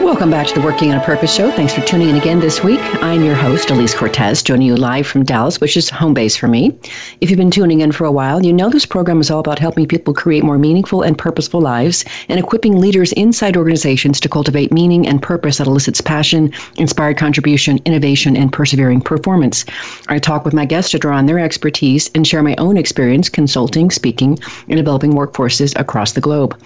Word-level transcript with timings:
Welcome 0.00 0.30
back 0.30 0.46
to 0.46 0.54
the 0.54 0.62
Working 0.62 0.92
on 0.92 0.98
a 0.98 1.04
Purpose 1.04 1.32
show. 1.32 1.50
Thanks 1.50 1.74
for 1.74 1.82
tuning 1.82 2.08
in 2.08 2.16
again 2.16 2.40
this 2.40 2.64
week. 2.64 2.80
I'm 3.02 3.22
your 3.22 3.34
host, 3.34 3.70
Elise 3.70 3.94
Cortez, 3.94 4.42
joining 4.42 4.66
you 4.66 4.74
live 4.74 5.06
from 5.06 5.24
Dallas, 5.24 5.60
which 5.60 5.76
is 5.76 5.90
home 5.90 6.14
base 6.14 6.34
for 6.34 6.48
me. 6.48 6.74
If 7.20 7.28
you've 7.28 7.36
been 7.36 7.50
tuning 7.50 7.82
in 7.82 7.92
for 7.92 8.06
a 8.06 8.10
while, 8.10 8.42
you 8.42 8.50
know 8.50 8.70
this 8.70 8.86
program 8.86 9.20
is 9.20 9.30
all 9.30 9.40
about 9.40 9.58
helping 9.58 9.86
people 9.86 10.14
create 10.14 10.42
more 10.42 10.56
meaningful 10.56 11.02
and 11.02 11.18
purposeful 11.18 11.60
lives 11.60 12.06
and 12.30 12.40
equipping 12.40 12.80
leaders 12.80 13.12
inside 13.12 13.58
organizations 13.58 14.20
to 14.20 14.28
cultivate 14.28 14.72
meaning 14.72 15.06
and 15.06 15.22
purpose 15.22 15.58
that 15.58 15.66
elicits 15.66 16.00
passion, 16.00 16.50
inspired 16.78 17.18
contribution, 17.18 17.78
innovation, 17.84 18.38
and 18.38 18.54
persevering 18.54 19.02
performance. 19.02 19.66
I 20.08 20.18
talk 20.18 20.46
with 20.46 20.54
my 20.54 20.64
guests 20.64 20.92
to 20.92 20.98
draw 20.98 21.18
on 21.18 21.26
their 21.26 21.38
expertise 21.38 22.10
and 22.14 22.26
share 22.26 22.42
my 22.42 22.54
own 22.56 22.78
experience 22.78 23.28
consulting, 23.28 23.90
speaking, 23.90 24.38
and 24.66 24.78
developing 24.78 25.12
workforces 25.12 25.78
across 25.78 26.12
the 26.12 26.22
globe. 26.22 26.58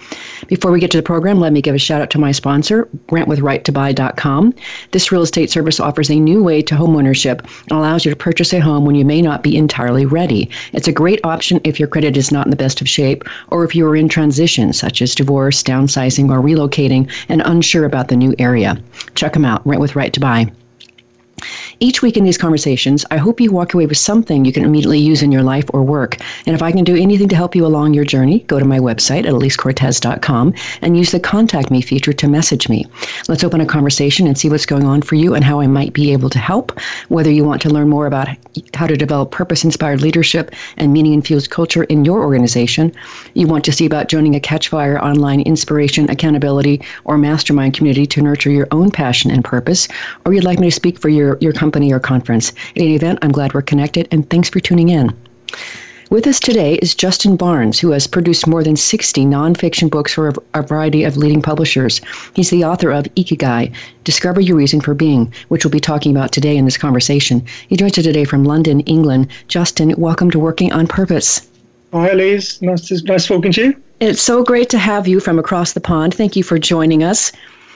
Before 0.47 0.71
we 0.71 0.79
get 0.79 0.89
to 0.91 0.97
the 0.97 1.03
program, 1.03 1.41
let 1.41 1.51
me 1.51 1.61
give 1.61 1.75
a 1.75 1.79
shout 1.79 2.01
out 2.01 2.09
to 2.11 2.17
my 2.17 2.31
sponsor, 2.31 2.87
rentwithrighttobuy.com. 3.25 4.53
This 4.91 5.11
real 5.11 5.21
estate 5.21 5.49
service 5.49 5.79
offers 5.79 6.09
a 6.09 6.19
new 6.19 6.43
way 6.43 6.61
to 6.61 6.75
homeownership 6.75 7.39
and 7.63 7.71
allows 7.71 8.05
you 8.05 8.11
to 8.11 8.17
purchase 8.17 8.53
a 8.53 8.59
home 8.59 8.85
when 8.85 8.95
you 8.95 9.05
may 9.05 9.21
not 9.21 9.43
be 9.43 9.57
entirely 9.57 10.05
ready. 10.05 10.49
It's 10.73 10.87
a 10.87 10.93
great 10.93 11.19
option 11.23 11.61
if 11.63 11.79
your 11.79 11.87
credit 11.87 12.17
is 12.17 12.31
not 12.31 12.45
in 12.45 12.51
the 12.51 12.55
best 12.55 12.81
of 12.81 12.89
shape 12.89 13.23
or 13.49 13.63
if 13.63 13.75
you 13.75 13.87
are 13.87 13.95
in 13.95 14.09
transition, 14.09 14.73
such 14.73 15.01
as 15.01 15.15
divorce, 15.15 15.63
downsizing, 15.63 16.29
or 16.29 16.41
relocating 16.41 17.11
and 17.29 17.41
unsure 17.45 17.85
about 17.85 18.07
the 18.07 18.15
new 18.15 18.35
area. 18.39 18.77
Check 19.15 19.33
them 19.33 19.45
out, 19.45 19.65
Rent 19.65 19.81
with 19.81 19.95
Right 19.95 20.13
to 20.13 20.19
Buy. 20.19 20.51
Each 21.79 22.01
week 22.01 22.15
in 22.15 22.23
these 22.23 22.37
conversations, 22.37 23.05
I 23.11 23.17
hope 23.17 23.41
you 23.41 23.51
walk 23.51 23.73
away 23.73 23.85
with 23.85 23.97
something 23.97 24.45
you 24.45 24.53
can 24.53 24.63
immediately 24.63 24.99
use 24.99 25.21
in 25.21 25.31
your 25.31 25.43
life 25.43 25.65
or 25.73 25.83
work. 25.83 26.17
And 26.45 26.55
if 26.55 26.61
I 26.61 26.71
can 26.71 26.83
do 26.83 26.95
anything 26.95 27.27
to 27.29 27.35
help 27.35 27.55
you 27.55 27.65
along 27.65 27.93
your 27.93 28.05
journey, 28.05 28.39
go 28.47 28.59
to 28.59 28.65
my 28.65 28.79
website 28.79 29.25
at 29.25 29.33
elisecortez.com 29.33 30.53
and 30.81 30.97
use 30.97 31.11
the 31.11 31.19
Contact 31.19 31.71
Me 31.71 31.81
feature 31.81 32.13
to 32.13 32.27
message 32.27 32.69
me. 32.69 32.85
Let's 33.27 33.43
open 33.43 33.61
a 33.61 33.65
conversation 33.65 34.27
and 34.27 34.37
see 34.37 34.49
what's 34.49 34.65
going 34.65 34.85
on 34.85 35.01
for 35.01 35.15
you 35.15 35.35
and 35.35 35.43
how 35.43 35.59
I 35.59 35.67
might 35.67 35.93
be 35.93 36.13
able 36.13 36.29
to 36.29 36.39
help. 36.39 36.79
Whether 37.09 37.31
you 37.31 37.43
want 37.43 37.61
to 37.63 37.69
learn 37.69 37.89
more 37.89 38.07
about 38.07 38.29
how 38.73 38.87
to 38.87 38.95
develop 38.95 39.31
purpose 39.31 39.63
inspired 39.63 40.01
leadership 40.01 40.51
and 40.77 40.93
meaning 40.93 41.13
infused 41.13 41.49
culture 41.49 41.83
in 41.85 42.05
your 42.05 42.23
organization, 42.23 42.93
you 43.33 43.47
want 43.47 43.65
to 43.65 43.71
see 43.71 43.85
about 43.85 44.07
joining 44.07 44.35
a 44.35 44.39
Catchfire 44.39 45.01
online 45.01 45.41
inspiration, 45.41 46.09
accountability, 46.09 46.81
or 47.03 47.17
mastermind 47.17 47.73
community 47.73 48.05
to 48.05 48.21
nurture 48.21 48.51
your 48.51 48.67
own 48.71 48.91
passion 48.91 49.31
and 49.31 49.43
purpose, 49.43 49.87
or 50.25 50.33
you'd 50.33 50.43
like 50.43 50.59
me 50.59 50.67
to 50.69 50.75
speak 50.75 50.99
for 50.99 51.09
your, 51.09 51.24
your 51.41 51.53
company 51.53 51.91
or 51.91 51.99
conference. 51.99 52.53
In 52.75 52.83
any 52.83 52.95
event, 52.95 53.19
I'm 53.21 53.31
glad 53.31 53.53
we're 53.53 53.61
connected 53.61 54.07
and 54.11 54.29
thanks 54.29 54.49
for 54.49 54.59
tuning 54.59 54.89
in. 54.89 55.11
With 56.11 56.27
us 56.27 56.39
today 56.39 56.75
is 56.75 56.93
Justin 56.93 57.35
Barnes, 57.35 57.79
who 57.79 57.89
has 57.89 58.05
produced 58.05 58.45
more 58.45 58.63
than 58.63 58.75
60 58.75 59.25
nonfiction 59.25 59.89
books 59.89 60.13
for 60.13 60.31
a 60.53 60.61
variety 60.61 61.03
of 61.03 61.17
leading 61.17 61.41
publishers. 61.41 61.99
He's 62.35 62.51
the 62.51 62.63
author 62.63 62.91
of 62.91 63.05
Ikigai, 63.15 63.73
Discover 64.03 64.41
Your 64.41 64.55
Reason 64.55 64.81
for 64.81 64.93
Being, 64.93 65.33
which 65.47 65.65
we'll 65.65 65.71
be 65.71 65.79
talking 65.79 66.15
about 66.15 66.31
today 66.31 66.57
in 66.57 66.65
this 66.65 66.77
conversation. 66.77 67.43
He 67.69 67.75
joins 67.75 67.97
us 67.97 68.03
today 68.03 68.23
from 68.23 68.43
London, 68.43 68.81
England. 68.81 69.29
Justin, 69.47 69.95
welcome 69.97 70.29
to 70.29 70.37
Working 70.37 70.71
on 70.71 70.85
Purpose. 70.85 71.49
Oh, 71.91 72.01
hi, 72.01 72.11
Elise. 72.11 72.61
Nice, 72.61 72.87
to, 72.89 73.03
nice 73.05 73.25
talking 73.25 73.51
to 73.53 73.65
you. 73.65 73.81
It's 73.99 74.21
so 74.21 74.43
great 74.43 74.69
to 74.69 74.77
have 74.77 75.07
you 75.07 75.19
from 75.19 75.39
across 75.39 75.73
the 75.73 75.81
pond. 75.81 76.13
Thank 76.13 76.35
you 76.35 76.43
for 76.43 76.59
joining 76.59 77.03
us 77.03 77.31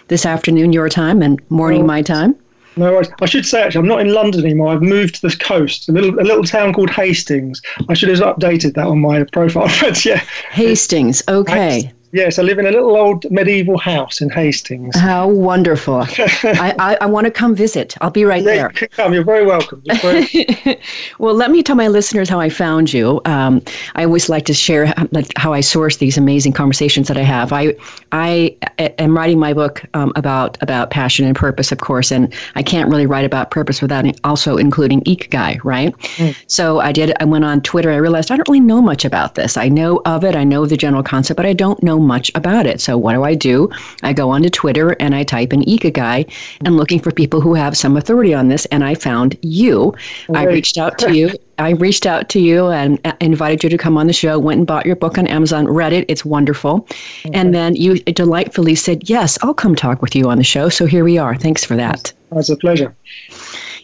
this 0.08 0.26
afternoon, 0.26 0.72
your 0.72 0.90
time, 0.90 1.24
and 1.24 1.42
morning, 1.50 1.82
oh, 1.82 1.88
my 1.88 2.04
time. 2.04 2.36
No 2.78 2.94
worries. 2.94 3.10
I 3.22 3.26
should 3.26 3.46
say 3.46 3.62
actually, 3.62 3.80
I'm 3.80 3.88
not 3.88 4.02
in 4.02 4.14
London 4.14 4.44
anymore. 4.46 4.74
I've 4.74 4.82
moved 4.82 5.16
to 5.16 5.28
the 5.28 5.36
coast, 5.36 5.90
a 5.90 5.92
little 5.92 6.18
a 6.20 6.24
little 6.24 6.44
town 6.44 6.74
called 6.74 6.90
Hastings. 6.90 7.62
I 7.90 7.94
should 7.94 8.10
have 8.10 8.20
updated 8.20 8.76
that 8.76 8.88
on 8.88 9.00
my 9.00 9.24
profile. 9.26 9.70
but 9.82 10.06
yeah, 10.06 10.24
Hastings. 10.52 11.22
Okay. 11.28 11.92
Yes, 12.12 12.40
I 12.40 12.42
live 12.42 12.58
in 12.58 12.66
a 12.66 12.72
little 12.72 12.98
old 12.98 13.30
medieval 13.30 13.78
house 13.78 14.20
in 14.20 14.30
Hastings. 14.32 14.98
How 14.98 15.28
wonderful! 15.28 16.02
I, 16.18 16.74
I, 16.80 16.98
I, 17.02 17.06
want 17.06 17.26
to 17.26 17.32
come 17.32 17.54
visit. 17.54 17.96
I'll 18.02 18.10
be 18.10 18.26
right 18.26 18.42
yeah, 18.44 18.70
there. 18.70 18.88
Come, 18.90 19.14
you're 19.14 19.24
very 19.24 19.46
welcome. 19.46 19.80
You're 19.86 19.98
very... 19.98 20.80
well, 21.20 21.36
let 21.36 21.52
me 21.52 21.62
tell 21.62 21.76
my 21.76 21.88
listeners 21.88 22.28
how 22.28 22.40
I 22.40 22.50
found 22.50 22.92
you. 22.94 23.22
Um, 23.26 23.62
I 23.94 24.06
always 24.06 24.28
like 24.28 24.46
to 24.46 24.56
share 24.56 24.92
how 25.38 25.54
I 25.54 25.62
source 25.62 25.98
these 25.98 26.18
amazing 26.18 26.54
conversations 26.54 27.08
that 27.10 27.18
I 27.18 27.22
have. 27.22 27.54
I 27.54 27.76
I 28.12 28.58
am 28.80 29.16
writing 29.16 29.38
my 29.38 29.54
book 29.54 29.84
um, 29.94 30.12
about 30.16 30.58
about 30.64 30.90
passion 30.90 31.28
and 31.28 31.36
purpose, 31.36 31.72
of 31.72 31.78
course, 31.78 32.12
and 32.12 32.34
I 32.56 32.64
can't 32.64 32.90
really 32.90 33.06
write 33.06 33.26
about 33.26 33.52
purpose 33.52 33.84
without 33.84 34.06
also 34.24 34.58
including 34.58 35.02
ikigai, 35.02 35.64
right? 35.64 35.96
Mm. 36.18 36.36
So 36.48 36.80
I 36.80 36.92
did. 36.92 37.14
I 37.20 37.26
went 37.26 37.46
on 37.46 37.62
Twitter. 37.62 37.92
I 37.92 37.98
realized 37.98 38.32
I 38.32 38.36
don't 38.36 38.48
really 38.48 38.62
know 38.62 38.82
much 38.82 39.06
about 39.06 39.36
this. 39.36 39.58
I 39.58 39.68
know 39.68 40.02
of 40.06 40.24
it. 40.24 40.36
I 40.36 40.44
know 40.44 40.66
the 40.66 40.78
general 40.78 41.04
concept, 41.04 41.38
but 41.38 41.46
I 41.46 41.54
don't 41.54 41.82
know 41.84 41.99
much 42.00 42.32
about 42.36 42.66
it. 42.66 42.82
So 42.82 42.98
what 42.98 43.14
do 43.14 43.24
I 43.24 43.36
do? 43.36 43.70
I 44.04 44.14
go 44.14 44.30
onto 44.30 44.50
Twitter 44.50 44.92
and 45.00 45.16
I 45.16 45.24
type 45.24 45.54
in 45.54 45.62
Ikigai 45.62 46.32
and 46.66 46.78
looking 46.78 47.00
for 47.00 47.12
people 47.12 47.42
who 47.42 47.54
have 47.54 47.78
some 47.78 47.98
authority 47.98 48.34
on 48.34 48.48
this. 48.48 48.66
And 48.66 48.84
I 48.84 48.96
found 48.96 49.38
you. 49.42 49.94
Right. 50.28 50.48
I 50.48 50.52
reached 50.52 50.78
out 50.78 50.98
to 51.00 51.16
you. 51.16 51.32
I 51.60 51.72
reached 51.72 52.06
out 52.06 52.30
to 52.30 52.40
you 52.40 52.68
and 52.68 53.00
uh, 53.06 53.14
invited 53.20 53.64
you 53.64 53.70
to 53.70 53.78
come 53.78 53.98
on 53.98 54.08
the 54.08 54.14
show. 54.14 54.40
Went 54.40 54.60
and 54.60 54.68
bought 54.68 54.86
your 54.86 54.96
book 54.96 55.18
on 55.18 55.28
Amazon. 55.28 55.68
Read 55.68 55.92
it. 55.92 56.06
It's 56.08 56.24
wonderful. 56.24 56.88
Okay. 57.26 57.32
And 57.34 57.54
then 57.54 57.76
you 57.76 58.00
delightfully 58.00 58.76
said, 58.76 59.10
"Yes, 59.10 59.38
I'll 59.42 59.54
come 59.54 59.76
talk 59.76 60.02
with 60.02 60.16
you 60.16 60.30
on 60.30 60.38
the 60.38 60.44
show." 60.44 60.70
So 60.70 60.86
here 60.86 61.04
we 61.04 61.18
are. 61.18 61.36
Thanks 61.36 61.66
for 61.66 61.76
that. 61.76 62.14
It's 62.32 62.50
a 62.50 62.56
pleasure. 62.56 62.96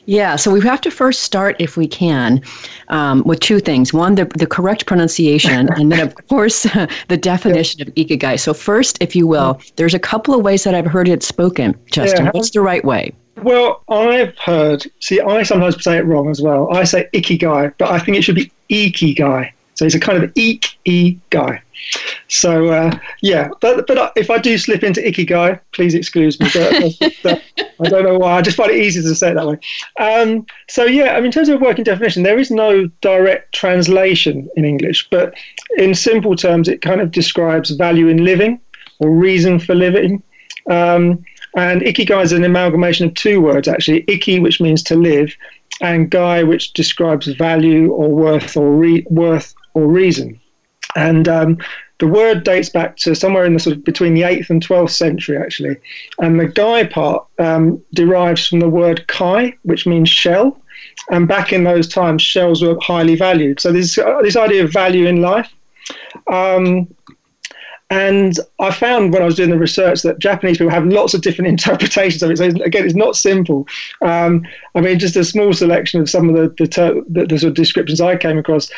Yeah, 0.05 0.35
so 0.35 0.51
we 0.51 0.61
have 0.61 0.81
to 0.81 0.91
first 0.91 1.23
start, 1.23 1.55
if 1.59 1.77
we 1.77 1.87
can, 1.87 2.41
um, 2.89 3.23
with 3.23 3.39
two 3.39 3.59
things. 3.59 3.93
One, 3.93 4.15
the, 4.15 4.25
the 4.37 4.45
correct 4.45 4.85
pronunciation, 4.85 5.69
and 5.75 5.91
then, 5.91 5.99
of 5.99 6.15
course, 6.27 6.63
the 7.07 7.17
definition 7.17 7.81
of 7.81 7.87
ikigai. 7.95 8.39
So, 8.39 8.53
first, 8.53 8.97
if 9.01 9.15
you 9.15 9.27
will, 9.27 9.59
there's 9.75 9.93
a 9.93 9.99
couple 9.99 10.33
of 10.33 10.43
ways 10.43 10.63
that 10.63 10.75
I've 10.75 10.85
heard 10.85 11.07
it 11.07 11.23
spoken, 11.23 11.77
Justin. 11.91 12.25
Yeah. 12.25 12.31
What's 12.33 12.51
the 12.51 12.61
right 12.61 12.83
way? 12.85 13.13
Well, 13.41 13.83
I've 13.89 14.37
heard, 14.37 14.85
see, 14.99 15.19
I 15.19 15.43
sometimes 15.43 15.83
say 15.83 15.97
it 15.97 16.05
wrong 16.05 16.29
as 16.29 16.41
well. 16.41 16.73
I 16.73 16.83
say 16.83 17.09
ikigai, 17.13 17.73
but 17.77 17.89
I 17.89 17.99
think 17.99 18.17
it 18.17 18.23
should 18.23 18.35
be 18.35 18.51
ikigai. 18.69 19.51
So 19.75 19.85
it's 19.85 19.95
a 19.95 19.99
kind 19.99 20.23
of 20.23 20.31
eek 20.35 20.77
guy. 21.29 21.61
So 22.27 22.67
uh, 22.67 22.97
yeah, 23.21 23.49
but 23.61 23.87
but 23.87 24.13
if 24.15 24.29
I 24.29 24.37
do 24.37 24.57
slip 24.57 24.83
into 24.83 25.01
ikigai, 25.01 25.59
please 25.73 25.93
excuse 25.93 26.39
me. 26.39 26.49
But, 27.23 27.41
I 27.83 27.89
don't 27.89 28.03
know 28.03 28.17
why. 28.17 28.37
I 28.37 28.41
just 28.41 28.57
find 28.57 28.71
it 28.71 28.77
easier 28.77 29.03
to 29.03 29.15
say 29.15 29.31
it 29.31 29.35
that 29.35 29.47
way. 29.47 29.59
Um, 29.99 30.45
so 30.69 30.85
yeah, 30.85 31.13
I 31.13 31.17
mean, 31.17 31.25
in 31.25 31.31
terms 31.31 31.49
of 31.49 31.61
working 31.61 31.83
definition, 31.83 32.23
there 32.23 32.39
is 32.39 32.49
no 32.49 32.87
direct 33.01 33.53
translation 33.53 34.49
in 34.55 34.65
English, 34.65 35.07
but 35.09 35.33
in 35.77 35.93
simple 35.93 36.35
terms, 36.35 36.67
it 36.67 36.81
kind 36.81 37.01
of 37.01 37.11
describes 37.11 37.71
value 37.71 38.07
in 38.07 38.23
living 38.23 38.59
or 38.99 39.09
reason 39.09 39.59
for 39.59 39.75
living. 39.75 40.23
Um, 40.69 41.23
and 41.55 41.81
ikigai 41.81 42.23
is 42.23 42.31
an 42.31 42.43
amalgamation 42.43 43.07
of 43.07 43.13
two 43.13 43.41
words 43.41 43.67
actually: 43.67 44.03
iki, 44.07 44.39
which 44.39 44.59
means 44.59 44.83
to 44.83 44.95
live, 44.95 45.35
and 45.81 46.09
gai, 46.09 46.43
which 46.43 46.73
describes 46.73 47.27
value 47.27 47.91
or 47.91 48.09
worth 48.09 48.57
or 48.57 48.71
re- 48.71 49.05
worth 49.09 49.53
or 49.73 49.87
reason. 49.87 50.39
And 50.95 51.27
um, 51.27 51.57
the 51.99 52.07
word 52.07 52.43
dates 52.43 52.69
back 52.69 52.97
to 52.97 53.15
somewhere 53.15 53.45
in 53.45 53.53
the 53.53 53.59
sort 53.59 53.77
of 53.77 53.83
between 53.83 54.13
the 54.13 54.21
8th 54.21 54.49
and 54.49 54.65
12th 54.65 54.91
century, 54.91 55.37
actually. 55.37 55.77
And 56.19 56.39
the 56.39 56.47
gai 56.47 56.85
part 56.85 57.25
um, 57.39 57.83
derives 57.93 58.47
from 58.47 58.59
the 58.59 58.69
word 58.69 59.07
kai, 59.07 59.55
which 59.63 59.85
means 59.85 60.09
shell. 60.09 60.59
And 61.09 61.27
back 61.27 61.53
in 61.53 61.63
those 61.63 61.87
times, 61.87 62.21
shells 62.21 62.61
were 62.61 62.77
highly 62.81 63.15
valued. 63.15 63.59
So 63.59 63.71
this, 63.71 63.97
uh, 63.97 64.21
this 64.21 64.35
idea 64.35 64.63
of 64.63 64.73
value 64.73 65.07
in 65.07 65.21
life. 65.21 65.51
Um, 66.31 66.87
and 67.91 68.39
I 68.59 68.71
found 68.71 69.13
when 69.13 69.21
I 69.21 69.25
was 69.25 69.35
doing 69.35 69.51
the 69.51 69.59
research 69.59 70.01
that 70.01 70.17
Japanese 70.17 70.57
people 70.57 70.71
have 70.71 70.85
lots 70.85 71.13
of 71.13 71.21
different 71.21 71.49
interpretations 71.55 72.23
of 72.23 72.31
it. 72.31 72.37
So 72.37 72.45
again, 72.45 72.85
it's 72.85 72.95
not 72.95 73.15
simple. 73.15 73.67
Um, 74.01 74.43
I 74.73 74.81
mean, 74.81 74.97
just 74.97 75.15
a 75.15 75.23
small 75.23 75.53
selection 75.53 76.01
of 76.01 76.09
some 76.09 76.29
of 76.29 76.35
the 76.35 76.53
the, 76.57 76.67
ter- 76.67 77.03
the, 77.07 77.25
the 77.25 77.39
sort 77.39 77.49
of 77.49 77.55
descriptions 77.55 78.01
I 78.01 78.17
came 78.17 78.37
across. 78.37 78.71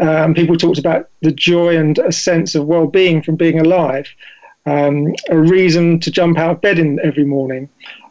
Um, 0.00 0.34
people 0.34 0.56
talked 0.56 0.78
about 0.78 1.08
the 1.22 1.30
joy 1.30 1.76
and 1.76 1.98
a 1.98 2.10
sense 2.10 2.54
of 2.54 2.66
well-being 2.66 3.22
from 3.22 3.36
being 3.36 3.60
alive, 3.60 4.08
um, 4.66 5.14
a 5.30 5.38
reason 5.38 6.00
to 6.00 6.10
jump 6.10 6.38
out 6.38 6.50
of 6.50 6.60
bed 6.60 6.78
in 6.78 6.98
every 7.04 7.24
morning, 7.24 7.68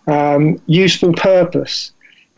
um, 0.08 0.62
useful 0.68 1.14
purpose, 1.14 1.92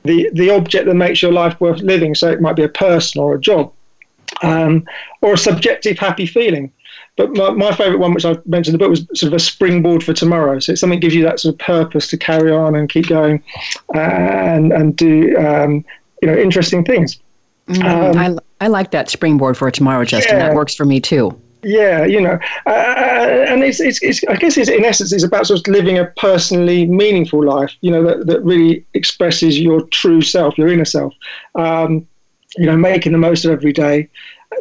the 0.04 0.30
the 0.34 0.50
object 0.50 0.86
that 0.86 0.96
makes 0.96 1.22
your 1.22 1.32
life 1.32 1.60
worth 1.60 1.82
living. 1.82 2.16
So 2.16 2.32
it 2.32 2.42
might 2.42 2.56
be 2.56 2.64
a 2.64 2.70
person 2.70 3.22
or 3.22 3.36
a 3.36 3.40
job, 3.40 3.72
um, 4.42 4.84
or 5.22 5.34
a 5.34 5.38
subjective 5.38 6.00
happy 6.00 6.26
feeling. 6.26 6.72
but 7.18 7.32
my, 7.36 7.50
my 7.52 7.72
favourite 7.72 8.00
one, 8.00 8.14
which 8.14 8.26
I 8.26 8.38
mentioned 8.46 8.74
in 8.74 8.74
the 8.74 8.78
book, 8.80 8.90
was 8.90 9.08
sort 9.20 9.32
of 9.32 9.34
a 9.34 9.40
springboard 9.40 10.04
for 10.04 10.14
tomorrow. 10.14 10.60
So 10.60 10.72
it's 10.72 10.82
something 10.82 11.00
that 11.00 11.02
gives 11.02 11.16
you 11.16 11.24
that 11.24 11.40
sort 11.40 11.56
of 11.56 11.60
purpose 11.60 12.08
to 12.10 12.18
carry 12.18 12.52
on 12.52 12.76
and 12.76 12.90
keep 12.90 13.08
going 13.08 13.44
and 13.94 14.72
and 14.72 14.96
do 14.96 15.38
um, 15.38 15.86
you 16.22 16.28
know 16.28 16.38
interesting 16.38 16.84
things. 16.84 17.20
Mm, 17.68 17.84
um, 17.84 18.40
I 18.55 18.55
I 18.66 18.68
like 18.68 18.90
that 18.90 19.10
springboard 19.12 19.58
for 19.58 19.70
tomorrow, 19.70 20.04
Justin. 20.04 20.40
Yeah. 20.40 20.48
That 20.48 20.56
works 20.56 20.74
for 20.74 20.86
me 20.86 21.00
too. 21.00 21.40
Yeah, 21.62 22.04
you 22.04 22.20
know, 22.20 22.40
uh, 22.66 23.46
and 23.48 23.64
it's, 23.64 23.80
it's, 23.80 24.02
it's, 24.02 24.24
I 24.28 24.36
guess 24.38 24.58
it's, 24.58 24.72
in 24.72 24.84
essence, 24.84 25.14
it's 25.14 25.24
about 25.24 25.46
sort 25.46 25.60
of 25.60 25.68
living 25.72 26.00
a 26.00 26.06
personally 26.18 26.88
meaningful 26.88 27.44
life, 27.44 27.72
you 27.82 27.92
know, 27.92 28.04
that, 28.04 28.26
that 28.26 28.44
really 28.44 28.84
expresses 28.96 29.60
your 29.60 29.82
true 29.90 30.24
self, 30.24 30.58
your 30.58 30.68
inner 30.68 30.86
self. 30.86 31.14
Um, 31.54 32.08
you 32.58 32.66
know, 32.66 32.76
making 32.76 33.12
the 33.12 33.20
most 33.20 33.46
of 33.46 33.52
every 33.52 33.74
day, 33.74 34.10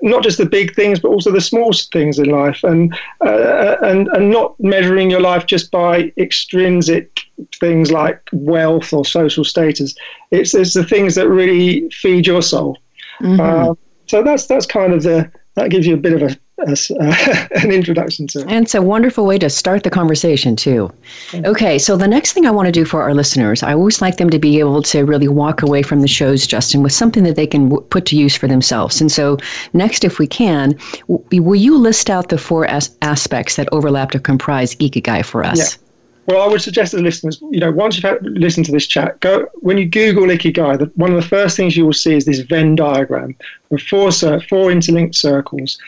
not 0.03 0.23
just 0.23 0.37
the 0.37 0.45
big 0.47 0.75
things, 0.75 1.01
but 1.01 1.09
also 1.09 1.31
the 1.31 1.41
small 1.41 1.73
things 1.73 2.19
in 2.19 2.27
life, 2.27 2.63
and 2.63 2.95
uh, 3.21 3.77
and 3.83 4.09
and 4.09 4.31
not 4.31 4.59
measuring 4.59 5.11
your 5.11 5.21
life 5.21 5.47
just 5.47 5.71
by 5.71 6.13
extrinsic 6.19 7.21
things 7.61 7.93
like 7.93 8.21
wealth 8.33 8.93
or 8.93 9.05
social 9.05 9.45
status. 9.45 9.95
It's 10.31 10.55
it's 10.55 10.75
the 10.75 10.85
things 10.85 11.15
that 11.15 11.29
really 11.29 11.89
feed 11.91 12.27
your 12.27 12.43
soul. 12.43 12.79
Mm-hmm. 13.21 13.41
Uh, 13.41 13.75
so 14.15 14.23
that's 14.23 14.47
that's 14.47 14.65
kind 14.65 14.93
of 14.93 15.03
the 15.03 15.29
that 15.57 15.71
gives 15.71 15.89
you 15.89 15.95
a 15.95 15.97
bit 15.97 16.13
of 16.13 16.23
a 16.23 16.37
as 16.69 16.89
uh, 16.93 17.49
an 17.57 17.73
introduction 17.73 18.29
to 18.29 18.39
it. 18.39 18.47
And 18.49 18.65
it's 18.65 18.77
a 18.77 18.81
wonderful 18.81 19.27
way 19.27 19.39
to 19.39 19.51
start 19.51 19.83
the 19.83 19.91
conversation, 19.91 20.55
too. 20.55 20.89
Okay, 21.35 21.81
so 21.81 21.97
the 21.97 22.07
next 22.07 22.33
thing 22.33 22.47
I 22.47 22.53
want 22.53 22.67
to 22.67 22.73
do 22.73 22.85
for 22.85 23.03
our 23.03 23.13
listeners, 23.13 23.65
I 23.65 23.73
always 23.73 24.01
like 24.01 24.19
them 24.19 24.31
to 24.31 24.39
be 24.39 24.61
able 24.61 24.81
to 24.83 25.05
really 25.05 25.27
walk 25.27 25.63
away 25.63 25.83
from 25.83 26.01
the 26.01 26.07
shows, 26.07 26.47
Justin, 26.47 26.85
with 26.85 26.93
something 26.93 27.25
that 27.25 27.35
they 27.35 27.47
can 27.47 27.71
w- 27.71 27.87
put 27.89 28.07
to 28.07 28.17
use 28.17 28.37
for 28.37 28.47
themselves. 28.47 29.01
And 29.01 29.11
so, 29.11 29.37
next, 29.73 30.05
if 30.05 30.21
we 30.21 30.29
can, 30.29 30.79
w- 31.09 31.43
will 31.43 31.57
you 31.57 31.77
list 31.77 32.09
out 32.09 32.29
the 32.29 32.39
four 32.39 32.67
as- 32.67 32.97
aspects 33.03 33.57
that 33.57 33.69
overlap 33.73 34.13
to 34.13 34.21
comprise 34.21 34.77
Ikigai 34.77 35.25
for 35.25 35.45
us? 35.45 35.59
Yeah. 35.59 35.84
Well, 36.27 36.43
I 36.43 36.47
would 36.47 36.63
suggest 36.63 36.93
to 36.93 36.97
the 36.97 37.03
listeners, 37.03 37.39
you 37.51 37.61
know, 37.61 37.71
once 37.71 37.97
you've 37.97 38.05
had, 38.05 38.25
listened 38.25 38.65
to 38.67 38.73
this 38.73 38.87
chat, 38.87 39.21
go 39.21 39.47
when 39.57 39.77
you 39.77 39.87
Google 39.87 40.25
Ikigai, 40.25 40.79
the, 40.79 40.91
one 40.95 41.13
of 41.13 41.21
the 41.23 41.29
first 41.29 41.57
things 41.57 41.77
you 41.77 41.85
will 41.85 41.93
see 41.93 42.15
is 42.15 42.25
this 42.25 42.41
Venn 42.41 42.77
diagram 42.77 43.37
with 43.69 43.83
four 43.83 44.11
four 44.13 44.71
interlinked 44.71 45.15
circles, 45.15 45.79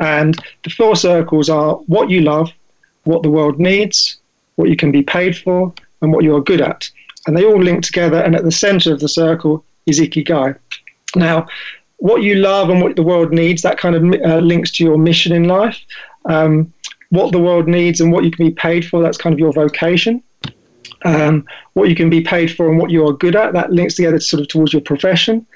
and 0.00 0.36
the 0.64 0.70
four 0.70 0.96
circles 0.96 1.48
are 1.48 1.76
what 1.86 2.10
you 2.10 2.20
love, 2.20 2.50
what 3.04 3.22
the 3.22 3.30
world 3.30 3.58
needs, 3.58 4.18
what 4.56 4.68
you 4.68 4.76
can 4.76 4.92
be 4.92 5.02
paid 5.02 5.36
for, 5.36 5.72
and 6.02 6.12
what 6.12 6.24
you 6.24 6.36
are 6.36 6.42
good 6.42 6.60
at, 6.60 6.90
and 7.26 7.36
they 7.36 7.44
all 7.44 7.62
link 7.62 7.82
together. 7.82 8.18
And 8.18 8.36
at 8.36 8.44
the 8.44 8.52
center 8.52 8.92
of 8.92 9.00
the 9.00 9.08
circle 9.08 9.64
is 9.86 9.98
Ikigai. 9.98 10.58
Now, 11.14 11.46
what 11.98 12.22
you 12.22 12.34
love 12.34 12.68
and 12.68 12.82
what 12.82 12.96
the 12.96 13.02
world 13.02 13.32
needs 13.32 13.62
that 13.62 13.78
kind 13.78 13.96
of 13.96 14.20
uh, 14.22 14.38
links 14.40 14.70
to 14.72 14.84
your 14.84 14.98
mission 14.98 15.32
in 15.32 15.44
life. 15.44 15.80
Um, 16.26 16.72
what 17.10 17.32
the 17.32 17.40
world 17.40 17.68
needs 17.68 18.00
and 18.00 18.12
what 18.12 18.24
you 18.24 18.30
can 18.30 18.46
be 18.46 18.52
paid 18.52 18.84
for. 18.84 19.02
That's 19.02 19.18
kind 19.18 19.32
of 19.32 19.38
your 19.38 19.52
vocation. 19.52 20.22
Um, 21.04 21.44
what 21.74 21.88
you 21.88 21.94
can 21.94 22.08
be 22.08 22.20
paid 22.20 22.54
for 22.54 22.68
and 22.68 22.78
what 22.78 22.90
you 22.90 23.06
are 23.06 23.12
good 23.12 23.36
at 23.36 23.52
that 23.52 23.70
links 23.70 23.94
together 23.94 24.18
sort 24.18 24.40
of 24.40 24.48
towards 24.48 24.72
your 24.72 24.82
profession 24.82 25.46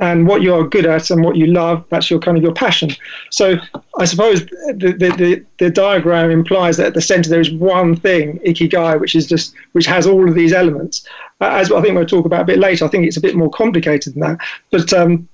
and 0.00 0.26
what 0.26 0.42
you 0.42 0.54
are 0.54 0.62
good 0.64 0.86
at 0.86 1.10
and 1.10 1.24
what 1.24 1.36
you 1.36 1.46
love 1.46 1.84
that's 1.88 2.10
your 2.10 2.20
kind 2.20 2.36
of 2.36 2.42
your 2.42 2.52
passion 2.52 2.90
so 3.30 3.56
i 3.98 4.04
suppose 4.04 4.44
the, 4.44 4.94
the, 4.98 5.14
the, 5.16 5.44
the 5.58 5.70
diagram 5.70 6.30
implies 6.30 6.76
that 6.76 6.86
at 6.88 6.94
the 6.94 7.00
center 7.00 7.30
there 7.30 7.40
is 7.40 7.50
one 7.52 7.96
thing 7.96 8.38
ikigai 8.40 9.00
which 9.00 9.14
is 9.14 9.26
just 9.26 9.54
which 9.72 9.86
has 9.86 10.06
all 10.06 10.28
of 10.28 10.34
these 10.34 10.52
elements 10.52 11.06
uh, 11.40 11.48
as 11.52 11.72
i 11.72 11.80
think 11.80 11.96
we'll 11.96 12.06
talk 12.06 12.26
about 12.26 12.42
a 12.42 12.44
bit 12.44 12.58
later 12.58 12.84
i 12.84 12.88
think 12.88 13.06
it's 13.06 13.16
a 13.16 13.22
bit 13.22 13.36
more 13.36 13.50
complicated 13.50 14.14
than 14.14 14.20
that 14.20 14.38
but 14.70 14.92
um, 14.92 15.26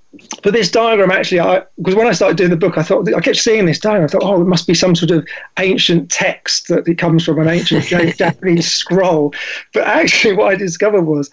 but 0.42 0.52
this 0.52 0.70
diagram 0.70 1.10
actually, 1.10 1.40
I 1.40 1.62
because 1.76 1.94
when 1.94 2.06
I 2.06 2.12
started 2.12 2.36
doing 2.36 2.50
the 2.50 2.56
book, 2.56 2.76
I 2.76 2.82
thought 2.82 3.12
I 3.12 3.20
kept 3.20 3.36
seeing 3.36 3.66
this 3.66 3.78
diagram. 3.78 4.04
I 4.04 4.08
thought, 4.08 4.24
oh, 4.24 4.40
it 4.40 4.46
must 4.46 4.66
be 4.66 4.74
some 4.74 4.96
sort 4.96 5.12
of 5.12 5.26
ancient 5.58 6.10
text 6.10 6.68
that 6.68 6.88
it 6.88 6.98
comes 6.98 7.24
from 7.24 7.38
an 7.38 7.48
ancient 7.48 7.84
Japanese 8.16 8.70
scroll. 8.70 9.32
But 9.72 9.84
actually, 9.84 10.34
what 10.34 10.52
I 10.52 10.56
discovered 10.56 11.02
was 11.02 11.30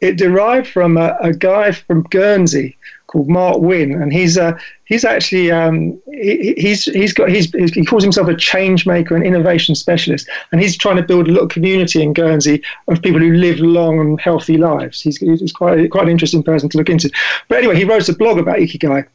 it 0.00 0.16
derived 0.16 0.68
from 0.68 0.96
a, 0.96 1.16
a 1.20 1.32
guy 1.32 1.72
from 1.72 2.04
Guernsey 2.04 2.76
called 3.10 3.28
Marc 3.28 3.58
Winn, 3.58 4.00
and 4.00 4.12
he's 4.12 4.38
uh, 4.38 4.56
he's 4.84 5.04
actually 5.04 5.50
um, 5.50 6.00
he, 6.12 6.54
he's 6.56 6.84
he's 6.84 7.12
got 7.12 7.28
he's, 7.28 7.50
he 7.52 7.84
calls 7.84 8.04
himself 8.04 8.28
a 8.28 8.36
change 8.36 8.86
maker 8.86 9.16
and 9.16 9.26
innovation 9.26 9.74
specialist, 9.74 10.28
and 10.52 10.60
he's 10.60 10.76
trying 10.76 10.96
to 10.96 11.02
build 11.02 11.26
a 11.28 11.32
little 11.32 11.48
community 11.48 12.02
in 12.02 12.12
Guernsey 12.12 12.62
of 12.86 13.02
people 13.02 13.20
who 13.20 13.32
live 13.32 13.58
long 13.58 13.98
and 13.98 14.20
healthy 14.20 14.56
lives. 14.56 15.00
He's, 15.00 15.16
he's 15.18 15.52
quite 15.52 15.90
quite 15.90 16.04
an 16.04 16.10
interesting 16.10 16.44
person 16.44 16.68
to 16.68 16.78
look 16.78 16.88
into. 16.88 17.10
But 17.48 17.58
anyway, 17.58 17.76
he 17.76 17.84
wrote 17.84 18.08
a 18.08 18.14
blog 18.14 18.38
about 18.38 18.58
ikigai, 18.58 19.06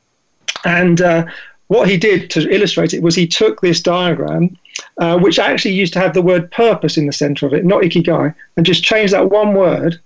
and. 0.65 1.01
Uh, 1.01 1.25
what 1.67 1.89
he 1.89 1.97
did 1.97 2.29
to 2.29 2.47
illustrate 2.53 2.93
it 2.93 3.01
was 3.01 3.15
he 3.15 3.25
took 3.25 3.59
this 3.59 3.81
diagram, 3.81 4.55
uh, 4.99 5.17
which 5.17 5.39
actually 5.39 5.73
used 5.73 5.93
to 5.93 5.99
have 5.99 6.13
the 6.13 6.21
word 6.21 6.51
purpose 6.51 6.95
in 6.95 7.07
the 7.07 7.11
center 7.11 7.47
of 7.47 7.55
it, 7.55 7.65
not 7.65 7.81
ikigai, 7.81 8.35
and 8.55 8.67
just 8.67 8.83
changed 8.83 9.13
that 9.13 9.31
one 9.31 9.55
word 9.55 9.99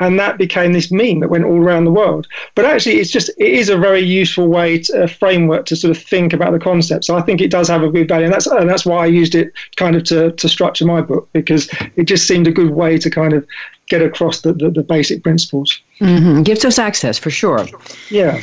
and 0.00 0.18
that 0.18 0.38
became 0.38 0.72
this 0.72 0.90
meme 0.90 1.20
that 1.20 1.28
went 1.28 1.44
all 1.44 1.58
around 1.58 1.84
the 1.84 1.90
world. 1.90 2.26
But 2.54 2.64
actually, 2.64 2.96
it's 2.96 3.10
just 3.10 3.28
it 3.30 3.52
is 3.52 3.68
a 3.68 3.76
very 3.76 4.00
useful 4.00 4.48
way, 4.48 4.78
to, 4.78 5.02
a 5.02 5.08
framework 5.08 5.66
to 5.66 5.76
sort 5.76 5.96
of 5.96 6.02
think 6.02 6.32
about 6.32 6.52
the 6.52 6.58
concept. 6.58 7.04
So 7.04 7.16
I 7.16 7.22
think 7.22 7.40
it 7.40 7.50
does 7.50 7.68
have 7.68 7.82
a 7.82 7.90
good 7.90 8.08
value, 8.08 8.26
and 8.26 8.34
that's 8.34 8.46
and 8.46 8.68
that's 8.68 8.86
why 8.86 9.04
I 9.04 9.06
used 9.06 9.34
it 9.34 9.52
kind 9.76 9.96
of 9.96 10.04
to 10.04 10.32
to 10.32 10.48
structure 10.48 10.84
my 10.84 11.00
book 11.00 11.28
because 11.32 11.68
it 11.96 12.04
just 12.04 12.26
seemed 12.26 12.46
a 12.46 12.52
good 12.52 12.70
way 12.70 12.98
to 12.98 13.10
kind 13.10 13.32
of 13.32 13.46
get 13.88 14.02
across 14.02 14.42
the 14.42 14.52
the, 14.52 14.70
the 14.70 14.82
basic 14.82 15.22
principles. 15.22 15.80
Mm-hmm. 16.00 16.42
Gives 16.42 16.64
us 16.64 16.78
access 16.78 17.18
for 17.18 17.30
sure. 17.30 17.66
Yeah. 18.10 18.40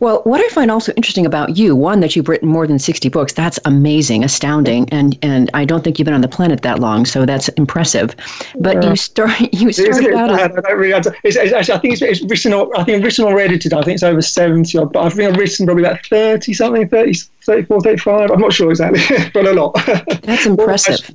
Well, 0.00 0.22
what 0.24 0.40
I 0.40 0.48
find 0.48 0.70
also 0.70 0.92
interesting 0.96 1.26
about 1.26 1.56
you, 1.56 1.76
one 1.76 2.00
that 2.00 2.16
you've 2.16 2.28
written 2.28 2.48
more 2.48 2.66
than 2.66 2.78
60 2.78 3.08
books, 3.08 3.32
that's 3.32 3.58
amazing, 3.64 4.24
astounding, 4.24 4.88
and 4.90 5.18
and 5.22 5.50
I 5.54 5.64
don't 5.64 5.84
think 5.84 5.98
you've 5.98 6.06
been 6.06 6.14
on 6.14 6.20
the 6.20 6.28
planet 6.28 6.62
that 6.62 6.78
long, 6.78 7.04
so 7.04 7.26
that's 7.26 7.48
impressive. 7.50 8.14
But 8.60 8.82
you 8.82 8.96
start 8.96 9.40
you 9.52 9.72
started 9.72 10.14
out. 10.14 10.30
I 10.30 10.48
don't 10.48 10.78
really. 10.78 10.92
It's, 11.24 11.36
it's, 11.36 11.52
actually, 11.52 11.74
I 11.74 11.78
think 11.78 11.92
it's, 11.94 12.02
it's 12.02 12.22
written. 12.22 12.54
Or, 12.54 12.78
I 12.78 12.84
think 12.84 13.04
written 13.04 13.24
or 13.24 13.38
edited. 13.38 13.74
I 13.74 13.82
think 13.82 13.96
it's 13.96 14.02
over 14.02 14.22
70 14.22 14.78
odd, 14.78 14.92
but 14.92 15.04
I 15.04 15.10
think 15.10 15.30
I've 15.30 15.38
written 15.38 15.66
probably 15.66 15.84
about 15.84 16.04
30 16.06 16.52
something, 16.54 16.88
30, 16.88 17.14
34, 17.44 17.80
35. 17.80 18.30
I'm 18.30 18.40
not 18.40 18.52
sure 18.52 18.70
exactly, 18.70 19.02
but 19.34 19.46
a 19.46 19.52
lot. 19.52 19.74
That's 20.22 20.46
impressive. 20.46 21.10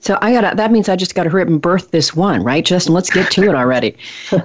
So 0.00 0.18
I 0.22 0.32
got 0.32 0.56
that 0.56 0.70
means 0.70 0.88
I 0.88 0.96
just 0.96 1.14
got 1.14 1.24
to 1.24 1.30
hurry 1.30 1.42
up 1.42 1.48
and 1.48 1.60
birth 1.60 1.90
this 1.90 2.14
one, 2.14 2.42
right, 2.44 2.64
Justin? 2.64 2.94
Let's 2.94 3.10
get 3.10 3.30
to 3.32 3.42
it 3.42 3.54
already. 3.54 3.96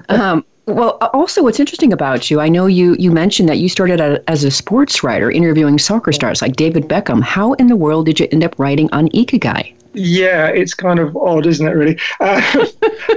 Um, 0.09 0.43
well, 0.65 0.97
also, 1.13 1.43
what's 1.43 1.59
interesting 1.59 1.91
about 1.91 2.31
you, 2.31 2.39
I 2.39 2.47
know 2.47 2.67
you 2.67 2.95
you 2.97 3.11
mentioned 3.11 3.49
that 3.49 3.57
you 3.57 3.67
started 3.67 4.23
as 4.27 4.43
a 4.43 4.51
sports 4.51 5.03
writer, 5.03 5.29
interviewing 5.29 5.77
soccer 5.77 6.11
stars 6.11 6.41
like 6.41 6.55
David 6.55 6.87
Beckham. 6.87 7.21
How 7.21 7.53
in 7.53 7.67
the 7.67 7.75
world 7.75 8.05
did 8.05 8.19
you 8.19 8.27
end 8.31 8.43
up 8.43 8.57
writing 8.57 8.89
on 8.91 9.09
Ikigai? 9.09 9.73
Yeah, 9.93 10.47
it's 10.47 10.73
kind 10.73 10.99
of 10.99 11.15
odd, 11.17 11.45
isn't 11.45 11.67
it? 11.67 11.71
Really. 11.71 11.99
Uh, 12.19 12.41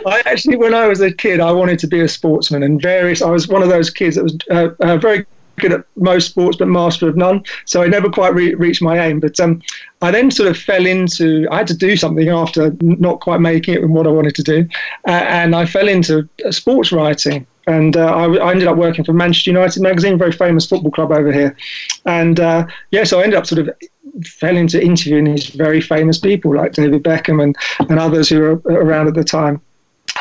I 0.06 0.22
actually, 0.26 0.56
when 0.56 0.74
I 0.74 0.88
was 0.88 1.00
a 1.00 1.12
kid, 1.12 1.40
I 1.40 1.52
wanted 1.52 1.78
to 1.80 1.86
be 1.86 2.00
a 2.00 2.08
sportsman, 2.08 2.62
and 2.62 2.82
various. 2.82 3.22
I 3.22 3.30
was 3.30 3.48
one 3.48 3.62
of 3.62 3.68
those 3.68 3.90
kids 3.90 4.16
that 4.16 4.24
was 4.24 4.36
uh, 4.50 4.70
uh, 4.80 4.96
very 4.98 5.24
good 5.56 5.72
at 5.72 5.84
most 5.96 6.30
sports 6.30 6.56
but 6.56 6.68
master 6.68 7.08
of 7.08 7.16
none. 7.16 7.42
So 7.64 7.82
I 7.82 7.88
never 7.88 8.08
quite 8.08 8.34
re- 8.34 8.54
reached 8.54 8.82
my 8.82 8.98
aim. 9.06 9.20
But 9.20 9.38
um, 9.40 9.62
I 10.02 10.10
then 10.10 10.30
sort 10.30 10.48
of 10.48 10.58
fell 10.58 10.86
into, 10.86 11.46
I 11.50 11.58
had 11.58 11.66
to 11.68 11.76
do 11.76 11.96
something 11.96 12.28
after 12.28 12.76
not 12.80 13.20
quite 13.20 13.40
making 13.40 13.74
it 13.74 13.82
in 13.82 13.92
what 13.92 14.06
I 14.06 14.10
wanted 14.10 14.34
to 14.36 14.42
do. 14.42 14.68
Uh, 15.06 15.10
and 15.12 15.54
I 15.54 15.66
fell 15.66 15.88
into 15.88 16.28
uh, 16.44 16.50
sports 16.50 16.92
writing. 16.92 17.46
And 17.68 17.96
uh, 17.96 18.06
I, 18.06 18.36
I, 18.36 18.50
ended 18.52 18.68
up 18.68 18.76
working 18.76 19.04
for 19.04 19.12
Manchester 19.12 19.50
United 19.50 19.82
magazine, 19.82 20.16
very 20.16 20.30
famous 20.30 20.66
football 20.66 20.92
club 20.92 21.10
over 21.10 21.32
here. 21.32 21.56
And 22.04 22.38
uh, 22.38 22.66
yeah, 22.92 23.02
so 23.02 23.18
I 23.18 23.24
ended 23.24 23.38
up 23.38 23.46
sort 23.46 23.66
of 23.66 23.76
fell 24.24 24.56
into 24.56 24.82
interviewing 24.82 25.24
these 25.24 25.48
very 25.48 25.80
famous 25.80 26.18
people 26.18 26.54
like 26.54 26.72
David 26.72 27.02
Beckham 27.02 27.42
and, 27.42 27.56
and 27.90 27.98
others 27.98 28.28
who 28.28 28.40
were 28.40 28.56
around 28.66 29.08
at 29.08 29.14
the 29.14 29.24
time. 29.24 29.60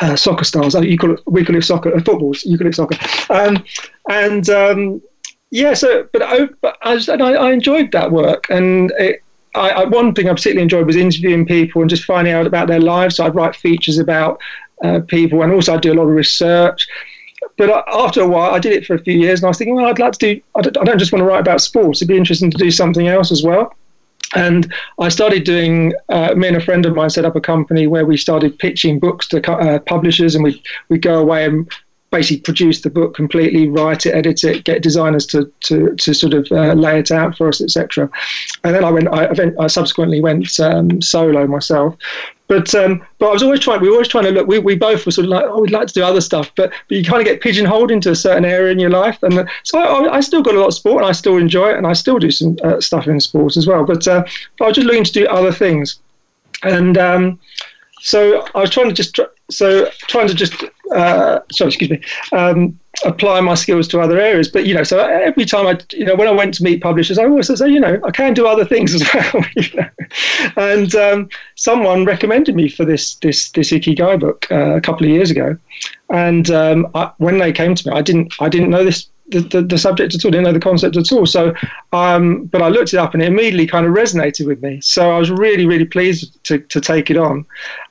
Uh, 0.02 0.14
soccer 0.14 0.44
stars. 0.44 0.74
You 0.74 0.98
call 0.98 1.12
it, 1.12 1.20
we 1.26 1.42
call 1.44 1.56
it 1.56 1.62
soccer, 1.62 1.94
uh, 1.94 2.02
footballs. 2.02 2.44
You 2.44 2.58
call 2.58 2.66
it 2.66 2.74
soccer. 2.74 2.98
Um, 3.32 3.64
and 4.10 4.50
um, 4.50 5.00
yeah, 5.56 5.72
so 5.72 6.06
but 6.12 6.20
I, 6.20 6.46
but 6.60 6.76
I, 6.82 6.96
just, 6.96 7.08
I, 7.08 7.14
I 7.16 7.50
enjoyed 7.50 7.90
that 7.92 8.12
work, 8.12 8.46
and 8.50 8.92
it, 8.98 9.22
I, 9.54 9.70
I, 9.70 9.84
one 9.84 10.14
thing 10.14 10.28
I 10.28 10.32
particularly 10.32 10.62
enjoyed 10.62 10.86
was 10.86 10.96
interviewing 10.96 11.46
people 11.46 11.80
and 11.80 11.88
just 11.88 12.04
finding 12.04 12.34
out 12.34 12.46
about 12.46 12.68
their 12.68 12.78
lives. 12.78 13.16
So 13.16 13.24
I'd 13.24 13.34
write 13.34 13.56
features 13.56 13.98
about 13.98 14.38
uh, 14.84 15.00
people, 15.00 15.40
and 15.42 15.50
also 15.50 15.72
I'd 15.72 15.80
do 15.80 15.94
a 15.94 15.94
lot 15.94 16.02
of 16.02 16.10
research. 16.10 16.86
But 17.56 17.70
after 17.88 18.20
a 18.20 18.28
while, 18.28 18.54
I 18.54 18.58
did 18.58 18.74
it 18.74 18.84
for 18.84 18.94
a 18.94 18.98
few 18.98 19.18
years, 19.18 19.40
and 19.40 19.46
I 19.46 19.48
was 19.48 19.56
thinking, 19.56 19.76
well, 19.76 19.86
I'd 19.86 19.98
like 19.98 20.12
to 20.12 20.18
do. 20.18 20.42
I 20.56 20.60
don't, 20.60 20.76
I 20.76 20.84
don't 20.84 20.98
just 20.98 21.10
want 21.10 21.22
to 21.22 21.26
write 21.26 21.40
about 21.40 21.62
sports. 21.62 22.02
It'd 22.02 22.08
be 22.08 22.18
interesting 22.18 22.50
to 22.50 22.58
do 22.58 22.70
something 22.70 23.08
else 23.08 23.32
as 23.32 23.42
well. 23.42 23.74
And 24.34 24.70
I 25.00 25.08
started 25.08 25.44
doing. 25.44 25.94
Uh, 26.10 26.34
me 26.36 26.48
and 26.48 26.58
a 26.58 26.60
friend 26.60 26.84
of 26.84 26.94
mine 26.94 27.08
set 27.08 27.24
up 27.24 27.34
a 27.34 27.40
company 27.40 27.86
where 27.86 28.04
we 28.04 28.18
started 28.18 28.58
pitching 28.58 28.98
books 28.98 29.26
to 29.28 29.50
uh, 29.50 29.78
publishers, 29.78 30.34
and 30.34 30.44
we 30.44 30.62
we 30.90 30.98
go 30.98 31.18
away 31.18 31.46
and 31.46 31.70
basically 32.10 32.40
produce 32.40 32.80
the 32.82 32.90
book 32.90 33.14
completely, 33.14 33.68
write 33.68 34.06
it, 34.06 34.14
edit 34.14 34.44
it, 34.44 34.64
get 34.64 34.82
designers 34.82 35.26
to 35.26 35.50
to, 35.60 35.94
to 35.96 36.14
sort 36.14 36.34
of 36.34 36.46
uh, 36.50 36.72
lay 36.74 36.98
it 36.98 37.10
out 37.10 37.36
for 37.36 37.48
us, 37.48 37.60
etc. 37.60 38.08
And 38.64 38.74
then 38.74 38.84
I 38.84 38.90
went. 38.90 39.08
I, 39.08 39.28
I 39.58 39.66
subsequently 39.66 40.20
went 40.20 40.58
um, 40.60 41.02
solo 41.02 41.46
myself, 41.46 41.96
but 42.48 42.72
um, 42.74 43.04
but 43.18 43.28
I 43.28 43.32
was 43.32 43.42
always 43.42 43.60
trying. 43.60 43.80
We 43.80 43.88
were 43.88 43.94
always 43.94 44.08
trying 44.08 44.24
to 44.24 44.30
look. 44.30 44.46
We, 44.46 44.58
we 44.58 44.76
both 44.76 45.04
were 45.04 45.12
sort 45.12 45.24
of 45.24 45.30
like, 45.30 45.44
oh, 45.46 45.60
we'd 45.60 45.72
like 45.72 45.88
to 45.88 45.94
do 45.94 46.04
other 46.04 46.20
stuff, 46.20 46.52
but 46.56 46.70
but 46.88 46.96
you 46.96 47.04
kind 47.04 47.20
of 47.20 47.26
get 47.26 47.40
pigeonholed 47.40 47.90
into 47.90 48.10
a 48.10 48.16
certain 48.16 48.44
area 48.44 48.72
in 48.72 48.78
your 48.78 48.90
life. 48.90 49.20
And 49.22 49.40
uh, 49.40 49.46
so 49.64 49.78
I, 49.78 50.16
I 50.16 50.20
still 50.20 50.42
got 50.42 50.54
a 50.54 50.60
lot 50.60 50.68
of 50.68 50.74
sport, 50.74 51.02
and 51.02 51.08
I 51.08 51.12
still 51.12 51.36
enjoy 51.36 51.70
it, 51.70 51.76
and 51.76 51.86
I 51.86 51.92
still 51.92 52.18
do 52.18 52.30
some 52.30 52.56
uh, 52.62 52.80
stuff 52.80 53.08
in 53.08 53.20
sports 53.20 53.56
as 53.56 53.66
well. 53.66 53.84
But, 53.84 54.06
uh, 54.06 54.24
but 54.58 54.64
I 54.64 54.68
was 54.68 54.76
just 54.76 54.86
looking 54.86 55.04
to 55.04 55.12
do 55.12 55.26
other 55.26 55.52
things, 55.52 55.98
and 56.62 56.96
um, 56.98 57.40
so 58.00 58.46
I 58.54 58.60
was 58.60 58.70
trying 58.70 58.88
to 58.88 58.94
just 58.94 59.18
so 59.50 59.90
trying 60.06 60.28
to 60.28 60.34
just 60.34 60.64
uh, 60.94 61.40
sorry, 61.52 61.68
excuse 61.68 61.90
me, 61.90 62.00
um, 62.32 62.78
apply 63.04 63.40
my 63.40 63.54
skills 63.54 63.88
to 63.88 64.00
other 64.00 64.18
areas. 64.18 64.48
But 64.48 64.66
you 64.66 64.74
know, 64.74 64.82
so 64.82 64.98
every 64.98 65.44
time 65.44 65.66
I, 65.66 65.78
you 65.92 66.04
know, 66.04 66.14
when 66.14 66.28
I 66.28 66.32
went 66.32 66.54
to 66.54 66.62
meet 66.62 66.82
publishers, 66.82 67.18
I 67.18 67.24
always 67.24 67.46
say, 67.46 67.68
you 67.68 67.80
know, 67.80 68.00
I 68.04 68.10
can 68.10 68.34
do 68.34 68.46
other 68.46 68.64
things 68.64 68.94
as 68.94 69.02
well. 69.14 69.44
you 69.56 69.74
know? 69.74 69.88
And 70.56 70.94
um, 70.94 71.28
someone 71.56 72.04
recommended 72.04 72.54
me 72.54 72.68
for 72.68 72.84
this 72.84 73.16
this 73.16 73.50
this 73.50 73.72
Ikigai 73.72 74.20
book 74.20 74.46
uh, 74.50 74.76
a 74.76 74.80
couple 74.80 75.06
of 75.06 75.12
years 75.12 75.30
ago, 75.30 75.56
and 76.10 76.50
um, 76.50 76.86
I, 76.94 77.10
when 77.18 77.38
they 77.38 77.52
came 77.52 77.74
to 77.74 77.88
me, 77.88 77.96
I 77.96 78.02
didn't 78.02 78.34
I 78.40 78.48
didn't 78.48 78.70
know 78.70 78.84
this 78.84 79.08
the, 79.28 79.40
the, 79.40 79.62
the, 79.62 79.78
subject 79.78 80.14
at 80.14 80.24
all, 80.24 80.30
didn't 80.30 80.44
know 80.44 80.52
the 80.52 80.60
concept 80.60 80.96
at 80.96 81.10
all. 81.10 81.26
So, 81.26 81.52
um, 81.92 82.44
but 82.44 82.62
I 82.62 82.68
looked 82.68 82.94
it 82.94 82.98
up 82.98 83.12
and 83.12 83.22
it 83.22 83.26
immediately 83.26 83.66
kind 83.66 83.86
of 83.86 83.92
resonated 83.92 84.46
with 84.46 84.62
me. 84.62 84.80
So 84.80 85.10
I 85.10 85.18
was 85.18 85.30
really, 85.30 85.66
really 85.66 85.84
pleased 85.84 86.42
to, 86.44 86.58
to 86.58 86.80
take 86.80 87.10
it 87.10 87.16
on. 87.16 87.44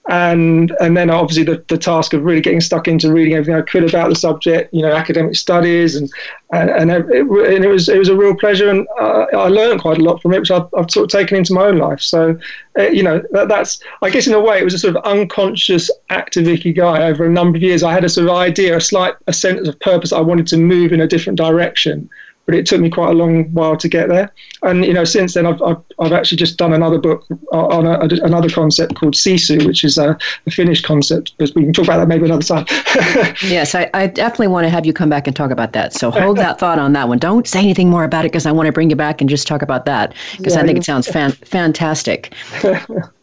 And 0.08 0.72
and 0.80 0.96
then 0.96 1.10
obviously 1.10 1.44
the, 1.44 1.64
the 1.68 1.80
task 1.80 2.14
of 2.14 2.24
really 2.24 2.42
getting 2.42 2.62
stuck 2.62 2.88
into 2.88 3.12
reading 3.12 3.34
everything 3.34 3.56
I 3.56 3.62
could 3.62 3.90
about 3.90 4.10
the 4.10 4.16
subject, 4.16 4.72
you 4.72 4.84
know, 4.84 4.92
academic 4.92 5.36
studies, 5.36 5.96
and 5.96 6.12
and, 6.52 6.70
and, 6.70 6.92
it, 6.92 7.06
and 7.06 7.66
it 7.66 7.68
was 7.68 7.90
it 7.90 7.98
was 7.98 8.10
a 8.10 8.16
real 8.16 8.36
pleasure, 8.36 8.70
and 8.70 8.88
uh, 9.00 9.26
I 9.34 9.48
learned 9.48 9.82
quite 9.82 9.98
a 9.98 10.04
lot 10.04 10.22
from 10.22 10.34
it, 10.34 10.40
which 10.40 10.52
I've, 10.52 10.68
I've 10.78 10.92
sort 10.92 11.06
of 11.06 11.10
taken 11.10 11.38
into 11.38 11.54
my 11.54 11.64
own 11.64 11.80
life. 11.80 12.02
So, 12.02 12.38
uh, 12.78 12.84
you 12.84 13.02
know, 13.02 13.24
that, 13.32 13.48
that's 13.48 13.82
I 14.04 14.12
guess 14.12 14.28
in 14.28 14.36
a 14.36 14.40
way 14.40 14.60
it 14.60 14.64
was 14.64 14.76
a 14.76 14.80
sort 14.80 14.96
of 14.96 15.04
unconscious 15.06 15.90
act 16.10 16.38
of 16.38 16.46
ikigai 16.46 17.00
over 17.00 17.26
a 17.26 17.30
number 17.30 17.58
of 17.58 17.64
years. 17.64 17.82
I 17.82 17.92
had 17.92 18.04
a 18.04 18.10
sort 18.10 18.28
of 18.28 18.36
idea, 18.36 18.78
a 18.78 18.82
slight 18.82 19.16
a 19.26 19.34
sense 19.34 19.68
of 19.68 19.80
purpose. 19.80 20.14
I 20.14 20.22
wanted 20.22 20.46
to 20.48 20.58
move 20.58 20.94
in 20.94 21.02
a 21.02 21.08
different 21.08 21.38
direction 21.38 22.10
but 22.46 22.56
it 22.56 22.66
took 22.66 22.80
me 22.80 22.90
quite 22.90 23.10
a 23.10 23.14
long 23.14 23.46
while 23.54 23.76
to 23.78 23.88
get 23.88 24.10
there. 24.10 24.32
And 24.64 24.86
you 24.86 24.94
know, 24.94 25.04
since 25.04 25.34
then, 25.34 25.46
I've 25.46 25.62
I've, 25.62 25.78
I've 26.00 26.14
actually 26.14 26.38
just 26.38 26.58
done 26.58 26.74
another 26.74 26.98
book 26.98 27.26
on 27.52 27.86
a, 27.86 28.00
another 28.24 28.50
concept 28.50 28.96
called 28.96 29.16
Sisu, 29.16 29.66
which 29.66 29.84
is 29.84 29.98
a, 29.98 30.18
a, 30.46 30.52
Finnish 30.52 30.82
concept. 30.82 31.34
But 31.38 31.52
we 31.56 31.64
can 31.64 31.74
talk 31.74 31.86
about 31.86 31.98
that 31.98 32.08
maybe 32.08 32.26
another 32.26 32.44
time. 32.44 32.66
yes, 33.44 33.76
I, 33.76 33.90
I, 33.94 34.08
definitely 34.08 34.48
want 34.48 34.66
to 34.66 34.70
have 34.70 34.86
you 34.86 34.94
come 34.94 35.10
back 35.10 35.28
and 35.28 35.36
talk 35.36 35.52
about 35.52 35.74
that. 35.74 35.94
So 35.94 36.12
hold 36.12 36.38
that 36.38 36.60
thought 36.60 36.80
on 36.80 36.94
that 36.94 37.08
one. 37.08 37.18
Don't 37.18 37.48
say 37.48 37.60
anything 37.60 37.90
more 37.90 38.04
about 38.04 38.26
it 38.26 38.32
because 38.32 38.46
I 38.46 38.52
want 38.52 38.68
to 38.68 38.72
bring 38.72 38.90
you 38.90 38.96
back 38.96 39.22
and 39.22 39.30
just 39.30 39.48
talk 39.48 39.62
about 39.62 39.86
that 39.86 40.14
because 40.38 40.56
yeah, 40.56 40.62
I 40.62 40.64
think 40.64 40.76
yeah. 40.76 40.82
it 40.82 40.86
sounds 40.86 41.08
fan- 41.08 41.32
fantastic. 41.32 42.34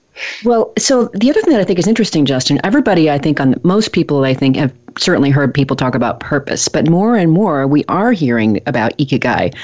Well, 0.45 0.73
so 0.79 1.11
the 1.15 1.31
other 1.31 1.41
thing 1.43 1.53
that 1.53 1.61
I 1.61 1.65
think 1.65 1.79
is 1.79 1.87
interesting, 1.87 2.25
Justin, 2.25 2.61
everybody, 2.65 3.11
I 3.11 3.19
think, 3.19 3.41
on 3.41 3.55
most 3.63 3.93
people, 3.93 4.25
I 4.25 4.35
think, 4.35 4.57
have 4.57 4.73
certainly 4.99 5.31
heard 5.31 5.55
people 5.55 5.77
talk 5.77 5.95
about 5.95 6.21
purpose, 6.21 6.69
but 6.69 6.89
more 6.89 7.17
and 7.17 7.31
more 7.31 7.67
we 7.67 7.85
are 7.89 8.13
hearing 8.13 8.61
about 8.67 8.97
ikigai. 8.99 9.55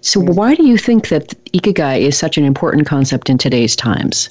So, 0.00 0.20
hmm. 0.20 0.32
why 0.32 0.54
do 0.54 0.66
you 0.66 0.78
think 0.78 1.08
that 1.08 1.28
ikigai 1.52 2.00
is 2.00 2.16
such 2.16 2.38
an 2.38 2.44
important 2.44 2.86
concept 2.86 3.30
in 3.30 3.38
today's 3.38 3.76
times? 3.76 4.28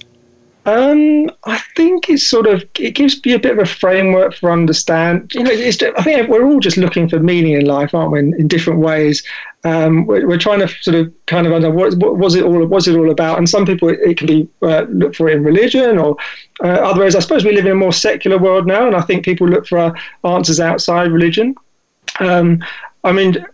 Um, 0.67 1.29
I 1.43 1.60
think 1.75 2.10
it's 2.10 2.27
sort 2.27 2.48
of 2.48 2.63
it 2.79 2.95
gives 2.95 3.22
you 3.24 3.36
a 3.36 3.39
bit 3.39 3.51
of 3.51 3.60
a 3.60 3.65
framework 3.65 4.34
for 4.34 4.51
understand. 4.51 5.31
You 5.36 5.43
know, 5.43 5.51
it's, 5.51 5.81
I 5.84 6.01
think 6.01 6.27
we're 6.27 6.43
all 6.43 6.60
just 6.60 6.77
looking 6.77 7.07
for 7.07 7.19
meaning 7.19 7.53
in 7.53 7.65
life, 7.65 7.93
aren't 7.93 8.12
we? 8.12 8.19
In, 8.19 8.34
in 8.39 8.48
different 8.48 8.79
ways, 8.79 9.22
um, 9.63 10.07
we're, 10.07 10.27
we're, 10.27 10.39
trying 10.39 10.60
to 10.60 10.67
sort 10.81 10.95
of 10.95 11.13
kind 11.27 11.45
of 11.45 11.53
understand 11.53 12.01
what, 12.01 12.17
was 12.17 12.34
it 12.34 12.43
all 12.43 12.65
was 12.65 12.88
it 12.88 12.95
all 12.95 13.12
about. 13.12 13.38
And 13.38 13.48
some 13.48 13.65
people 13.65 13.89
it, 13.89 14.17
can 14.17 14.25
be 14.25 14.50
uh, 14.63 14.86
look 14.89 15.13
for 15.13 15.29
it 15.29 15.36
in 15.36 15.43
religion, 15.43 16.00
or 16.00 16.17
uh, 16.63 16.67
other 16.67 17.01
ways. 17.01 17.15
I 17.15 17.19
suppose 17.19 17.45
we 17.45 17.51
live 17.51 17.67
in 17.67 17.72
a 17.72 17.75
more 17.75 17.93
secular 17.93 18.39
world 18.39 18.65
now, 18.65 18.88
and 18.88 18.95
I 18.95 19.01
think 19.01 19.24
people 19.24 19.48
look 19.48 19.67
for 19.67 19.93
answers 20.24 20.60
outside 20.60 21.12
religion. 21.12 21.53
Um, 22.19 22.63
I 23.03 23.12
mean, 23.12 23.45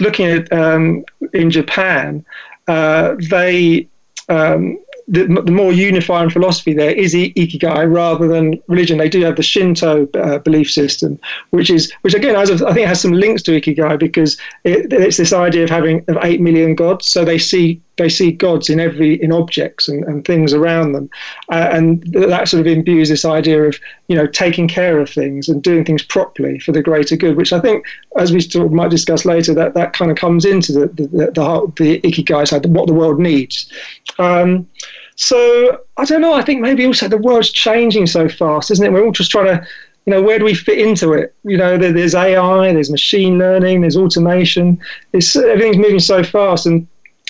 looking 0.00 0.26
at 0.26 0.52
um, 0.52 1.04
in 1.32 1.48
Japan, 1.48 2.24
uh, 2.66 3.14
they 3.30 3.88
um, 4.28 4.78
the, 5.08 5.26
the 5.26 5.52
more 5.52 5.72
unifying 5.72 6.30
philosophy 6.30 6.72
there 6.72 6.90
is 6.90 7.14
ikigai 7.14 7.92
rather 7.92 8.26
than 8.26 8.60
religion. 8.66 8.98
They 8.98 9.08
do 9.08 9.22
have 9.24 9.36
the 9.36 9.42
Shinto 9.42 10.08
uh, 10.14 10.38
belief 10.38 10.70
system, 10.70 11.18
which 11.50 11.70
is 11.70 11.92
which 12.00 12.14
again 12.14 12.34
has 12.34 12.62
I 12.62 12.72
think 12.72 12.88
has 12.88 13.00
some 13.00 13.12
links 13.12 13.42
to 13.44 13.60
ikigai 13.60 13.98
because 13.98 14.36
it, 14.64 14.92
it's 14.92 15.16
this 15.16 15.32
idea 15.32 15.64
of 15.64 15.70
having 15.70 16.04
of 16.08 16.18
eight 16.22 16.40
million 16.40 16.74
gods. 16.74 17.06
So 17.06 17.24
they 17.24 17.38
see 17.38 17.80
they 17.96 18.08
see 18.08 18.30
gods 18.30 18.68
in 18.68 18.78
every 18.78 19.20
in 19.22 19.32
objects 19.32 19.88
and, 19.88 20.04
and 20.04 20.24
things 20.24 20.52
around 20.52 20.92
them, 20.92 21.08
uh, 21.50 21.68
and 21.72 22.02
that 22.12 22.48
sort 22.48 22.60
of 22.60 22.66
imbues 22.66 23.08
this 23.08 23.24
idea 23.24 23.62
of 23.64 23.78
you 24.08 24.16
know 24.16 24.26
taking 24.26 24.68
care 24.68 25.00
of 25.00 25.08
things 25.08 25.48
and 25.48 25.62
doing 25.62 25.84
things 25.84 26.02
properly 26.02 26.58
for 26.58 26.72
the 26.72 26.82
greater 26.82 27.16
good. 27.16 27.36
Which 27.36 27.52
I 27.52 27.60
think, 27.60 27.84
as 28.18 28.32
we 28.32 28.40
might 28.68 28.90
discuss 28.90 29.24
later, 29.24 29.54
that 29.54 29.74
that 29.74 29.92
kind 29.92 30.10
of 30.10 30.16
comes 30.16 30.44
into 30.44 30.72
the 30.72 30.86
the 30.88 31.06
the, 31.06 31.26
the, 31.32 31.72
the 31.76 32.00
ikigai 32.00 32.46
side, 32.46 32.66
what 32.66 32.86
the 32.86 32.94
world 32.94 33.18
needs. 33.18 33.70
Um, 34.18 34.68
so 35.16 35.80
I 35.96 36.04
don't 36.04 36.20
know. 36.20 36.34
I 36.34 36.42
think 36.42 36.60
maybe 36.60 36.84
also 36.86 37.08
the 37.08 37.16
world's 37.16 37.50
changing 37.50 38.06
so 38.06 38.28
fast, 38.28 38.70
isn't 38.70 38.84
it? 38.84 38.92
We're 38.92 39.04
all 39.04 39.12
just 39.12 39.30
trying 39.30 39.46
to 39.46 39.66
you 40.06 40.12
know, 40.12 40.22
where 40.22 40.38
do 40.38 40.44
we 40.44 40.54
fit 40.54 40.78
into 40.78 41.12
it? 41.14 41.34
You 41.42 41.56
know, 41.56 41.76
there's 41.76 42.14
AI, 42.14 42.72
there's 42.72 42.90
machine 42.90 43.38
learning, 43.38 43.80
there's 43.80 43.96
automation. 43.96 44.78
It's 45.12 45.34
everything's 45.34 45.78
moving 45.78 45.98
so 45.98 46.22
fast, 46.22 46.64
and 46.64 46.86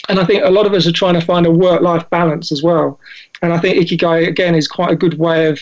and 0.08 0.18
I 0.18 0.24
think 0.24 0.44
a 0.44 0.50
lot 0.50 0.66
of 0.66 0.72
us 0.72 0.86
are 0.86 0.92
trying 0.92 1.14
to 1.14 1.20
find 1.20 1.46
a 1.46 1.50
work 1.50 1.82
life 1.82 2.08
balance 2.10 2.52
as 2.52 2.62
well. 2.62 3.00
And 3.42 3.52
I 3.52 3.58
think 3.58 3.76
Ikigai, 3.76 4.28
again, 4.28 4.54
is 4.54 4.68
quite 4.68 4.90
a 4.90 4.96
good 4.96 5.18
way 5.18 5.46
of, 5.46 5.60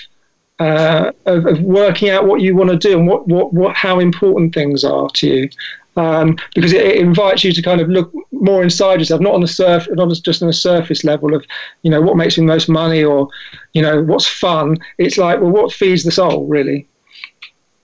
uh, 0.58 1.12
of, 1.26 1.46
of, 1.46 1.60
working 1.60 2.10
out 2.10 2.26
what 2.26 2.40
you 2.40 2.54
want 2.54 2.70
to 2.70 2.76
do 2.76 2.98
and 2.98 3.08
what, 3.08 3.26
what, 3.26 3.52
what, 3.52 3.76
how 3.76 3.98
important 3.98 4.54
things 4.54 4.84
are 4.84 5.08
to 5.10 5.26
you. 5.26 5.48
Um, 5.96 6.36
because 6.56 6.72
it, 6.72 6.84
it, 6.84 6.96
invites 6.96 7.44
you 7.44 7.52
to 7.52 7.62
kind 7.62 7.80
of 7.80 7.88
look 7.88 8.12
more 8.32 8.64
inside 8.64 8.98
yourself, 8.98 9.20
not 9.20 9.34
on 9.34 9.40
the 9.40 9.46
surface, 9.46 9.92
not 9.94 10.12
just 10.24 10.42
on 10.42 10.48
the 10.48 10.52
surface 10.52 11.04
level 11.04 11.34
of, 11.34 11.44
you 11.82 11.90
know, 11.90 12.02
what 12.02 12.16
makes 12.16 12.34
the 12.34 12.42
most 12.42 12.68
money 12.68 13.04
or, 13.04 13.28
you 13.74 13.82
know, 13.82 14.02
what's 14.02 14.26
fun. 14.26 14.76
It's 14.98 15.18
like, 15.18 15.40
well, 15.40 15.52
what 15.52 15.72
feeds 15.72 16.02
the 16.02 16.10
soul, 16.10 16.46
really? 16.46 16.88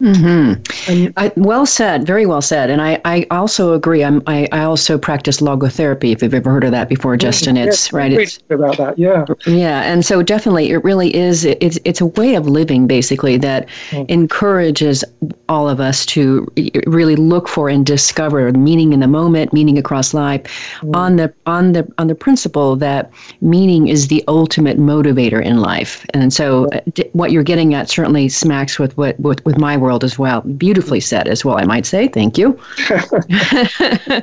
Mm-hmm. 0.00 1.12
I, 1.19 1.30
well 1.37 1.66
said, 1.66 2.07
very 2.07 2.25
well 2.25 2.40
said. 2.40 2.71
And 2.71 2.80
I, 2.80 3.00
I 3.04 3.26
also 3.30 3.75
agree. 3.75 4.02
I'm, 4.02 4.23
I, 4.26 4.49
I 4.50 4.62
also 4.62 4.97
practice 4.97 5.40
logotherapy. 5.40 6.12
If 6.12 6.23
you've 6.23 6.33
ever 6.33 6.50
heard 6.50 6.64
of 6.64 6.71
that 6.71 6.88
before. 6.88 7.16
Justin, 7.16 7.57
it's 7.59 7.92
right. 7.92 8.12
It's 8.12 8.38
about 8.49 8.78
that, 8.78 8.99
yeah. 8.99 9.26
Yeah, 9.47 9.83
and 9.83 10.04
so 10.04 10.23
definitely, 10.23 10.71
it 10.71 10.83
really 10.83 11.14
is. 11.14 11.45
It's 11.45 11.78
it's 11.85 12.00
a 12.00 12.07
way 12.07 12.35
of 12.35 12.47
living, 12.47 12.87
basically, 12.87 13.37
that 13.38 13.69
mm. 13.90 14.09
encourages 14.09 15.04
all 15.50 15.69
of 15.69 15.80
us 15.80 16.07
to 16.07 16.50
really 16.87 17.16
look 17.16 17.47
for 17.47 17.69
and 17.69 17.85
discover 17.85 18.50
meaning 18.52 18.95
in 18.95 19.00
the 19.00 19.09
moment, 19.09 19.52
meaning 19.52 19.76
across 19.76 20.14
life, 20.14 20.42
mm. 20.80 20.97
on 20.97 21.16
the 21.16 21.33
on 21.45 21.73
the 21.73 21.87
on 21.99 22.07
the 22.07 22.14
principle 22.14 22.75
that 22.76 23.11
meaning 23.42 23.88
is 23.88 24.09
the 24.09 24.25
ultimate 24.28 24.78
motivator 24.78 25.45
in 25.45 25.61
life. 25.61 26.07
And 26.14 26.33
so, 26.33 26.69
uh, 26.69 26.80
what 27.12 27.33
you're 27.33 27.42
getting 27.42 27.75
at 27.75 27.90
certainly 27.90 28.30
smacks 28.30 28.78
with 28.78 28.97
what 28.97 29.21
with, 29.21 29.45
with 29.45 29.59
my 29.59 29.76
work 29.76 29.89
world 29.90 30.04
as 30.04 30.18
well. 30.18 30.40
Beautifully 30.42 31.00
said 31.00 31.26
as 31.26 31.44
well, 31.44 31.59
I 31.59 31.64
might 31.64 31.85
say. 31.85 32.06
Thank 32.06 32.38
you. 32.38 32.59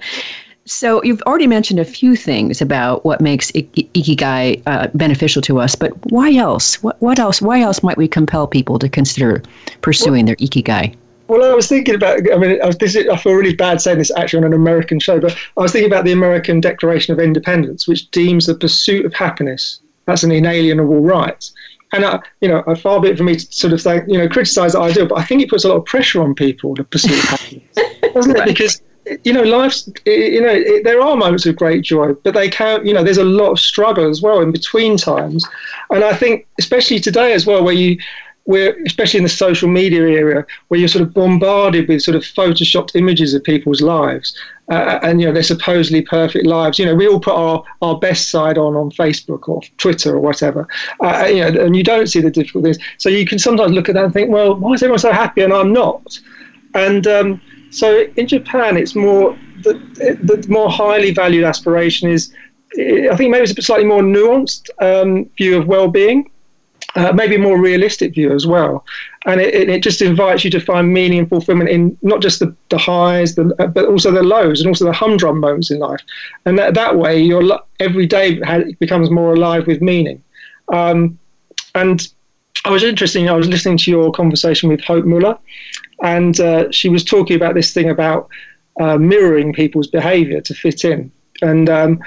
so 0.65 1.03
you've 1.03 1.21
already 1.23 1.47
mentioned 1.47 1.79
a 1.79 1.85
few 1.85 2.15
things 2.15 2.61
about 2.61 3.03
what 3.03 3.19
makes 3.19 3.51
ikigai 3.51 4.63
uh, 4.65 4.87
beneficial 4.93 5.41
to 5.41 5.59
us, 5.59 5.75
but 5.75 5.91
why 6.09 6.33
else? 6.33 6.81
What, 6.81 6.95
what 7.01 7.19
else? 7.19 7.41
Why 7.41 7.59
else 7.59 7.83
might 7.83 7.97
we 7.97 8.07
compel 8.07 8.47
people 8.47 8.79
to 8.79 8.87
consider 8.87 9.43
pursuing 9.81 10.25
well, 10.25 10.35
their 10.37 10.47
ikigai? 10.47 10.95
Well, 11.27 11.43
I 11.43 11.53
was 11.53 11.67
thinking 11.67 11.95
about. 11.95 12.19
I 12.31 12.37
mean, 12.37 12.61
I, 12.63 12.71
this 12.79 12.95
is, 12.95 13.09
I 13.09 13.17
feel 13.17 13.33
really 13.33 13.55
bad 13.55 13.81
saying 13.81 13.97
this 13.97 14.11
actually 14.15 14.45
on 14.45 14.45
an 14.45 14.53
American 14.53 14.99
show, 15.01 15.19
but 15.19 15.35
I 15.57 15.61
was 15.61 15.73
thinking 15.73 15.91
about 15.91 16.05
the 16.05 16.13
American 16.13 16.61
Declaration 16.61 17.11
of 17.13 17.19
Independence, 17.19 17.89
which 17.89 18.09
deems 18.11 18.45
the 18.45 18.55
pursuit 18.55 19.05
of 19.05 19.13
happiness 19.13 19.81
that's 20.07 20.23
an 20.23 20.31
inalienable 20.31 21.01
right 21.01 21.51
and 21.93 22.05
I, 22.05 22.19
you 22.41 22.47
know, 22.49 22.63
far 22.75 22.99
be 23.01 23.09
it 23.09 23.17
for 23.17 23.23
me 23.23 23.35
to 23.35 23.45
sort 23.51 23.73
of 23.73 23.81
say, 23.81 24.01
you 24.07 24.17
know, 24.17 24.27
criticize 24.27 24.73
that 24.73 24.81
idea, 24.81 25.05
but 25.05 25.17
I 25.17 25.23
think 25.23 25.41
it 25.41 25.49
puts 25.49 25.63
a 25.63 25.69
lot 25.69 25.77
of 25.77 25.85
pressure 25.85 26.21
on 26.21 26.35
people 26.35 26.75
to 26.75 26.83
pursue 26.83 27.15
happiness, 27.15 27.77
doesn't 28.13 28.35
it? 28.35 28.45
Because 28.45 28.81
you 29.23 29.31
know, 29.31 29.43
life's, 29.43 29.89
you 30.05 30.41
know, 30.41 30.49
it, 30.49 30.83
there 30.83 31.01
are 31.01 31.15
moments 31.15 31.45
of 31.45 31.55
great 31.55 31.81
joy, 31.81 32.13
but 32.23 32.33
they 32.33 32.49
can, 32.49 32.85
you 32.85 32.93
know, 32.93 33.03
there's 33.03 33.17
a 33.17 33.23
lot 33.23 33.51
of 33.51 33.59
struggle 33.59 34.09
as 34.09 34.21
well 34.21 34.41
in 34.41 34.51
between 34.51 34.97
times, 34.97 35.45
and 35.89 36.03
I 36.03 36.13
think 36.13 36.45
especially 36.59 36.99
today 36.99 37.33
as 37.33 37.45
well, 37.45 37.63
where 37.63 37.73
you 37.73 37.97
we're 38.47 38.81
especially 38.85 39.19
in 39.19 39.23
the 39.23 39.29
social 39.29 39.69
media 39.69 40.01
area 40.01 40.45
where 40.69 40.79
you're 40.79 40.87
sort 40.87 41.03
of 41.03 41.13
bombarded 41.13 41.87
with 41.87 42.01
sort 42.01 42.15
of 42.15 42.23
photoshopped 42.23 42.95
images 42.95 43.33
of 43.33 43.43
people's 43.43 43.81
lives 43.81 44.35
uh, 44.71 44.99
and 45.03 45.21
you 45.21 45.27
know 45.27 45.33
they're 45.33 45.43
supposedly 45.43 46.01
perfect 46.01 46.45
lives. 46.45 46.79
You 46.79 46.85
know 46.85 46.95
we 46.95 47.07
all 47.07 47.19
put 47.19 47.35
our, 47.35 47.63
our 47.81 47.99
best 47.99 48.29
side 48.29 48.57
on 48.57 48.75
on 48.75 48.89
facebook 48.91 49.47
or 49.47 49.61
twitter 49.77 50.15
or 50.15 50.19
whatever. 50.19 50.67
Uh, 50.99 51.27
you 51.29 51.41
know 51.41 51.65
and 51.65 51.75
you 51.75 51.83
don't 51.83 52.07
see 52.07 52.21
the 52.21 52.31
difficult 52.31 52.63
things. 52.63 52.77
So 52.97 53.09
you 53.09 53.25
can 53.25 53.37
sometimes 53.37 53.73
look 53.73 53.89
at 53.89 53.95
that 53.95 54.05
and 54.05 54.13
think 54.13 54.31
well 54.31 54.55
why 54.55 54.73
is 54.73 54.83
everyone 54.83 54.99
so 54.99 55.11
happy 55.11 55.41
and 55.41 55.53
i'm 55.53 55.71
not? 55.71 56.19
And 56.73 57.07
um, 57.07 57.41
so 57.69 58.05
in 58.15 58.27
japan 58.27 58.77
it's 58.77 58.95
more 58.95 59.37
the, 59.63 59.73
the 60.23 60.45
more 60.47 60.69
highly 60.69 61.11
valued 61.11 61.43
aspiration 61.43 62.09
is 62.09 62.33
i 62.77 63.15
think 63.15 63.31
maybe 63.31 63.43
it's 63.43 63.57
a 63.57 63.61
slightly 63.61 63.85
more 63.85 64.01
nuanced 64.01 64.69
um, 64.79 65.25
view 65.37 65.57
of 65.57 65.67
well-being 65.67 66.29
uh, 66.97 67.13
maybe 67.13 67.35
a 67.35 67.39
more 67.39 67.61
realistic 67.61 68.15
view 68.15 68.33
as 68.33 68.47
well. 68.47 68.83
And 69.25 69.39
it, 69.39 69.69
it, 69.69 69.83
just 69.83 70.01
invites 70.01 70.43
you 70.43 70.49
to 70.49 70.59
find 70.59 70.91
meaning 70.91 71.19
and 71.19 71.29
fulfillment 71.29 71.69
in 71.69 71.95
not 72.01 72.21
just 72.21 72.39
the, 72.39 72.55
the 72.69 72.77
highs, 72.77 73.35
the, 73.35 73.55
uh, 73.59 73.67
but 73.67 73.85
also 73.85 74.09
the 74.11 74.23
lows 74.23 74.59
and 74.59 74.67
also 74.67 74.85
the 74.85 74.91
humdrum 74.93 75.39
moments 75.39 75.69
in 75.69 75.77
life. 75.77 76.01
And 76.45 76.57
that, 76.57 76.73
that 76.73 76.97
way, 76.97 77.21
your 77.21 77.61
every 77.79 78.07
day 78.07 78.41
becomes 78.79 79.11
more 79.11 79.35
alive 79.35 79.67
with 79.67 79.79
meaning. 79.79 80.23
Um, 80.73 81.19
and 81.75 82.07
I 82.65 82.71
was 82.71 82.83
interesting. 82.83 83.29
I 83.29 83.33
was 83.33 83.47
listening 83.47 83.77
to 83.77 83.91
your 83.91 84.11
conversation 84.11 84.67
with 84.67 84.83
Hope 84.83 85.05
Muller, 85.05 85.37
and 86.03 86.39
uh, 86.39 86.71
she 86.71 86.89
was 86.89 87.03
talking 87.03 87.35
about 87.35 87.53
this 87.53 87.73
thing 87.73 87.89
about 87.89 88.27
uh, 88.81 88.97
mirroring 88.97 89.53
people's 89.53 89.87
behaviour 89.87 90.41
to 90.41 90.53
fit 90.55 90.83
in. 90.83 91.11
And 91.43 91.69
um, 91.69 91.99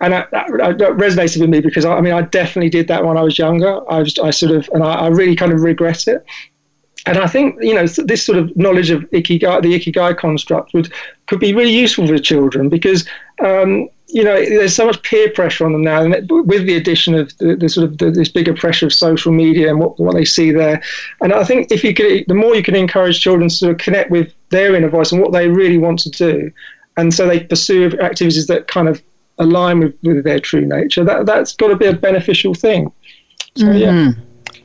and 0.00 0.12
that, 0.12 0.30
that, 0.30 0.48
that, 0.50 0.92
resonated 0.92 1.40
with 1.40 1.50
me 1.50 1.60
because 1.60 1.84
I, 1.84 1.96
I, 1.96 2.00
mean 2.00 2.14
I 2.14 2.22
definitely 2.22 2.70
did 2.70 2.88
that 2.88 3.04
when 3.04 3.16
I 3.16 3.22
was 3.22 3.38
younger. 3.38 3.80
I 3.90 4.00
was 4.00 4.18
I 4.18 4.30
sort 4.30 4.52
of 4.52 4.68
and 4.72 4.82
I, 4.82 4.92
I, 4.92 5.06
really 5.08 5.36
kind 5.36 5.52
of 5.52 5.60
regret 5.60 6.08
it. 6.08 6.24
And 7.06 7.18
I 7.18 7.26
think 7.26 7.56
you 7.60 7.74
know 7.74 7.86
this 7.86 8.24
sort 8.24 8.38
of 8.38 8.54
knowledge 8.56 8.90
of 8.90 9.02
ikigai, 9.10 9.62
the 9.62 9.78
ikigai 9.78 10.16
construct, 10.16 10.74
would 10.74 10.92
could 11.26 11.40
be 11.40 11.54
really 11.54 11.74
useful 11.74 12.06
for 12.06 12.18
children 12.18 12.68
because 12.68 13.06
um, 13.44 13.88
you 14.06 14.24
know 14.24 14.36
there's 14.36 14.74
so 14.74 14.86
much 14.86 15.02
peer 15.02 15.30
pressure 15.30 15.64
on 15.64 15.72
them 15.72 15.82
now, 15.82 16.02
and 16.02 16.30
with 16.30 16.66
the 16.66 16.76
addition 16.76 17.14
of 17.14 17.36
the, 17.38 17.56
the 17.56 17.68
sort 17.68 17.90
of 17.90 17.98
the, 17.98 18.10
this 18.10 18.28
bigger 18.28 18.54
pressure 18.54 18.86
of 18.86 18.92
social 18.92 19.32
media 19.32 19.70
and 19.70 19.80
what 19.80 19.98
what 19.98 20.14
they 20.14 20.24
see 20.24 20.50
there. 20.50 20.82
And 21.20 21.32
I 21.32 21.44
think 21.44 21.70
if 21.70 21.84
you 21.84 21.94
could, 21.94 22.24
the 22.26 22.34
more 22.34 22.54
you 22.54 22.62
can 22.62 22.74
encourage 22.74 23.20
children 23.20 23.48
to 23.48 23.54
sort 23.54 23.72
of 23.72 23.78
connect 23.78 24.10
with 24.10 24.32
their 24.50 24.74
inner 24.74 24.90
voice 24.90 25.12
and 25.12 25.20
what 25.20 25.32
they 25.32 25.48
really 25.48 25.78
want 25.78 26.00
to 26.00 26.10
do, 26.10 26.52
and 26.96 27.14
so 27.14 27.26
they 27.26 27.40
pursue 27.40 27.86
activities 28.00 28.46
that 28.46 28.66
kind 28.66 28.88
of 28.88 29.02
align 29.40 29.80
with, 29.80 29.94
with 30.02 30.24
their 30.24 30.38
true 30.38 30.64
nature, 30.66 31.04
that, 31.04 31.26
that's 31.26 31.54
got 31.54 31.68
to 31.68 31.76
be 31.76 31.86
a 31.86 31.92
beneficial 31.92 32.54
thing. 32.54 32.92
So, 33.56 33.66
mm-hmm. 33.66 33.78
yeah. 33.78 34.12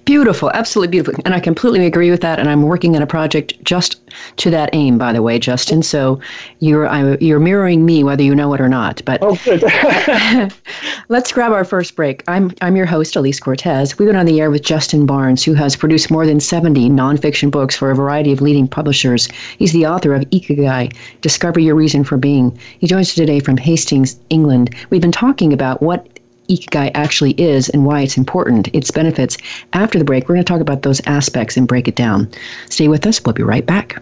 Beautiful, 0.05 0.51
absolutely 0.51 0.91
beautiful. 0.91 1.19
And 1.25 1.33
I 1.33 1.39
completely 1.39 1.87
agree 1.87 2.11
with 2.11 2.21
that. 2.21 2.37
And 2.37 2.47
I'm 2.47 2.61
working 2.61 2.95
on 2.95 3.01
a 3.01 3.07
project 3.07 3.53
just 3.63 3.99
to 4.37 4.51
that 4.51 4.69
aim, 4.73 4.99
by 4.99 5.11
the 5.11 5.23
way, 5.23 5.39
Justin. 5.39 5.81
So 5.81 6.19
you're 6.59 6.87
I, 6.87 7.17
you're 7.17 7.39
mirroring 7.39 7.85
me, 7.85 8.03
whether 8.03 8.21
you 8.21 8.35
know 8.35 8.53
it 8.53 8.61
or 8.61 8.69
not. 8.69 9.01
But 9.03 9.19
oh, 9.23 9.35
good. 9.43 9.63
let's 11.09 11.31
grab 11.31 11.51
our 11.51 11.65
first 11.65 11.95
break. 11.95 12.23
I'm 12.27 12.53
I'm 12.61 12.75
your 12.75 12.85
host, 12.85 13.15
Elise 13.15 13.39
Cortez. 13.39 13.97
We 13.97 14.05
went 14.05 14.17
on 14.17 14.27
the 14.27 14.39
air 14.39 14.51
with 14.51 14.61
Justin 14.61 15.07
Barnes, 15.07 15.43
who 15.43 15.55
has 15.55 15.75
produced 15.75 16.11
more 16.11 16.27
than 16.27 16.39
70 16.39 16.87
nonfiction 16.91 17.49
books 17.49 17.75
for 17.75 17.89
a 17.89 17.95
variety 17.95 18.31
of 18.31 18.41
leading 18.41 18.67
publishers. 18.67 19.27
He's 19.57 19.73
the 19.73 19.87
author 19.87 20.13
of 20.13 20.21
Ikigai: 20.29 20.95
Discover 21.21 21.61
Your 21.61 21.75
Reason 21.75 22.03
for 22.03 22.17
Being. 22.17 22.55
He 22.77 22.85
joins 22.85 23.09
us 23.09 23.15
today 23.15 23.39
from 23.39 23.57
Hastings, 23.57 24.19
England. 24.29 24.75
We've 24.91 25.01
been 25.01 25.11
talking 25.11 25.51
about 25.51 25.81
what 25.81 26.07
Ikigai 26.49 26.91
actually 26.93 27.31
is 27.31 27.69
and 27.69 27.85
why 27.85 28.01
it's 28.01 28.17
important, 28.17 28.69
its 28.73 28.91
benefits. 28.91 29.37
After 29.73 29.97
the 29.99 30.05
break, 30.05 30.27
we're 30.27 30.35
going 30.35 30.45
to 30.45 30.53
talk 30.53 30.61
about 30.61 30.83
those 30.83 31.01
aspects 31.05 31.57
and 31.57 31.67
break 31.67 31.87
it 31.87 31.95
down. 31.95 32.29
Stay 32.69 32.87
with 32.87 33.05
us. 33.05 33.23
We'll 33.23 33.33
be 33.33 33.43
right 33.43 33.65
back. 33.65 34.01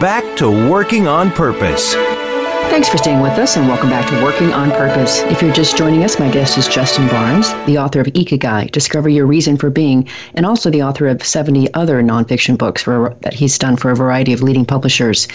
back 0.00 0.36
to 0.36 0.48
working 0.70 1.08
on 1.08 1.30
purpose. 1.32 1.94
Thanks 2.70 2.88
for 2.88 2.98
staying 2.98 3.20
with 3.20 3.32
us 3.32 3.56
and 3.56 3.66
welcome 3.66 3.88
back 3.88 4.08
to 4.10 4.22
Working 4.22 4.52
on 4.52 4.70
Purpose. 4.70 5.22
If 5.22 5.40
you're 5.40 5.52
just 5.52 5.76
joining 5.76 6.04
us, 6.04 6.18
my 6.18 6.30
guest 6.30 6.58
is 6.58 6.68
Justin 6.68 7.08
Barnes, 7.08 7.52
the 7.66 7.78
author 7.78 8.00
of 8.00 8.06
Ikigai, 8.08 8.70
Discover 8.70 9.08
Your 9.08 9.26
Reason 9.26 9.56
for 9.56 9.70
Being, 9.70 10.06
and 10.34 10.46
also 10.46 10.70
the 10.70 10.82
author 10.82 11.08
of 11.08 11.24
70 11.24 11.72
other 11.74 12.02
nonfiction 12.02 12.56
books 12.56 12.82
for, 12.82 13.16
that 13.22 13.32
he's 13.32 13.58
done 13.58 13.76
for 13.76 13.90
a 13.90 13.96
variety 13.96 14.32
of 14.32 14.42
leading 14.42 14.66
publishers. 14.66 15.26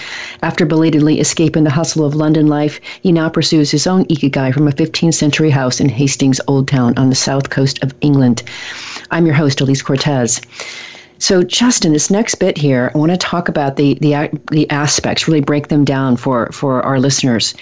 After 0.43 0.65
belatedly 0.65 1.19
escaping 1.19 1.63
the 1.63 1.71
hustle 1.71 2.05
of 2.05 2.15
London 2.15 2.47
life, 2.47 2.79
he 3.01 3.11
now 3.11 3.27
pursues 3.29 3.71
his 3.71 3.87
own 3.87 4.05
Ikigai 4.05 4.53
from 4.53 4.67
a 4.67 4.71
15th 4.71 5.15
century 5.15 5.49
house 5.49 5.81
in 5.81 5.89
Hastings, 5.89 6.39
Old 6.47 6.67
Town 6.67 6.93
on 6.97 7.09
the 7.09 7.15
south 7.15 7.49
coast 7.49 7.83
of 7.83 7.93
England. 8.01 8.43
I'm 9.11 9.25
your 9.25 9.35
host, 9.35 9.59
Elise 9.59 9.81
Cortez. 9.81 10.39
So, 11.19 11.43
Justin, 11.43 11.93
this 11.93 12.09
next 12.09 12.35
bit 12.35 12.57
here, 12.57 12.91
I 12.93 12.97
want 12.97 13.11
to 13.11 13.17
talk 13.17 13.47
about 13.47 13.77
the 13.77 13.95
the 13.95 14.29
the 14.51 14.69
aspects, 14.69 15.27
really 15.27 15.41
break 15.41 15.67
them 15.69 15.85
down 15.85 16.17
for 16.17 16.47
for 16.51 16.81
our 16.83 16.99
listeners. 16.99 17.53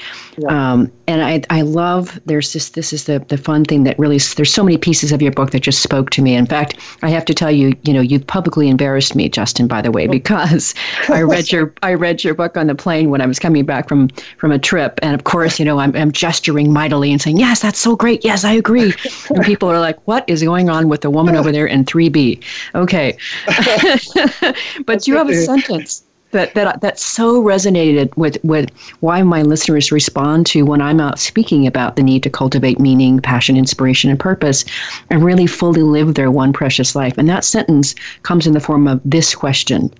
Yeah. 0.41 0.71
Um, 0.71 0.91
and 1.08 1.23
I, 1.23 1.41
I 1.49 1.62
love 1.62 2.19
there's 2.25 2.54
this 2.54 2.69
this 2.69 2.93
is 2.93 3.06
the 3.06 3.19
the 3.27 3.38
fun 3.38 3.63
thing 3.63 3.84
that 3.84 3.99
really 3.99 4.17
there's 4.17 4.54
so 4.54 4.63
many 4.63 4.77
pieces 4.77 5.12
of 5.12 5.21
your 5.21 5.32
book 5.32 5.51
that 5.51 5.60
just 5.60 5.84
spoke 5.84 6.10
to 6.12 6.21
me. 6.21 6.36
In 6.36 6.47
fact, 6.47 6.77
I 7.04 7.10
have 7.10 7.25
to 7.25 7.34
tell 7.34 7.51
you, 7.51 7.75
you 7.84 7.93
know, 7.93 8.01
you've 8.01 8.25
publicly 8.25 8.67
embarrassed 8.67 9.15
me, 9.15 9.30
Justin. 9.30 9.67
By 9.67 9.82
the 9.82 9.91
way, 9.91 10.08
oh. 10.08 10.12
because 10.12 10.73
I 11.10 11.21
read 11.21 11.51
your 11.51 11.73
I 11.84 11.93
read 11.93 12.23
your 12.23 12.34
book 12.34 12.58
on 12.58 12.67
the 12.67 12.75
plane 12.75 13.12
when 13.12 13.21
I 13.21 13.27
was 13.27 13.38
coming 13.38 13.65
back 13.65 13.88
from 13.88 14.10
from 14.38 14.51
a 14.51 14.58
trip, 14.58 14.99
and 15.04 15.13
of 15.13 15.25
course, 15.25 15.60
you 15.60 15.65
know, 15.65 15.77
I'm, 15.80 15.95
I'm 15.95 16.12
gesturing 16.12 16.73
mightily 16.73 17.12
and 17.12 17.21
saying, 17.21 17.38
"Yes, 17.38 17.62
that's 17.62 17.80
so 17.80 17.95
great. 17.95 18.25
Yes, 18.25 18.43
I 18.43 18.54
agree." 18.54 18.93
And 19.30 19.43
people 19.45 19.69
are 19.69 19.80
like, 19.80 19.99
"What 20.08 20.23
is 20.27 20.43
going 20.43 20.69
on 20.69 20.89
with 20.89 21.01
the 21.01 21.10
woman 21.10 21.36
over 21.36 21.51
there 21.51 21.67
in 21.67 21.86
3B?" 21.86 22.43
Okay, 22.75 23.17
but 24.86 25.08
you 25.08 25.15
have 25.15 25.30
a 25.30 25.36
sentence 25.36 26.04
that 26.31 26.53
that 26.55 26.81
that 26.81 26.99
so 26.99 27.41
resonated 27.41 28.15
with 28.17 28.37
with 28.43 28.69
why 28.99 29.21
my 29.21 29.41
listeners 29.41 29.91
respond 29.91 30.45
to 30.47 30.63
when 30.63 30.81
I'm 30.81 30.99
out 30.99 31.19
speaking 31.19 31.67
about 31.67 31.95
the 31.95 32.03
need 32.03 32.23
to 32.23 32.29
cultivate 32.29 32.79
meaning, 32.79 33.19
passion, 33.19 33.57
inspiration, 33.57 34.09
and 34.09 34.19
purpose, 34.19 34.65
and 35.09 35.23
really 35.23 35.47
fully 35.47 35.83
live 35.83 36.15
their 36.15 36.31
one 36.31 36.53
precious 36.53 36.95
life. 36.95 37.17
And 37.17 37.29
that 37.29 37.45
sentence 37.45 37.95
comes 38.23 38.47
in 38.47 38.53
the 38.53 38.59
form 38.59 38.87
of 38.87 39.01
this 39.05 39.35
question: 39.35 39.93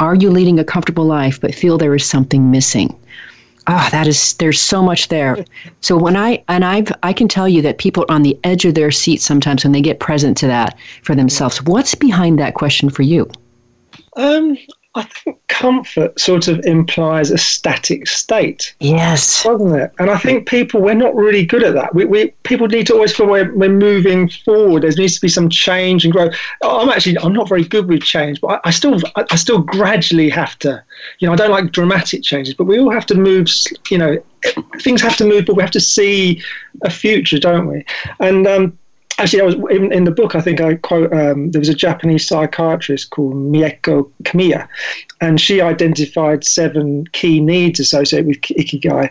Are 0.00 0.14
you 0.14 0.30
leading 0.30 0.58
a 0.58 0.64
comfortable 0.64 1.04
life 1.04 1.40
but 1.40 1.54
feel 1.54 1.78
there 1.78 1.94
is 1.94 2.04
something 2.04 2.50
missing? 2.50 2.96
Ah, 3.68 3.86
oh, 3.86 3.90
that 3.90 4.06
is 4.06 4.34
there's 4.34 4.60
so 4.60 4.80
much 4.80 5.08
there. 5.08 5.44
So 5.80 5.96
when 5.96 6.16
I 6.16 6.42
and 6.48 6.64
I've 6.64 6.92
I 7.02 7.12
can 7.12 7.26
tell 7.26 7.48
you 7.48 7.62
that 7.62 7.78
people 7.78 8.04
are 8.08 8.14
on 8.14 8.22
the 8.22 8.38
edge 8.44 8.64
of 8.64 8.74
their 8.74 8.92
seat 8.92 9.20
sometimes 9.20 9.64
when 9.64 9.72
they 9.72 9.80
get 9.80 9.98
present 9.98 10.36
to 10.38 10.46
that 10.46 10.78
for 11.02 11.16
themselves. 11.16 11.62
What's 11.64 11.94
behind 11.94 12.38
that 12.38 12.54
question 12.54 12.90
for 12.90 13.02
you? 13.02 13.28
Um, 14.16 14.56
I 14.94 15.02
think 15.02 15.45
comfort 15.60 16.18
sort 16.20 16.48
of 16.48 16.58
implies 16.64 17.30
a 17.30 17.38
static 17.38 18.06
state. 18.06 18.74
Yes. 18.80 19.44
Doesn't 19.44 19.74
it? 19.74 19.90
And 19.98 20.10
I 20.10 20.18
think 20.18 20.46
people, 20.46 20.80
we're 20.80 20.94
not 20.94 21.14
really 21.14 21.44
good 21.46 21.62
at 21.62 21.74
that. 21.74 21.94
We, 21.94 22.04
we 22.04 22.32
People 22.42 22.68
need 22.68 22.86
to 22.88 22.94
always 22.94 23.14
feel 23.14 23.26
we're, 23.26 23.52
we're 23.54 23.68
moving 23.68 24.28
forward. 24.28 24.82
There 24.82 24.90
needs 24.96 25.14
to 25.16 25.20
be 25.20 25.28
some 25.28 25.48
change 25.48 26.04
and 26.04 26.12
growth. 26.12 26.34
I'm 26.62 26.88
actually, 26.88 27.18
I'm 27.18 27.32
not 27.32 27.48
very 27.48 27.64
good 27.64 27.88
with 27.88 28.02
change, 28.02 28.40
but 28.40 28.48
I, 28.48 28.68
I 28.68 28.70
still, 28.70 29.00
I, 29.16 29.24
I 29.30 29.36
still 29.36 29.60
gradually 29.60 30.28
have 30.30 30.58
to, 30.60 30.82
you 31.18 31.26
know, 31.26 31.32
I 31.32 31.36
don't 31.36 31.50
like 31.50 31.72
dramatic 31.72 32.22
changes, 32.22 32.54
but 32.54 32.64
we 32.64 32.78
all 32.78 32.92
have 32.92 33.06
to 33.06 33.14
move, 33.14 33.48
you 33.90 33.98
know, 33.98 34.22
things 34.80 35.00
have 35.02 35.16
to 35.16 35.24
move, 35.24 35.46
but 35.46 35.56
we 35.56 35.62
have 35.62 35.72
to 35.72 35.80
see 35.80 36.42
a 36.82 36.90
future, 36.90 37.38
don't 37.38 37.66
we? 37.66 37.84
And, 38.20 38.46
um, 38.46 38.78
actually, 39.18 39.40
I 39.40 39.44
was 39.44 39.54
in, 39.70 39.92
in, 39.92 40.04
the 40.04 40.10
book. 40.10 40.34
I 40.34 40.40
think 40.40 40.60
I 40.60 40.74
quote. 40.76 41.12
Um, 41.12 41.50
there 41.50 41.60
was 41.60 41.68
a 41.68 41.74
Japanese 41.74 42.26
psychiatrist 42.26 43.10
called 43.10 43.34
Mieko 43.34 44.10
Kamiya, 44.24 44.68
and 45.20 45.40
she 45.40 45.60
identified 45.60 46.44
seven 46.44 47.06
key 47.08 47.40
needs 47.40 47.80
associated 47.80 48.26
with 48.26 48.40
ikigai, 48.42 49.10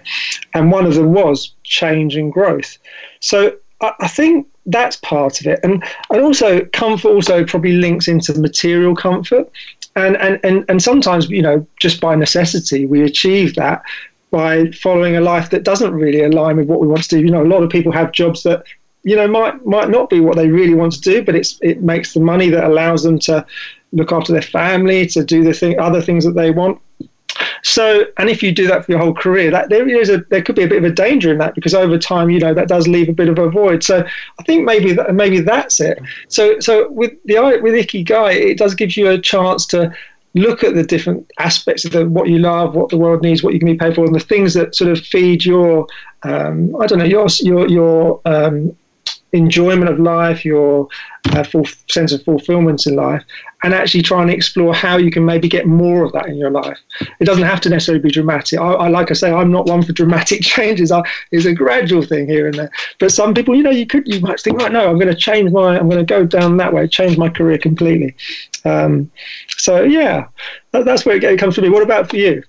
and 0.53 0.71
one 0.71 0.85
of 0.85 0.95
them 0.95 1.13
was 1.13 1.51
change 1.63 2.15
and 2.15 2.31
growth. 2.31 2.77
So 3.19 3.55
I, 3.81 3.91
I 3.99 4.07
think 4.07 4.47
that's 4.65 4.97
part 4.97 5.39
of 5.41 5.47
it, 5.47 5.59
and 5.63 5.83
and 6.09 6.21
also 6.21 6.65
comfort 6.65 7.09
also 7.09 7.45
probably 7.45 7.73
links 7.73 8.07
into 8.07 8.37
material 8.39 8.95
comfort, 8.95 9.51
and 9.95 10.17
and 10.17 10.39
and 10.43 10.65
and 10.69 10.81
sometimes 10.81 11.29
you 11.29 11.41
know 11.41 11.65
just 11.79 11.99
by 12.01 12.15
necessity 12.15 12.85
we 12.85 13.01
achieve 13.01 13.55
that 13.55 13.81
by 14.31 14.69
following 14.71 15.15
a 15.15 15.21
life 15.21 15.49
that 15.51 15.63
doesn't 15.63 15.93
really 15.93 16.21
align 16.21 16.57
with 16.57 16.67
what 16.67 16.81
we 16.81 16.87
want 16.87 17.03
to 17.03 17.09
do. 17.09 17.19
You 17.21 17.31
know, 17.31 17.43
a 17.43 17.47
lot 17.47 17.63
of 17.63 17.69
people 17.69 17.93
have 17.93 18.11
jobs 18.11 18.43
that 18.43 18.63
you 19.05 19.15
know 19.15 19.27
might 19.27 19.65
might 19.65 19.89
not 19.89 20.09
be 20.09 20.19
what 20.19 20.35
they 20.35 20.49
really 20.49 20.73
want 20.73 20.91
to 20.93 21.01
do, 21.01 21.23
but 21.23 21.35
it's 21.35 21.57
it 21.61 21.81
makes 21.81 22.13
the 22.13 22.19
money 22.19 22.49
that 22.49 22.65
allows 22.65 23.03
them 23.03 23.19
to 23.19 23.45
look 23.93 24.11
after 24.11 24.33
their 24.33 24.41
family, 24.41 25.05
to 25.07 25.23
do 25.23 25.43
the 25.43 25.53
thing, 25.53 25.79
other 25.79 26.01
things 26.01 26.25
that 26.25 26.33
they 26.33 26.51
want. 26.51 26.81
So, 27.63 28.05
and 28.17 28.29
if 28.29 28.41
you 28.41 28.51
do 28.51 28.67
that 28.67 28.85
for 28.85 28.91
your 28.91 28.99
whole 28.99 29.13
career, 29.13 29.51
that 29.51 29.69
there 29.69 29.87
is 29.87 30.09
a 30.09 30.17
there 30.29 30.41
could 30.41 30.55
be 30.55 30.63
a 30.63 30.67
bit 30.67 30.79
of 30.79 30.83
a 30.83 30.93
danger 30.93 31.31
in 31.31 31.37
that 31.37 31.53
because 31.53 31.75
over 31.75 31.97
time, 31.97 32.29
you 32.29 32.39
know, 32.39 32.53
that 32.53 32.67
does 32.67 32.87
leave 32.87 33.07
a 33.07 33.13
bit 33.13 33.29
of 33.29 33.37
a 33.37 33.49
void. 33.49 33.83
So, 33.83 34.03
I 34.39 34.43
think 34.43 34.65
maybe 34.65 34.93
that, 34.93 35.13
maybe 35.13 35.39
that's 35.39 35.79
it. 35.79 35.99
So, 36.27 36.59
so 36.59 36.89
with 36.91 37.11
the 37.25 37.35
with 37.61 37.75
Ikigai, 37.75 38.33
it 38.33 38.57
does 38.57 38.73
give 38.73 38.97
you 38.97 39.09
a 39.09 39.19
chance 39.19 39.67
to 39.67 39.93
look 40.33 40.63
at 40.63 40.75
the 40.75 40.83
different 40.83 41.29
aspects 41.39 41.85
of 41.85 41.91
the, 41.91 42.07
what 42.07 42.27
you 42.27 42.39
love, 42.39 42.75
what 42.75 42.89
the 42.89 42.97
world 42.97 43.21
needs, 43.21 43.41
what 43.41 43.53
you 43.53 43.59
can 43.59 43.71
be 43.71 43.77
paid 43.77 43.95
for, 43.95 44.05
and 44.05 44.15
the 44.15 44.19
things 44.19 44.53
that 44.53 44.75
sort 44.75 44.91
of 44.91 44.99
feed 44.99 45.45
your, 45.45 45.87
um, 46.23 46.75
I 46.81 46.87
don't 46.87 46.99
know, 46.99 47.05
your 47.05 47.27
your 47.41 47.67
your 47.67 48.21
um, 48.25 48.75
enjoyment 49.35 49.89
of 49.89 49.99
life, 49.99 50.45
your 50.45 50.87
uh, 51.31 51.43
full 51.43 51.65
sense 51.89 52.11
of 52.11 52.23
fulfillment 52.23 52.85
in 52.85 52.95
life, 52.95 53.23
and 53.63 53.73
actually 53.73 54.01
try 54.01 54.21
and 54.21 54.29
explore 54.29 54.73
how 54.73 54.97
you 54.97 55.09
can 55.09 55.25
maybe 55.25 55.47
get 55.47 55.65
more 55.65 56.03
of 56.03 56.11
that 56.13 56.27
in 56.27 56.35
your 56.35 56.51
life. 56.51 56.77
It 57.19 57.25
doesn't 57.25 57.43
have 57.43 57.61
to 57.61 57.69
necessarily 57.69 58.01
be 58.01 58.11
dramatic. 58.11 58.59
I, 58.59 58.73
I 58.73 58.87
like 58.89 59.09
I 59.09 59.15
say, 59.15 59.31
I'm 59.31 59.51
not 59.51 59.67
one 59.67 59.81
for 59.81 59.93
dramatic 59.93 60.41
changes. 60.43 60.91
I, 60.91 61.01
it's 61.31 61.45
a 61.45 61.53
gradual 61.53 62.03
thing 62.03 62.27
here 62.27 62.47
and 62.47 62.55
there. 62.55 62.71
But 62.99 63.11
some 63.11 63.33
people, 63.33 63.55
you 63.55 63.63
know, 63.63 63.71
you 63.71 63.87
could, 63.87 64.07
you 64.07 64.19
might 64.19 64.39
think, 64.39 64.59
right, 64.59 64.71
no, 64.71 64.89
I'm 64.89 64.99
going 64.99 65.07
to 65.07 65.15
change 65.15 65.51
my, 65.51 65.79
I'm 65.79 65.89
going 65.89 66.05
to 66.05 66.13
go 66.13 66.25
down 66.25 66.57
that 66.57 66.73
way, 66.73 66.87
change 66.87 67.17
my 67.17 67.29
career 67.29 67.57
completely. 67.57 68.15
Um, 68.65 69.11
so 69.57 69.83
yeah, 69.83 70.27
that, 70.71 70.85
that's 70.85 71.05
where 71.05 71.15
it 71.15 71.39
comes 71.39 71.55
to 71.55 71.61
me. 71.61 71.69
What 71.69 71.83
about 71.83 72.09
for 72.09 72.17
you? 72.17 72.43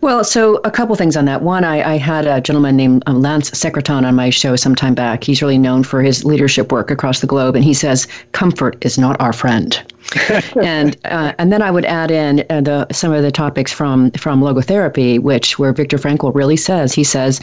Well, 0.00 0.24
so 0.24 0.56
a 0.64 0.70
couple 0.70 0.94
things 0.96 1.16
on 1.16 1.24
that. 1.26 1.42
One, 1.42 1.64
I, 1.64 1.94
I 1.94 1.98
had 1.98 2.26
a 2.26 2.40
gentleman 2.40 2.76
named 2.76 3.02
um, 3.06 3.20
Lance 3.20 3.50
Secretan 3.50 4.04
on 4.04 4.14
my 4.14 4.30
show 4.30 4.56
some 4.56 4.74
time 4.74 4.94
back. 4.94 5.24
He's 5.24 5.42
really 5.42 5.58
known 5.58 5.82
for 5.82 6.02
his 6.02 6.24
leadership 6.24 6.72
work 6.72 6.90
across 6.90 7.20
the 7.20 7.26
globe, 7.26 7.56
and 7.56 7.64
he 7.64 7.74
says 7.74 7.99
comfort 8.32 8.84
is 8.84 8.98
not 8.98 9.20
our 9.20 9.32
friend. 9.32 9.82
and 10.62 10.96
uh, 11.04 11.32
and 11.38 11.52
then 11.52 11.62
I 11.62 11.70
would 11.70 11.84
add 11.84 12.10
in 12.10 12.44
uh, 12.50 12.60
the, 12.60 12.86
some 12.90 13.12
of 13.12 13.22
the 13.22 13.30
topics 13.30 13.72
from 13.72 14.10
from 14.12 14.40
logotherapy, 14.40 15.20
which 15.20 15.58
where 15.58 15.72
Viktor 15.72 15.98
Frankl 15.98 16.34
really 16.34 16.56
says 16.56 16.92
he 16.92 17.04
says 17.04 17.40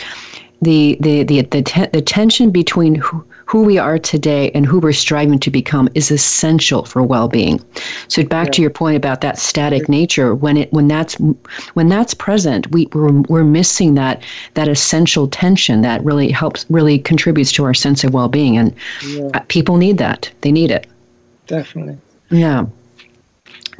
the 0.61 0.97
the 1.01 1.23
the 1.23 1.41
the, 1.41 1.61
te- 1.61 1.87
the 1.87 2.01
tension 2.01 2.51
between 2.51 2.95
who, 2.95 3.23
who 3.45 3.63
we 3.63 3.77
are 3.77 3.99
today 3.99 4.51
and 4.51 4.65
who 4.65 4.79
we're 4.79 4.91
striving 4.91 5.39
to 5.39 5.51
become 5.51 5.87
is 5.93 6.11
essential 6.11 6.83
for 6.83 7.03
well-being. 7.03 7.63
So 8.07 8.23
back 8.23 8.47
yeah. 8.47 8.51
to 8.51 8.61
your 8.63 8.71
point 8.71 8.97
about 8.97 9.21
that 9.21 9.37
static 9.37 9.87
nature, 9.87 10.35
when 10.35 10.57
it 10.57 10.73
when 10.73 10.87
that's 10.87 11.15
when 11.73 11.89
that's 11.89 12.13
present, 12.13 12.71
we 12.71 12.87
we're, 12.93 13.21
we're 13.29 13.43
missing 13.43 13.93
that 13.95 14.23
that 14.55 14.67
essential 14.67 15.27
tension 15.27 15.81
that 15.81 16.03
really 16.03 16.31
helps 16.31 16.65
really 16.69 16.99
contributes 16.99 17.51
to 17.53 17.63
our 17.63 17.73
sense 17.73 18.03
of 18.03 18.13
well-being, 18.13 18.57
and 18.57 18.73
yeah. 19.05 19.29
Uh, 19.33 19.39
people 19.47 19.77
need 19.77 19.97
that. 19.99 20.31
They 20.41 20.51
need 20.51 20.71
it. 20.71 20.87
Definitely. 21.45 21.97
Yeah. 22.29 22.65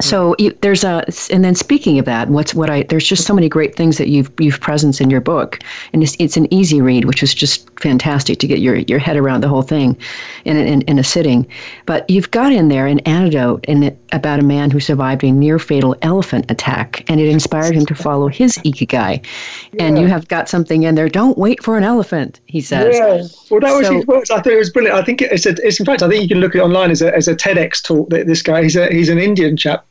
So 0.00 0.32
mm-hmm. 0.32 0.42
you, 0.42 0.58
there's 0.60 0.84
a, 0.84 1.04
and 1.30 1.44
then 1.44 1.54
speaking 1.54 1.98
of 1.98 2.04
that, 2.04 2.28
what's 2.28 2.54
what 2.54 2.70
I 2.70 2.84
there's 2.84 3.06
just 3.06 3.26
so 3.26 3.34
many 3.34 3.48
great 3.48 3.74
things 3.74 3.98
that 3.98 4.08
you've 4.08 4.30
you've 4.38 4.60
presence 4.60 5.00
in 5.00 5.10
your 5.10 5.20
book, 5.20 5.58
and 5.92 6.02
it's, 6.02 6.16
it's 6.18 6.36
an 6.36 6.52
easy 6.52 6.80
read, 6.80 7.04
which 7.04 7.22
is 7.22 7.34
just 7.34 7.68
fantastic 7.80 8.38
to 8.38 8.46
get 8.46 8.60
your 8.60 8.76
your 8.76 8.98
head 8.98 9.16
around 9.16 9.42
the 9.42 9.48
whole 9.48 9.62
thing, 9.62 9.96
in 10.44 10.56
in, 10.56 10.82
in 10.82 10.98
a 10.98 11.04
sitting. 11.04 11.46
But 11.86 12.08
you've 12.08 12.30
got 12.30 12.52
in 12.52 12.68
there 12.68 12.86
an 12.86 13.00
anecdote 13.00 13.64
in 13.66 13.82
it 13.82 13.98
about 14.12 14.38
a 14.38 14.44
man 14.44 14.70
who 14.70 14.80
survived 14.80 15.24
a 15.24 15.32
near 15.32 15.58
fatal 15.58 15.96
elephant 16.02 16.50
attack, 16.50 17.04
and 17.08 17.20
it 17.20 17.28
inspired 17.28 17.74
him 17.74 17.84
to 17.86 17.94
follow 18.06 18.28
his 18.28 18.56
ikigai. 18.58 19.24
Yeah. 19.72 19.84
And 19.84 19.98
you 19.98 20.06
have 20.06 20.28
got 20.28 20.48
something 20.48 20.84
in 20.84 20.94
there. 20.94 21.08
Don't 21.08 21.36
wait 21.36 21.62
for 21.62 21.76
an 21.76 21.84
elephant, 21.84 22.40
he 22.46 22.60
says. 22.60 22.94
Yeah. 22.94 23.26
Well, 23.50 23.60
that 23.60 23.76
was 23.76 23.86
so, 23.86 23.94
his 23.94 24.06
words. 24.06 24.30
I 24.30 24.36
thought 24.36 24.52
it 24.52 24.58
was 24.58 24.70
brilliant. 24.70 24.96
I 24.96 25.02
think 25.02 25.22
it's 25.22 25.44
a, 25.44 25.50
it's 25.66 25.80
in 25.80 25.86
fact 25.86 26.02
I 26.02 26.08
think 26.08 26.22
you 26.22 26.28
can 26.28 26.38
look 26.38 26.54
at 26.54 26.60
it 26.60 26.64
online 26.64 26.92
as 26.92 27.02
a 27.02 27.14
as 27.14 27.26
a 27.26 27.34
TEDx 27.34 27.82
talk. 27.82 28.10
That 28.10 28.28
this 28.28 28.42
guy 28.42 28.62
he's 28.62 28.76
a 28.76 28.86
he's 28.92 29.08
an 29.08 29.18
Indian 29.18 29.56
chap 29.56 29.84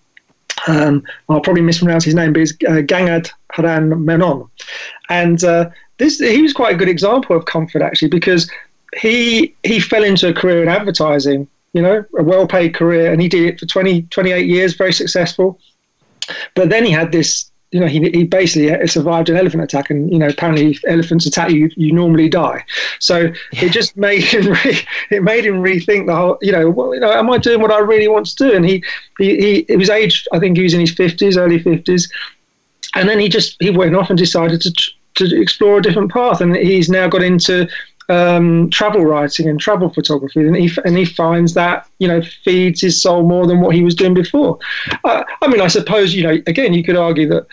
um, 0.67 1.03
I'll 1.29 1.41
probably 1.41 1.61
mispronounce 1.61 2.03
his 2.03 2.15
name, 2.15 2.33
but 2.33 2.41
it's 2.41 2.53
uh, 2.67 2.81
Gangad 2.81 3.31
Haran 3.51 4.03
Menon. 4.03 4.49
And 5.09 5.43
uh, 5.43 5.69
this 5.97 6.19
he 6.19 6.41
was 6.41 6.53
quite 6.53 6.75
a 6.75 6.77
good 6.77 6.89
example 6.89 7.35
of 7.35 7.45
comfort 7.45 7.81
actually 7.81 8.09
because 8.09 8.49
he 8.99 9.53
he 9.63 9.79
fell 9.79 10.03
into 10.03 10.29
a 10.29 10.33
career 10.33 10.63
in 10.63 10.69
advertising, 10.69 11.47
you 11.73 11.81
know, 11.81 12.03
a 12.17 12.23
well-paid 12.23 12.73
career, 12.73 13.11
and 13.11 13.21
he 13.21 13.27
did 13.27 13.43
it 13.43 13.59
for 13.59 13.65
20, 13.65 14.03
28 14.03 14.47
years, 14.47 14.73
very 14.75 14.93
successful. 14.93 15.59
But 16.55 16.69
then 16.69 16.83
he 16.83 16.91
had 16.91 17.11
this 17.11 17.51
you 17.71 17.81
know, 17.81 17.87
he, 17.87 18.09
he 18.11 18.23
basically 18.23 18.87
survived 18.87 19.29
an 19.29 19.35
elephant 19.35 19.63
attack, 19.63 19.89
and 19.89 20.09
you 20.11 20.17
know, 20.17 20.27
apparently, 20.27 20.71
if 20.71 20.81
elephants 20.87 21.25
attack 21.25 21.51
you, 21.51 21.69
you 21.75 21.91
normally 21.91 22.29
die. 22.29 22.63
So 22.99 23.19
yeah. 23.51 23.65
it 23.65 23.71
just 23.71 23.97
made 23.97 24.23
him 24.23 24.51
re- 24.65 24.87
it 25.09 25.21
made 25.21 25.45
him 25.45 25.55
rethink 25.55 26.07
the 26.07 26.15
whole. 26.15 26.37
You 26.41 26.53
know, 26.53 26.69
well, 26.69 26.93
you 26.93 27.01
know, 27.01 27.11
am 27.11 27.29
I 27.29 27.37
doing 27.37 27.61
what 27.61 27.71
I 27.71 27.79
really 27.79 28.07
want 28.07 28.27
to 28.27 28.35
do? 28.35 28.55
And 28.55 28.65
he 28.65 28.83
he 29.17 29.65
he, 29.67 29.75
was 29.75 29.89
aged, 29.89 30.27
I 30.31 30.39
think 30.39 30.55
he 30.55 30.63
was 30.63 30.73
in 30.73 30.79
his 30.79 30.93
fifties, 30.93 31.37
early 31.37 31.59
fifties, 31.59 32.09
and 32.95 33.09
then 33.09 33.19
he 33.19 33.27
just 33.27 33.57
he 33.59 33.69
went 33.69 33.95
off 33.95 34.09
and 34.09 34.17
decided 34.17 34.61
to 34.61 34.71
to 35.15 35.41
explore 35.41 35.79
a 35.79 35.81
different 35.81 36.11
path, 36.11 36.39
and 36.39 36.55
he's 36.55 36.89
now 36.89 37.07
got 37.07 37.23
into 37.23 37.67
um, 38.09 38.69
travel 38.69 39.05
writing 39.05 39.49
and 39.49 39.59
travel 39.59 39.89
photography, 39.89 40.41
and 40.41 40.55
he 40.55 40.69
and 40.85 40.97
he 40.97 41.05
finds 41.05 41.53
that 41.53 41.87
you 41.99 42.07
know 42.07 42.21
feeds 42.43 42.81
his 42.81 43.01
soul 43.01 43.23
more 43.23 43.47
than 43.47 43.61
what 43.61 43.75
he 43.75 43.83
was 43.83 43.95
doing 43.95 44.13
before. 44.13 44.59
Uh, 45.03 45.23
I 45.41 45.47
mean, 45.47 45.61
I 45.61 45.67
suppose 45.67 46.13
you 46.13 46.23
know 46.23 46.37
again 46.47 46.73
you 46.73 46.83
could 46.83 46.97
argue 46.97 47.27
that 47.29 47.47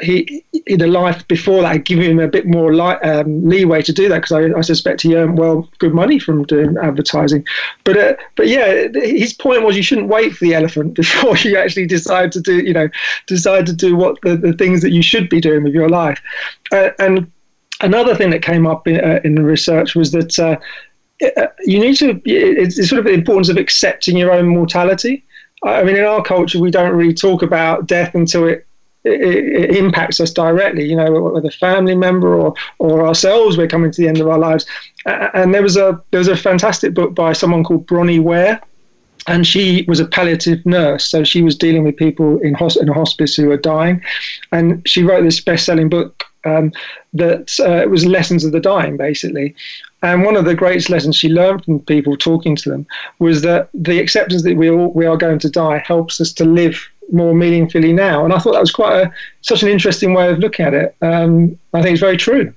he 0.00 0.44
in 0.66 0.78
the 0.78 0.86
life 0.86 1.26
before 1.28 1.62
that 1.62 1.84
gave 1.84 1.98
him 1.98 2.20
a 2.20 2.28
bit 2.28 2.46
more 2.46 2.72
light, 2.72 2.98
um, 3.02 3.44
leeway 3.48 3.82
to 3.82 3.92
do 3.92 4.08
that 4.08 4.22
because 4.22 4.32
I, 4.32 4.56
I, 4.56 4.60
suspect 4.60 5.02
he 5.02 5.16
earned 5.16 5.38
well 5.38 5.68
good 5.78 5.92
money 5.92 6.18
from 6.18 6.44
doing 6.44 6.76
advertising. 6.80 7.44
But 7.84 7.96
uh, 7.96 8.14
but 8.36 8.46
yeah, 8.46 8.88
his 8.94 9.32
point 9.32 9.62
was 9.62 9.76
you 9.76 9.82
shouldn't 9.82 10.08
wait 10.08 10.34
for 10.34 10.44
the 10.44 10.54
elephant 10.54 10.94
before 10.94 11.36
you 11.38 11.56
actually 11.56 11.86
decide 11.86 12.32
to 12.32 12.40
do 12.40 12.58
you 12.58 12.72
know 12.72 12.88
decide 13.26 13.66
to 13.66 13.72
do 13.72 13.96
what 13.96 14.20
the, 14.22 14.36
the 14.36 14.52
things 14.52 14.82
that 14.82 14.92
you 14.92 15.02
should 15.02 15.28
be 15.28 15.40
doing 15.40 15.64
with 15.64 15.74
your 15.74 15.88
life. 15.88 16.22
Uh, 16.70 16.90
and 16.98 17.30
another 17.80 18.14
thing 18.14 18.30
that 18.30 18.42
came 18.42 18.66
up 18.66 18.86
in, 18.86 19.00
uh, 19.00 19.20
in 19.24 19.34
the 19.34 19.42
research 19.42 19.94
was 19.94 20.12
that 20.12 20.38
uh, 20.38 20.56
uh 21.36 21.46
you 21.64 21.78
need 21.78 21.96
to, 21.96 22.20
it's 22.24 22.88
sort 22.88 22.98
of 22.98 23.04
the 23.04 23.12
importance 23.12 23.48
of 23.48 23.56
accepting 23.56 24.16
your 24.16 24.32
own 24.32 24.46
mortality. 24.46 25.24
I 25.64 25.82
mean, 25.82 25.96
in 25.96 26.04
our 26.04 26.22
culture, 26.22 26.60
we 26.60 26.70
don't 26.70 26.94
really 26.94 27.14
talk 27.14 27.42
about 27.42 27.86
death 27.86 28.14
until 28.14 28.46
it 28.46 28.64
it, 29.04 29.76
impacts 29.76 30.20
us 30.20 30.32
directly, 30.32 30.84
you 30.84 30.96
know, 30.96 31.10
whether 31.22 31.50
family 31.50 31.94
member 31.94 32.34
or, 32.34 32.54
or 32.78 33.06
ourselves, 33.06 33.56
we're 33.56 33.68
coming 33.68 33.90
to 33.90 34.00
the 34.00 34.08
end 34.08 34.20
of 34.20 34.28
our 34.28 34.38
lives. 34.38 34.66
And 35.06 35.54
there 35.54 35.62
was 35.62 35.76
a 35.76 36.02
there 36.10 36.18
was 36.18 36.28
a 36.28 36.36
fantastic 36.36 36.94
book 36.94 37.14
by 37.14 37.32
someone 37.32 37.64
called 37.64 37.86
Bronnie 37.86 38.20
Ware, 38.20 38.60
and 39.26 39.46
she 39.46 39.84
was 39.88 40.00
a 40.00 40.06
palliative 40.06 40.64
nurse, 40.66 41.04
so 41.04 41.24
she 41.24 41.42
was 41.42 41.56
dealing 41.56 41.84
with 41.84 41.96
people 41.96 42.38
in, 42.40 42.54
hos- 42.54 42.76
in 42.76 42.88
hospice 42.88 43.34
who 43.34 43.48
were 43.48 43.56
dying, 43.56 44.02
and 44.52 44.86
she 44.86 45.02
wrote 45.02 45.22
this 45.22 45.40
best-selling 45.40 45.88
book 45.88 46.24
um, 46.44 46.72
that 47.12 47.58
uh, 47.60 47.88
was 47.88 48.06
lessons 48.06 48.44
of 48.44 48.52
the 48.52 48.60
dying, 48.60 48.96
basically. 48.96 49.54
And 50.02 50.24
one 50.24 50.36
of 50.36 50.44
the 50.44 50.54
greatest 50.54 50.90
lessons 50.90 51.16
she 51.16 51.28
learned 51.28 51.64
from 51.64 51.80
people 51.80 52.16
talking 52.16 52.54
to 52.56 52.70
them 52.70 52.86
was 53.18 53.42
that 53.42 53.68
the 53.74 53.98
acceptance 53.98 54.42
that 54.44 54.56
we 54.56 54.70
all 54.70 54.92
we 54.92 55.06
are 55.06 55.16
going 55.16 55.38
to 55.40 55.50
die 55.50 55.78
helps 55.78 56.20
us 56.20 56.32
to 56.34 56.44
live 56.44 56.88
more 57.10 57.34
meaningfully 57.34 57.92
now. 57.92 58.24
And 58.24 58.32
I 58.32 58.38
thought 58.38 58.52
that 58.52 58.60
was 58.60 58.70
quite 58.70 58.94
a 59.00 59.12
such 59.40 59.62
an 59.62 59.68
interesting 59.68 60.14
way 60.14 60.30
of 60.30 60.38
looking 60.38 60.66
at 60.66 60.74
it. 60.74 60.94
Um, 61.02 61.58
I 61.74 61.82
think 61.82 61.92
it's 61.92 62.00
very 62.00 62.16
true. 62.16 62.54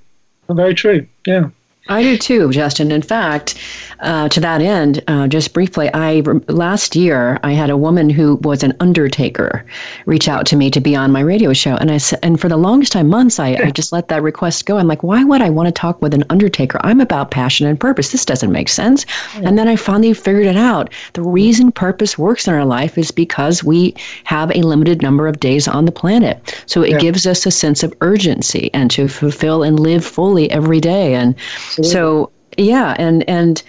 Very 0.48 0.74
true. 0.74 1.06
Yeah. 1.26 1.50
I 1.88 2.02
do 2.02 2.16
too, 2.16 2.50
Justin. 2.52 2.92
In 2.92 3.02
fact, 3.02 3.58
uh, 4.00 4.28
to 4.28 4.40
that 4.40 4.62
end, 4.62 5.02
uh, 5.08 5.26
just 5.26 5.52
briefly, 5.52 5.90
I 5.92 6.20
last 6.46 6.94
year 6.94 7.40
I 7.42 7.52
had 7.52 7.70
a 7.70 7.76
woman 7.76 8.08
who 8.08 8.36
was 8.36 8.62
an 8.62 8.72
undertaker 8.78 9.64
reach 10.06 10.28
out 10.28 10.46
to 10.46 10.56
me 10.56 10.70
to 10.70 10.80
be 10.80 10.94
on 10.94 11.10
my 11.10 11.20
radio 11.20 11.52
show, 11.52 11.74
and 11.74 11.90
I 11.90 11.98
said, 11.98 12.20
and 12.22 12.40
for 12.40 12.48
the 12.48 12.56
longest 12.56 12.92
time, 12.92 13.08
months, 13.08 13.40
I, 13.40 13.54
I 13.54 13.70
just 13.72 13.92
let 13.92 14.08
that 14.08 14.22
request 14.22 14.64
go. 14.64 14.78
I'm 14.78 14.86
like, 14.86 15.02
why 15.02 15.24
would 15.24 15.42
I 15.42 15.50
want 15.50 15.66
to 15.66 15.72
talk 15.72 16.00
with 16.00 16.14
an 16.14 16.22
undertaker? 16.30 16.78
I'm 16.84 17.00
about 17.00 17.32
passion 17.32 17.66
and 17.66 17.78
purpose. 17.78 18.12
This 18.12 18.24
doesn't 18.24 18.52
make 18.52 18.68
sense. 18.68 19.04
And 19.34 19.58
then 19.58 19.66
I 19.66 19.74
finally 19.74 20.14
figured 20.14 20.46
it 20.46 20.56
out. 20.56 20.92
The 21.14 21.22
reason 21.22 21.72
purpose 21.72 22.16
works 22.16 22.46
in 22.46 22.54
our 22.54 22.64
life 22.64 22.96
is 22.96 23.10
because 23.10 23.64
we 23.64 23.94
have 24.22 24.50
a 24.54 24.62
limited 24.62 25.02
number 25.02 25.26
of 25.26 25.40
days 25.40 25.66
on 25.66 25.84
the 25.84 25.92
planet, 25.92 26.62
so 26.66 26.82
it 26.82 26.92
yeah. 26.92 26.98
gives 26.98 27.26
us 27.26 27.44
a 27.44 27.50
sense 27.50 27.82
of 27.82 27.92
urgency 28.02 28.70
and 28.72 28.88
to 28.92 29.08
fulfill 29.08 29.64
and 29.64 29.80
live 29.80 30.04
fully 30.04 30.48
every 30.52 30.80
day 30.80 31.14
and 31.14 31.34
so 31.82 32.30
yeah, 32.56 32.94
and 32.98 33.28
and 33.28 33.62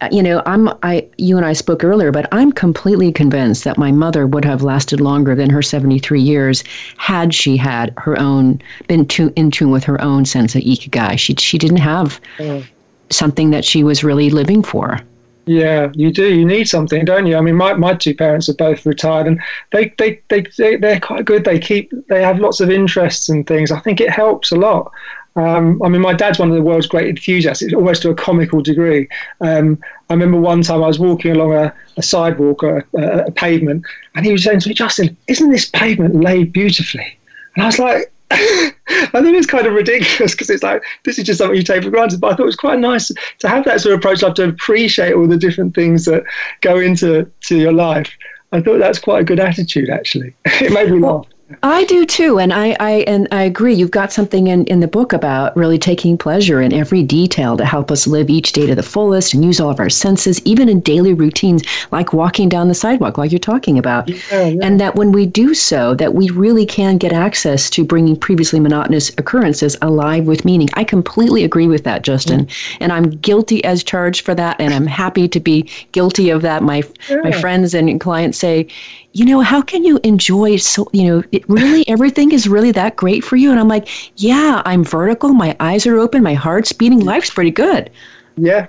uh, 0.00 0.08
you 0.10 0.22
know, 0.22 0.42
I'm 0.46 0.68
I 0.82 1.08
you 1.18 1.36
and 1.36 1.46
I 1.46 1.52
spoke 1.52 1.84
earlier, 1.84 2.10
but 2.10 2.26
I'm 2.32 2.52
completely 2.52 3.12
convinced 3.12 3.64
that 3.64 3.78
my 3.78 3.92
mother 3.92 4.26
would 4.26 4.44
have 4.44 4.62
lasted 4.62 5.00
longer 5.00 5.34
than 5.34 5.50
her 5.50 5.62
73 5.62 6.20
years 6.20 6.64
had 6.96 7.32
she 7.32 7.56
had 7.56 7.94
her 7.96 8.18
own 8.18 8.60
been 8.88 9.06
to, 9.08 9.32
in 9.36 9.50
tune 9.50 9.70
with 9.70 9.84
her 9.84 10.00
own 10.00 10.24
sense 10.24 10.54
of 10.54 10.62
ikigai. 10.62 11.18
She 11.18 11.34
she 11.34 11.58
didn't 11.58 11.78
have 11.78 12.20
mm. 12.38 12.66
something 13.10 13.50
that 13.50 13.64
she 13.64 13.84
was 13.84 14.02
really 14.02 14.30
living 14.30 14.62
for. 14.62 15.00
Yeah, 15.46 15.92
you 15.94 16.10
do. 16.10 16.34
You 16.34 16.44
need 16.44 16.68
something, 16.68 17.04
don't 17.04 17.26
you? 17.26 17.36
I 17.36 17.40
mean, 17.42 17.56
my, 17.56 17.74
my 17.74 17.94
two 17.94 18.14
parents 18.14 18.48
are 18.48 18.54
both 18.54 18.86
retired, 18.86 19.26
and 19.26 19.40
they, 19.72 19.92
they, 19.98 20.20
they, 20.28 20.46
they, 20.56 20.76
they're 20.76 21.00
quite 21.00 21.26
good. 21.26 21.44
They 21.44 21.58
keep, 21.58 21.92
they 22.08 22.22
have 22.22 22.38
lots 22.38 22.60
of 22.60 22.70
interests 22.70 23.28
and 23.28 23.46
things. 23.46 23.70
I 23.70 23.78
think 23.80 24.00
it 24.00 24.08
helps 24.08 24.52
a 24.52 24.56
lot. 24.56 24.90
Um, 25.36 25.82
I 25.82 25.88
mean, 25.88 26.00
my 26.00 26.12
dad's 26.12 26.38
one 26.38 26.48
of 26.48 26.54
the 26.54 26.62
world's 26.62 26.86
great 26.86 27.08
enthusiasts, 27.08 27.62
it's 27.62 27.74
almost 27.74 28.02
to 28.02 28.10
a 28.10 28.14
comical 28.14 28.60
degree. 28.60 29.08
Um, 29.40 29.78
I 30.08 30.14
remember 30.14 30.38
one 30.38 30.62
time 30.62 30.82
I 30.82 30.86
was 30.86 30.98
walking 30.98 31.32
along 31.32 31.54
a, 31.54 31.74
a 31.96 32.02
sidewalk 32.02 32.62
or 32.62 32.86
a, 32.96 33.26
a, 33.26 33.30
pavement, 33.32 33.84
and 34.14 34.24
he 34.24 34.32
was 34.32 34.44
saying 34.44 34.60
to 34.60 34.68
me, 34.68 34.74
Justin, 34.74 35.16
isn't 35.26 35.50
this 35.50 35.68
pavement 35.70 36.22
laid 36.22 36.52
beautifully? 36.52 37.18
And 37.56 37.64
I 37.64 37.66
was 37.66 37.78
like, 37.78 38.12
I 38.30 39.20
think 39.22 39.36
it's 39.36 39.46
kind 39.46 39.66
of 39.66 39.74
ridiculous 39.74 40.32
because 40.32 40.50
it's 40.50 40.62
like 40.62 40.82
this 41.04 41.18
is 41.18 41.24
just 41.24 41.38
something 41.38 41.56
you 41.56 41.62
take 41.62 41.82
for 41.82 41.90
granted. 41.90 42.20
But 42.20 42.32
I 42.32 42.36
thought 42.36 42.42
it 42.42 42.46
was 42.46 42.56
quite 42.56 42.78
nice 42.78 43.10
to 43.38 43.48
have 43.48 43.64
that 43.64 43.80
sort 43.80 43.94
of 43.94 44.00
approach, 44.00 44.22
like 44.22 44.34
to 44.36 44.48
appreciate 44.48 45.14
all 45.14 45.26
the 45.26 45.36
different 45.36 45.74
things 45.74 46.04
that 46.04 46.24
go 46.60 46.78
into 46.78 47.30
to 47.42 47.56
your 47.56 47.72
life. 47.72 48.10
I 48.52 48.60
thought 48.60 48.78
that's 48.78 49.00
quite 49.00 49.20
a 49.20 49.24
good 49.24 49.40
attitude, 49.40 49.90
actually. 49.90 50.34
it 50.44 50.72
made 50.72 50.90
me 50.90 51.00
laugh. 51.00 51.26
I 51.62 51.84
do 51.84 52.06
too, 52.06 52.38
and 52.38 52.54
I, 52.54 52.74
I 52.80 52.90
and 53.06 53.28
I 53.30 53.42
agree. 53.42 53.74
You've 53.74 53.90
got 53.90 54.12
something 54.12 54.46
in, 54.46 54.64
in 54.64 54.80
the 54.80 54.88
book 54.88 55.12
about 55.12 55.54
really 55.54 55.78
taking 55.78 56.16
pleasure 56.16 56.62
in 56.62 56.72
every 56.72 57.02
detail 57.02 57.58
to 57.58 57.66
help 57.66 57.90
us 57.90 58.06
live 58.06 58.30
each 58.30 58.52
day 58.52 58.66
to 58.66 58.74
the 58.74 58.82
fullest 58.82 59.34
and 59.34 59.44
use 59.44 59.60
all 59.60 59.68
of 59.68 59.78
our 59.78 59.90
senses, 59.90 60.40
even 60.46 60.70
in 60.70 60.80
daily 60.80 61.12
routines 61.12 61.62
like 61.92 62.14
walking 62.14 62.48
down 62.48 62.68
the 62.68 62.74
sidewalk, 62.74 63.18
like 63.18 63.30
you're 63.30 63.38
talking 63.38 63.78
about. 63.78 64.08
Yeah, 64.08 64.46
yeah. 64.46 64.60
And 64.62 64.80
that 64.80 64.94
when 64.96 65.12
we 65.12 65.26
do 65.26 65.52
so, 65.52 65.94
that 65.96 66.14
we 66.14 66.30
really 66.30 66.64
can 66.64 66.96
get 66.96 67.12
access 67.12 67.68
to 67.70 67.84
bringing 67.84 68.16
previously 68.16 68.58
monotonous 68.58 69.10
occurrences 69.18 69.76
alive 69.82 70.26
with 70.26 70.46
meaning. 70.46 70.68
I 70.74 70.84
completely 70.84 71.44
agree 71.44 71.68
with 71.68 71.84
that, 71.84 72.02
Justin, 72.02 72.46
mm. 72.46 72.76
and 72.80 72.90
I'm 72.90 73.10
guilty 73.10 73.62
as 73.64 73.84
charged 73.84 74.24
for 74.24 74.34
that, 74.34 74.58
and 74.58 74.72
I'm 74.72 74.86
happy 74.86 75.28
to 75.28 75.40
be 75.40 75.68
guilty 75.92 76.30
of 76.30 76.40
that. 76.40 76.62
My 76.62 76.82
yeah. 77.10 77.16
my 77.22 77.32
friends 77.32 77.74
and 77.74 78.00
clients 78.00 78.38
say, 78.38 78.66
you 79.14 79.24
know, 79.24 79.40
how 79.40 79.62
can 79.62 79.84
you 79.84 79.98
enjoy 80.02 80.56
so, 80.56 80.88
you 80.92 81.04
know, 81.04 81.22
it 81.32 81.48
really 81.48 81.88
everything 81.88 82.32
is 82.32 82.46
really 82.48 82.72
that 82.72 82.96
great 82.96 83.24
for 83.24 83.36
you? 83.36 83.50
And 83.50 83.58
I'm 83.58 83.68
like, 83.68 83.88
yeah, 84.20 84.60
I'm 84.66 84.84
vertical, 84.84 85.32
my 85.32 85.56
eyes 85.60 85.86
are 85.86 85.98
open, 85.98 86.22
my 86.22 86.34
heart's 86.34 86.72
beating, 86.72 87.00
life's 87.00 87.30
pretty 87.30 87.52
good. 87.52 87.90
Yeah. 88.36 88.66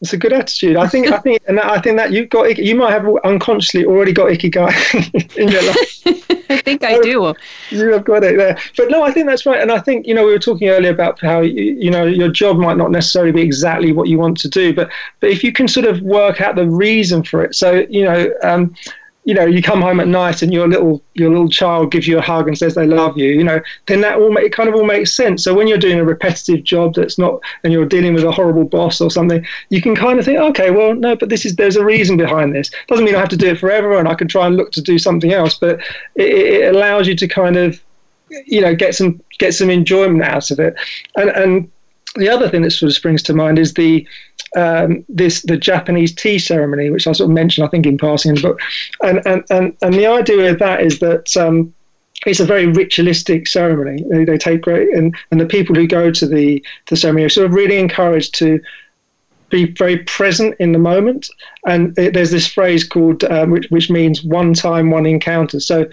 It's 0.00 0.12
a 0.12 0.16
good 0.16 0.32
attitude. 0.32 0.76
I 0.76 0.86
think. 0.86 1.10
I 1.10 1.18
think, 1.24 1.42
and 1.48 1.58
I 1.58 1.80
think 1.80 1.96
that 1.96 2.12
you've 2.12 2.28
got. 2.28 2.56
You 2.56 2.76
might 2.76 2.92
have 2.92 3.04
unconsciously 3.24 3.84
already 3.84 4.12
got 4.12 4.28
ikigai 4.28 5.36
in 5.36 5.48
your 5.48 5.62
life. 5.62 6.50
I 6.50 6.58
think 6.58 6.84
I 6.84 7.00
do. 7.00 7.34
You 7.70 7.92
have 7.92 8.04
got 8.04 8.22
it 8.22 8.36
there. 8.36 8.56
But 8.76 8.90
no, 8.90 9.02
I 9.02 9.10
think 9.10 9.26
that's 9.26 9.44
right. 9.44 9.60
And 9.60 9.72
I 9.72 9.80
think 9.80 10.06
you 10.06 10.14
know 10.14 10.24
we 10.24 10.30
were 10.30 10.38
talking 10.38 10.68
earlier 10.68 10.92
about 10.92 11.20
how 11.20 11.40
you, 11.40 11.74
you 11.74 11.90
know 11.90 12.04
your 12.04 12.30
job 12.30 12.58
might 12.58 12.76
not 12.76 12.92
necessarily 12.92 13.32
be 13.32 13.42
exactly 13.42 13.90
what 13.90 14.08
you 14.08 14.18
want 14.18 14.38
to 14.38 14.48
do, 14.48 14.72
but 14.72 14.88
but 15.18 15.30
if 15.30 15.42
you 15.42 15.52
can 15.52 15.66
sort 15.66 15.86
of 15.86 16.00
work 16.02 16.40
out 16.40 16.54
the 16.54 16.68
reason 16.68 17.24
for 17.24 17.42
it. 17.42 17.56
So 17.56 17.84
you 17.90 18.04
know. 18.04 18.32
Um, 18.44 18.76
you 19.28 19.34
know, 19.34 19.44
you 19.44 19.60
come 19.60 19.82
home 19.82 20.00
at 20.00 20.08
night 20.08 20.40
and 20.40 20.54
your 20.54 20.66
little 20.66 21.02
your 21.12 21.28
little 21.28 21.50
child 21.50 21.92
gives 21.92 22.08
you 22.08 22.16
a 22.16 22.22
hug 22.22 22.48
and 22.48 22.56
says 22.56 22.74
they 22.74 22.86
love 22.86 23.18
you, 23.18 23.28
you 23.28 23.44
know, 23.44 23.60
then 23.84 24.00
that 24.00 24.16
all 24.16 24.34
it 24.38 24.52
kind 24.52 24.70
of 24.70 24.74
all 24.74 24.86
makes 24.86 25.12
sense. 25.12 25.44
So 25.44 25.52
when 25.52 25.68
you're 25.68 25.76
doing 25.76 25.98
a 25.98 26.04
repetitive 26.04 26.64
job 26.64 26.94
that's 26.94 27.18
not 27.18 27.38
and 27.62 27.70
you're 27.70 27.84
dealing 27.84 28.14
with 28.14 28.24
a 28.24 28.32
horrible 28.32 28.64
boss 28.64 29.02
or 29.02 29.10
something, 29.10 29.46
you 29.68 29.82
can 29.82 29.94
kind 29.94 30.18
of 30.18 30.24
think, 30.24 30.38
okay, 30.38 30.70
well, 30.70 30.94
no, 30.94 31.14
but 31.14 31.28
this 31.28 31.44
is 31.44 31.56
there's 31.56 31.76
a 31.76 31.84
reason 31.84 32.16
behind 32.16 32.54
this. 32.54 32.70
Doesn't 32.86 33.04
mean 33.04 33.16
I 33.16 33.18
have 33.18 33.28
to 33.28 33.36
do 33.36 33.48
it 33.48 33.58
forever, 33.58 33.98
and 33.98 34.08
I 34.08 34.14
can 34.14 34.28
try 34.28 34.46
and 34.46 34.56
look 34.56 34.72
to 34.72 34.80
do 34.80 34.98
something 34.98 35.30
else, 35.30 35.58
but 35.58 35.78
it, 36.14 36.30
it 36.30 36.74
allows 36.74 37.06
you 37.06 37.14
to 37.16 37.28
kind 37.28 37.58
of, 37.58 37.78
you 38.46 38.62
know, 38.62 38.74
get 38.74 38.94
some 38.94 39.20
get 39.38 39.52
some 39.52 39.68
enjoyment 39.68 40.22
out 40.22 40.50
of 40.50 40.58
it, 40.58 40.74
and 41.16 41.28
and 41.28 41.70
the 42.18 42.28
other 42.28 42.48
thing 42.48 42.62
that 42.62 42.70
sort 42.70 42.90
of 42.90 42.96
springs 42.96 43.22
to 43.24 43.34
mind 43.34 43.58
is 43.58 43.74
the 43.74 44.06
um, 44.56 45.04
this 45.08 45.42
the 45.42 45.56
Japanese 45.56 46.14
tea 46.14 46.38
ceremony, 46.38 46.90
which 46.90 47.06
I 47.06 47.12
sort 47.12 47.30
of 47.30 47.34
mentioned, 47.34 47.66
I 47.66 47.70
think, 47.70 47.86
in 47.86 47.98
passing 47.98 48.30
in 48.30 48.34
the 48.36 48.42
book, 48.42 48.60
and 49.02 49.26
and 49.26 49.44
and, 49.50 49.76
and 49.82 49.94
the 49.94 50.06
idea 50.06 50.50
of 50.50 50.58
that 50.58 50.82
is 50.82 50.98
that. 51.00 51.36
Um, 51.36 51.74
it's 52.26 52.40
a 52.40 52.44
very 52.44 52.66
ritualistic 52.66 53.46
ceremony. 53.46 54.04
They, 54.10 54.24
they 54.24 54.36
take 54.36 54.62
great, 54.62 54.92
and, 54.92 55.14
and 55.30 55.40
the 55.40 55.46
people 55.46 55.76
who 55.76 55.86
go 55.86 56.10
to 56.10 56.26
the, 56.26 56.64
the 56.88 56.96
ceremony 56.96 57.24
are 57.24 57.28
sort 57.28 57.46
of 57.46 57.54
really 57.54 57.78
encouraged 57.78 58.34
to 58.40 58.60
be 59.50 59.72
very 59.72 59.98
present 59.98 60.56
in 60.58 60.72
the 60.72 60.80
moment. 60.80 61.28
And 61.64 61.96
it, 61.96 62.14
there's 62.14 62.32
this 62.32 62.46
phrase 62.46 62.82
called, 62.82 63.22
um, 63.24 63.50
which, 63.50 63.70
which 63.70 63.88
means 63.88 64.24
one 64.24 64.52
time, 64.52 64.90
one 64.90 65.06
encounter. 65.06 65.60
So 65.60 65.88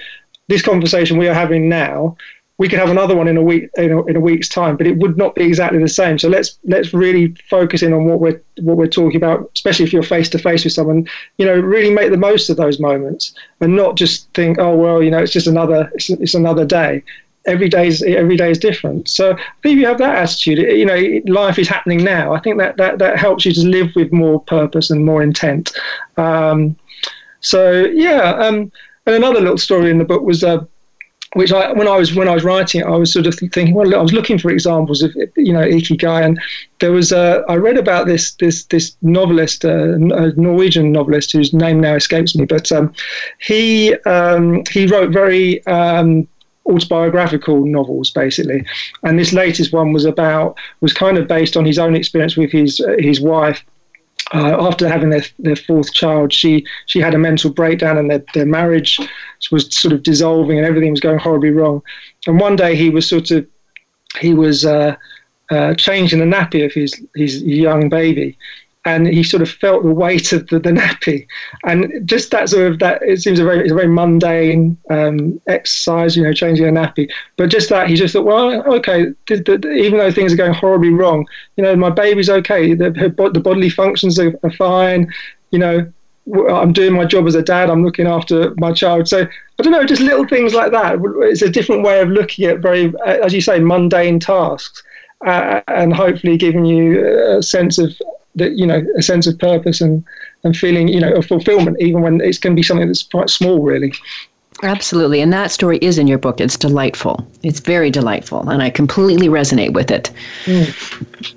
this 0.48 0.64
conversation 0.64 1.18
we 1.18 1.28
are 1.28 1.34
having 1.34 1.70
now 1.70 2.18
we 2.58 2.70
could 2.70 2.80
have 2.80 2.90
another 2.90 3.16
one 3.16 3.28
in 3.28 3.36
a 3.36 3.42
week 3.42 3.70
in 3.76 3.92
a, 3.92 4.06
in 4.06 4.16
a, 4.16 4.20
week's 4.20 4.48
time, 4.48 4.78
but 4.78 4.88
it 4.88 4.98
would 4.98 5.18
not 5.18 5.36
be 5.36 5.44
exactly 5.44 5.80
the 5.80 5.90
same. 5.90 6.18
So 6.18 6.30
let's 6.30 6.58
let's 6.64 6.94
really 6.94 7.36
focus 7.50 7.84
in 7.84 7.92
on 7.92 8.06
what 8.06 8.22
we're 8.22 8.42
what 8.62 8.78
we're 8.78 8.88
talking 8.88 9.18
about, 9.18 9.52
especially 9.56 9.86
if 9.86 9.92
you're 9.92 10.04
face 10.04 10.30
to 10.30 10.40
face 10.40 10.64
with 10.64 10.74
someone. 10.74 11.08
You 11.38 11.46
know, 11.46 11.60
really 11.60 11.94
make 11.94 12.12
the 12.12 12.18
most 12.18 12.50
of 12.50 12.56
those 12.56 12.80
moments 12.80 13.34
and 13.60 13.76
not 13.76 13.98
just 13.98 14.34
think, 14.34 14.58
oh 14.58 14.76
well, 14.76 15.04
you 15.04 15.12
know, 15.12 15.20
it's 15.20 15.34
just 15.34 15.48
another 15.48 15.92
it's, 15.96 16.10
it's 16.10 16.34
another 16.34 16.66
day. 16.66 17.04
Every 17.46 17.68
day 17.68 17.88
is 17.88 18.02
every 18.02 18.38
day 18.38 18.52
is 18.52 18.58
different. 18.58 19.10
So 19.10 19.34
I 19.34 19.36
think 19.62 19.74
if 19.74 19.80
you 19.80 19.88
have 19.88 19.98
that 19.98 20.16
attitude, 20.16 20.60
you 20.60 20.86
know, 20.86 21.22
life 21.32 21.60
is 21.60 21.68
happening 21.68 22.04
now. 22.04 22.34
I 22.34 22.40
think 22.40 22.58
that 22.60 22.78
that 22.78 23.00
that 23.00 23.20
helps 23.20 23.46
you 23.46 23.52
to 23.52 23.68
live 23.68 23.92
with 23.96 24.14
more 24.14 24.40
purpose 24.42 24.92
and 24.92 25.04
more 25.04 25.22
intent. 25.22 25.78
Um, 26.16 26.78
so 27.42 27.86
yeah, 27.86 28.32
um, 28.36 28.72
and 29.06 29.16
another 29.16 29.42
little 29.42 29.58
story 29.58 29.92
in 29.92 29.98
the 29.98 30.06
book 30.06 30.22
was. 30.22 30.42
Uh, 30.42 30.64
which 31.36 31.52
I, 31.52 31.74
when 31.74 31.86
I 31.86 31.98
was 31.98 32.16
when 32.16 32.30
I 32.30 32.34
was 32.34 32.46
writing 32.46 32.80
it, 32.80 32.88
I 32.88 32.96
was 32.96 33.12
sort 33.12 33.28
of 33.28 33.36
thinking, 33.36 33.74
well, 33.74 33.94
I 33.94 34.02
was 34.02 34.14
looking 34.14 34.40
for 34.40 34.50
examples 34.50 35.04
of 35.04 35.14
you 35.36 35.52
know 35.52 35.66
ikigai, 35.66 36.24
and 36.24 36.42
there 36.80 36.94
was 36.94 37.12
a, 37.12 37.44
I 37.50 37.56
read 37.56 37.78
about 37.78 38.08
this 38.08 38.32
this 38.36 38.64
this 38.66 38.96
novelist, 39.02 39.66
uh, 39.66 39.96
a 39.96 40.32
Norwegian 40.38 40.94
novelist 40.94 41.34
whose 41.34 41.54
name 41.54 41.82
now 41.82 41.96
escapes 41.96 42.38
me, 42.38 42.46
but 42.46 42.72
um, 42.72 42.94
he 43.40 43.96
um, 44.06 44.64
he 44.72 44.88
wrote 44.88 45.12
very 45.12 45.66
um, 45.68 46.26
autobiographical 46.68 47.66
novels 47.66 48.12
basically, 48.12 48.66
and 49.04 49.20
this 49.20 49.34
latest 49.34 49.74
one 49.74 49.92
was 49.92 50.06
about 50.06 50.58
was 50.80 50.94
kind 50.94 51.18
of 51.18 51.28
based 51.28 51.58
on 51.58 51.66
his 51.66 51.78
own 51.78 51.96
experience 51.98 52.38
with 52.38 52.52
his 52.52 52.80
uh, 52.80 52.96
his 52.98 53.20
wife 53.20 53.62
uh, 54.34 54.68
after 54.68 54.88
having 54.88 55.10
their, 55.10 55.24
their 55.40 55.56
fourth 55.56 55.94
child, 55.94 56.34
she 56.34 56.66
she 56.88 57.00
had 57.00 57.14
a 57.14 57.18
mental 57.18 57.52
breakdown 57.52 57.98
and 57.98 58.10
their, 58.10 58.24
their 58.34 58.46
marriage 58.46 59.00
was 59.52 59.74
sort 59.76 59.94
of 59.94 60.04
dissolving 60.04 60.58
and 60.58 60.66
everything 60.66 60.92
was 60.92 61.00
going 61.00 61.20
horribly 61.20 61.52
wrong. 61.52 61.82
And 62.26 62.40
one 62.40 62.56
day 62.56 62.76
he 62.76 62.90
was 62.90 63.08
sort 63.08 63.32
of 63.32 63.46
he 64.20 64.34
was 64.34 64.66
uh, 64.66 64.96
uh, 65.52 65.76
changing 65.76 66.20
the 66.20 66.26
nappy 66.26 66.66
of 66.66 66.74
his 66.74 66.94
his 67.16 67.44
young 67.44 67.90
baby, 67.90 68.38
and 68.86 69.08
he 69.08 69.24
sort 69.24 69.42
of 69.42 69.50
felt 69.50 69.84
the 69.84 69.92
weight 69.92 70.32
of 70.32 70.48
the, 70.48 70.60
the 70.60 70.72
nappy, 70.72 71.28
and 71.64 72.08
just 72.08 72.32
that 72.32 72.50
sort 72.50 72.72
of 72.72 72.80
that 72.80 73.02
it 73.02 73.22
seems 73.22 73.40
a 73.40 73.44
very 73.44 73.62
it's 73.62 73.72
a 73.72 73.76
very 73.76 73.88
mundane 73.88 74.78
um, 74.90 75.42
exercise, 75.48 76.16
you 76.16 76.24
know, 76.24 76.34
changing 76.34 76.68
a 76.68 76.72
nappy. 76.72 77.10
But 77.38 77.50
just 77.50 77.70
that 77.70 77.90
he 77.90 77.96
just 77.96 78.14
thought, 78.14 78.26
well, 78.26 78.64
okay, 78.76 79.08
the, 79.28 79.38
the, 79.38 79.72
even 79.72 80.00
though 80.00 80.12
things 80.12 80.34
are 80.34 80.38
going 80.38 80.54
horribly 80.54 80.92
wrong, 80.92 81.28
you 81.58 81.64
know, 81.64 81.76
my 81.76 81.90
baby's 81.90 82.30
okay, 82.30 82.74
the, 82.74 82.92
her, 82.94 83.10
the 83.10 83.40
bodily 83.40 83.70
functions 83.70 84.20
are, 84.20 84.34
are 84.44 84.52
fine, 84.52 85.12
you 85.52 85.60
know, 85.60 85.92
I'm 86.34 86.74
doing 86.74 86.94
my 86.94 87.06
job 87.06 87.28
as 87.28 87.36
a 87.36 87.42
dad. 87.44 87.70
I'm 87.70 87.84
looking 87.84 88.08
after 88.08 88.54
my 88.56 88.72
child. 88.72 89.08
So 89.08 89.22
I 89.60 89.64
don't 89.64 89.72
know, 89.72 89.86
just 89.86 90.02
little 90.02 90.28
things 90.28 90.54
like 90.54 90.72
that. 90.72 90.98
It's 91.22 91.44
a 91.44 91.50
different 91.50 91.84
way 91.84 92.02
of 92.02 92.10
looking 92.10 92.46
at 92.46 92.60
very, 92.60 92.94
as 93.06 93.34
you 93.34 93.42
say, 93.42 93.60
mundane 93.60 94.20
tasks, 94.20 94.82
uh, 95.26 95.62
and 95.68 95.94
hopefully 95.94 96.38
giving 96.38 96.66
you 96.66 97.38
a 97.38 97.44
sense 97.44 97.78
of 97.78 97.96
that 98.36 98.54
you 98.54 98.66
know 98.66 98.86
a 98.98 99.02
sense 99.02 99.28
of 99.28 99.38
purpose 99.40 99.82
and 99.82 100.04
and 100.44 100.56
feeling 100.56 100.88
you 100.88 101.00
know 101.00 101.14
a 101.14 101.22
fulfillment 101.22 101.78
even 101.80 102.02
when 102.02 102.22
it's 102.22 102.38
going 102.38 102.56
to 102.56 102.60
be 102.60 102.64
something 102.64 102.88
that's 102.88 103.04
quite 103.04 103.30
small 103.30 103.62
really 103.62 103.92
Absolutely. 104.64 105.20
And 105.22 105.34
that 105.34 105.52
story 105.52 105.78
is 105.82 105.98
in 105.98 106.08
your 106.08 106.18
book. 106.18 106.40
It's 106.40 106.58
delightful. 106.58 107.28
It's 107.44 107.60
very 107.60 107.92
delightful. 107.92 108.50
And 108.50 108.64
I 108.64 108.70
completely 108.70 109.28
resonate 109.28 109.74
with 109.74 109.92
it. 109.92 110.12
Mm. 110.46 111.35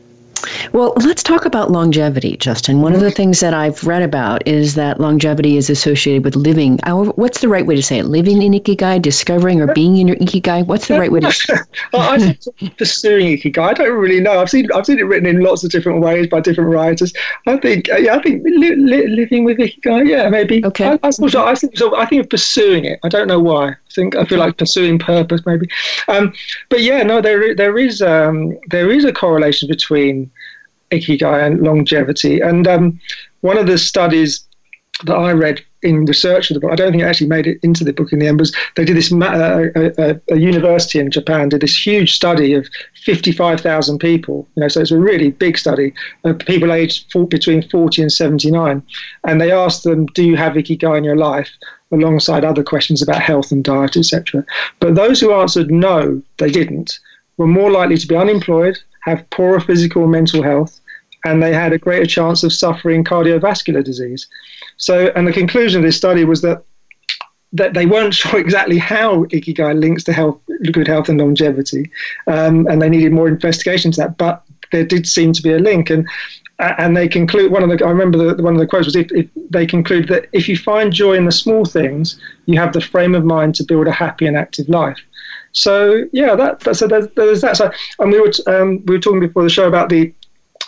Well, 0.72 0.92
let's 0.96 1.22
talk 1.22 1.44
about 1.44 1.70
longevity, 1.70 2.36
Justin. 2.36 2.82
One 2.82 2.94
of 2.94 3.00
the 3.00 3.10
things 3.10 3.40
that 3.40 3.54
I've 3.54 3.84
read 3.86 4.02
about 4.02 4.46
is 4.46 4.74
that 4.74 5.00
longevity 5.00 5.56
is 5.56 5.70
associated 5.70 6.24
with 6.24 6.36
living. 6.36 6.78
What's 6.86 7.40
the 7.40 7.48
right 7.48 7.66
way 7.66 7.76
to 7.76 7.82
say 7.82 7.98
it? 7.98 8.04
Living 8.04 8.42
in 8.42 8.52
ikigai, 8.52 9.00
discovering 9.00 9.60
or 9.60 9.72
being 9.74 9.96
in 9.96 10.08
your 10.08 10.16
ikigai. 10.16 10.66
What's 10.66 10.88
the 10.88 10.98
right 10.98 11.10
way 11.10 11.20
to? 11.20 11.32
say 11.32 11.54
I 11.94 12.18
think 12.18 12.76
pursuing 12.76 13.36
ikigai. 13.36 13.70
I 13.70 13.72
don't 13.74 13.98
really 13.98 14.20
know. 14.20 14.40
I've 14.40 14.50
seen 14.50 14.68
I've 14.72 14.86
seen 14.86 14.98
it 14.98 15.04
written 15.04 15.26
in 15.26 15.40
lots 15.40 15.64
of 15.64 15.70
different 15.70 16.00
ways 16.00 16.26
by 16.26 16.40
different 16.40 16.70
writers. 16.70 17.12
I 17.46 17.56
think 17.56 17.88
yeah, 17.88 18.16
I 18.16 18.22
think 18.22 18.44
li- 18.44 18.76
li- 18.76 19.08
living 19.08 19.44
with 19.44 19.58
ikigai. 19.58 20.08
Yeah, 20.08 20.28
maybe. 20.28 20.64
Okay. 20.64 20.88
I, 20.88 20.98
I, 21.02 21.10
sort 21.10 21.34
of, 21.34 21.44
I 21.44 21.54
think 21.54 21.76
so. 21.76 21.96
I 21.96 22.06
think 22.06 22.24
of 22.24 22.30
pursuing 22.30 22.84
it. 22.84 23.00
I 23.02 23.08
don't 23.08 23.28
know 23.28 23.40
why. 23.40 23.68
I 23.68 23.76
think 23.94 24.16
I 24.16 24.24
feel 24.24 24.38
like 24.38 24.56
pursuing 24.56 24.98
purpose 24.98 25.42
maybe. 25.46 25.68
Um, 26.08 26.32
but 26.68 26.82
yeah, 26.82 27.02
no, 27.02 27.20
there 27.20 27.54
there 27.54 27.78
is 27.78 28.02
um, 28.02 28.58
there 28.68 28.90
is 28.90 29.04
a 29.04 29.12
correlation 29.12 29.68
between 29.68 30.30
ikigai 30.90 31.46
and 31.46 31.60
longevity. 31.62 32.40
And 32.40 32.66
um, 32.66 33.00
one 33.40 33.58
of 33.58 33.66
the 33.66 33.78
studies 33.78 34.44
that 35.04 35.14
I 35.14 35.32
read 35.32 35.62
in 35.82 36.04
research 36.06 36.50
of 36.50 36.54
the 36.54 36.60
book, 36.60 36.72
I 36.72 36.74
don't 36.74 36.90
think 36.90 37.02
it 37.02 37.06
actually 37.06 37.28
made 37.28 37.46
it 37.46 37.58
into 37.62 37.84
the 37.84 37.92
book 37.92 38.12
in 38.12 38.18
the 38.18 38.26
end, 38.26 38.40
was 38.40 38.54
they 38.74 38.84
did 38.84 38.96
this, 38.96 39.12
uh, 39.12 39.68
a, 39.76 40.20
a, 40.30 40.36
university 40.36 40.98
in 40.98 41.10
Japan 41.10 41.50
did 41.50 41.60
this 41.60 41.86
huge 41.86 42.14
study 42.14 42.52
of 42.52 42.68
55,000 43.04 43.98
people, 44.00 44.48
you 44.56 44.62
know, 44.62 44.68
so 44.68 44.80
it's 44.80 44.90
a 44.90 44.98
really 44.98 45.30
big 45.30 45.56
study 45.56 45.92
of 46.24 46.38
people 46.40 46.72
aged 46.72 47.10
for, 47.12 47.28
between 47.28 47.62
40 47.68 48.02
and 48.02 48.12
79. 48.12 48.82
And 49.22 49.40
they 49.40 49.52
asked 49.52 49.84
them, 49.84 50.06
do 50.06 50.24
you 50.24 50.36
have 50.36 50.54
ikigai 50.54 50.98
in 50.98 51.04
your 51.04 51.16
life? 51.16 51.50
alongside 51.90 52.44
other 52.44 52.62
questions 52.62 53.00
about 53.00 53.22
health 53.22 53.50
and 53.50 53.64
diet, 53.64 53.96
etc. 53.96 54.44
But 54.78 54.94
those 54.94 55.20
who 55.20 55.32
answered 55.32 55.70
no, 55.70 56.22
they 56.36 56.50
didn't, 56.50 56.98
were 57.38 57.46
more 57.46 57.70
likely 57.70 57.96
to 57.96 58.06
be 58.06 58.14
unemployed, 58.14 58.78
have 59.08 59.28
poorer 59.30 59.60
physical 59.60 60.02
and 60.02 60.12
mental 60.12 60.42
health, 60.42 60.80
and 61.24 61.42
they 61.42 61.52
had 61.52 61.72
a 61.72 61.78
greater 61.78 62.06
chance 62.06 62.42
of 62.42 62.52
suffering 62.52 63.04
cardiovascular 63.04 63.82
disease. 63.84 64.26
So, 64.76 65.12
and 65.16 65.26
the 65.26 65.32
conclusion 65.32 65.80
of 65.80 65.84
this 65.84 65.96
study 65.96 66.24
was 66.24 66.42
that 66.42 66.64
that 67.52 67.74
they 67.74 67.86
weren't 67.86 68.14
sure 68.20 68.38
exactly 68.38 68.78
how 68.78 69.24
ikigai 69.26 69.78
links 69.78 70.04
to 70.04 70.12
health, 70.12 70.40
good 70.72 70.86
health 70.86 71.08
and 71.08 71.18
longevity, 71.20 71.90
um, 72.26 72.66
and 72.66 72.80
they 72.80 72.88
needed 72.88 73.12
more 73.12 73.28
investigation 73.28 73.90
to 73.92 74.00
that. 74.02 74.18
But 74.18 74.42
there 74.72 74.84
did 74.84 75.06
seem 75.06 75.32
to 75.32 75.42
be 75.42 75.52
a 75.52 75.58
link, 75.58 75.90
and 75.90 76.08
and 76.58 76.96
they 76.96 77.06
conclude 77.06 77.52
one 77.52 77.62
of 77.62 77.70
the 77.70 77.84
I 77.84 77.90
remember 77.90 78.34
the, 78.34 78.42
one 78.42 78.54
of 78.54 78.60
the 78.60 78.66
quotes 78.66 78.86
was 78.86 78.96
if, 78.96 79.10
if 79.12 79.28
they 79.50 79.66
conclude 79.66 80.08
that 80.08 80.26
if 80.32 80.48
you 80.48 80.56
find 80.56 80.92
joy 80.92 81.14
in 81.14 81.24
the 81.24 81.32
small 81.32 81.64
things, 81.64 82.20
you 82.46 82.58
have 82.58 82.72
the 82.72 82.80
frame 82.80 83.14
of 83.14 83.24
mind 83.24 83.54
to 83.56 83.64
build 83.64 83.86
a 83.86 83.92
happy 83.92 84.26
and 84.26 84.36
active 84.36 84.68
life. 84.68 84.98
So 85.58 86.04
yeah, 86.12 86.36
that 86.36 86.76
so 86.76 86.86
there's, 86.86 87.08
there's 87.16 87.40
that. 87.40 87.56
So 87.56 87.70
and 87.98 88.12
we 88.12 88.20
were 88.20 88.32
um, 88.46 88.84
we 88.86 88.94
were 88.94 89.00
talking 89.00 89.20
before 89.20 89.42
the 89.42 89.50
show 89.50 89.66
about 89.66 89.88
the 89.88 90.14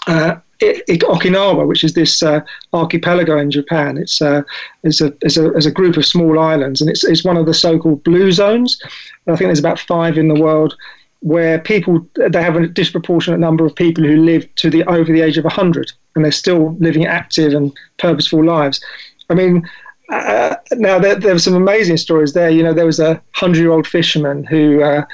uh, 0.06 0.36
Okinawa, 0.60 1.66
which 1.66 1.84
is 1.84 1.94
this 1.94 2.22
uh, 2.22 2.40
archipelago 2.72 3.38
in 3.38 3.50
Japan. 3.50 3.96
It's, 3.96 4.20
uh, 4.20 4.42
it's, 4.82 5.00
a, 5.00 5.14
it's, 5.22 5.36
a, 5.36 5.50
a 5.50 5.70
group 5.70 5.96
of 5.96 6.04
small 6.04 6.38
islands, 6.38 6.80
and 6.80 6.90
it's, 6.90 7.04
it's 7.04 7.24
one 7.24 7.36
of 7.36 7.46
the 7.46 7.54
so-called 7.54 8.04
blue 8.04 8.32
zones. 8.32 8.80
I 9.26 9.36
think 9.36 9.48
there's 9.48 9.58
about 9.58 9.78
five 9.78 10.18
in 10.18 10.28
the 10.28 10.40
world 10.40 10.76
where 11.20 11.58
people 11.58 12.06
they 12.16 12.42
have 12.42 12.56
a 12.56 12.66
disproportionate 12.66 13.40
number 13.40 13.66
of 13.66 13.74
people 13.74 14.02
who 14.02 14.16
live 14.16 14.52
to 14.54 14.70
the 14.70 14.82
over 14.84 15.12
the 15.12 15.20
age 15.20 15.38
of 15.38 15.44
100, 15.44 15.92
and 16.14 16.24
they're 16.24 16.32
still 16.32 16.74
living 16.80 17.06
active 17.06 17.52
and 17.52 17.72
purposeful 17.98 18.44
lives. 18.44 18.82
I 19.28 19.34
mean, 19.34 19.68
uh, 20.10 20.56
now 20.72 20.98
there, 20.98 21.14
there 21.14 21.32
were 21.32 21.38
some 21.38 21.54
amazing 21.54 21.96
stories 21.96 22.32
there. 22.32 22.50
You 22.50 22.62
know, 22.62 22.74
there 22.74 22.86
was 22.86 23.00
a 23.00 23.20
hundred-year-old 23.34 23.86
fisherman 23.86 24.44
who 24.44 24.82
uh, 24.82 25.04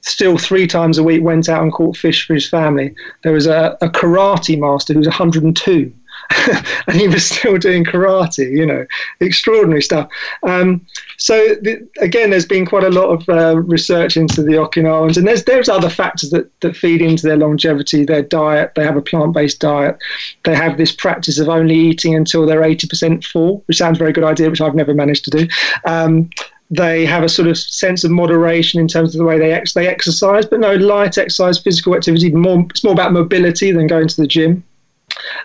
still 0.00 0.38
three 0.38 0.66
times 0.66 0.98
a 0.98 1.02
week 1.02 1.22
went 1.22 1.48
out 1.48 1.62
and 1.62 1.72
caught 1.72 1.96
fish 1.96 2.26
for 2.26 2.34
his 2.34 2.48
family. 2.48 2.94
There 3.22 3.32
was 3.32 3.46
a, 3.46 3.76
a 3.80 3.88
karate 3.88 4.58
master 4.58 4.92
who 4.92 5.00
was 5.00 5.08
102. 5.08 5.92
and 6.86 6.96
he 6.96 7.08
was 7.08 7.26
still 7.26 7.58
doing 7.58 7.84
karate, 7.84 8.50
you 8.50 8.66
know, 8.66 8.86
extraordinary 9.20 9.82
stuff. 9.82 10.08
Um, 10.42 10.84
so 11.18 11.54
the, 11.62 11.86
again, 12.00 12.30
there's 12.30 12.46
been 12.46 12.66
quite 12.66 12.84
a 12.84 12.90
lot 12.90 13.08
of 13.08 13.28
uh, 13.28 13.58
research 13.60 14.16
into 14.16 14.42
the 14.42 14.52
Okinawans, 14.52 15.16
and 15.16 15.26
there's 15.26 15.44
there's 15.44 15.68
other 15.68 15.90
factors 15.90 16.30
that, 16.30 16.50
that 16.60 16.76
feed 16.76 17.00
into 17.00 17.26
their 17.26 17.36
longevity. 17.36 18.04
Their 18.04 18.22
diet, 18.22 18.72
they 18.74 18.84
have 18.84 18.96
a 18.96 19.02
plant-based 19.02 19.60
diet. 19.60 19.98
They 20.44 20.54
have 20.54 20.76
this 20.76 20.92
practice 20.92 21.38
of 21.38 21.48
only 21.48 21.74
eating 21.74 22.14
until 22.14 22.46
they're 22.46 22.62
80% 22.62 23.24
full, 23.24 23.62
which 23.66 23.78
sounds 23.78 23.98
a 23.98 24.00
very 24.00 24.12
good 24.12 24.24
idea, 24.24 24.50
which 24.50 24.60
I've 24.60 24.74
never 24.74 24.94
managed 24.94 25.24
to 25.26 25.30
do. 25.30 25.48
Um, 25.84 26.30
they 26.70 27.06
have 27.06 27.22
a 27.22 27.28
sort 27.28 27.48
of 27.48 27.56
sense 27.56 28.02
of 28.02 28.10
moderation 28.10 28.80
in 28.80 28.88
terms 28.88 29.14
of 29.14 29.18
the 29.18 29.24
way 29.24 29.38
they 29.38 29.52
ex- 29.52 29.74
they 29.74 29.86
exercise, 29.86 30.46
but 30.46 30.60
no 30.60 30.74
light 30.74 31.18
exercise, 31.18 31.58
physical 31.58 31.94
activity. 31.94 32.30
More 32.32 32.66
it's 32.70 32.82
more 32.82 32.92
about 32.92 33.12
mobility 33.12 33.70
than 33.70 33.86
going 33.86 34.08
to 34.08 34.16
the 34.16 34.26
gym. 34.26 34.64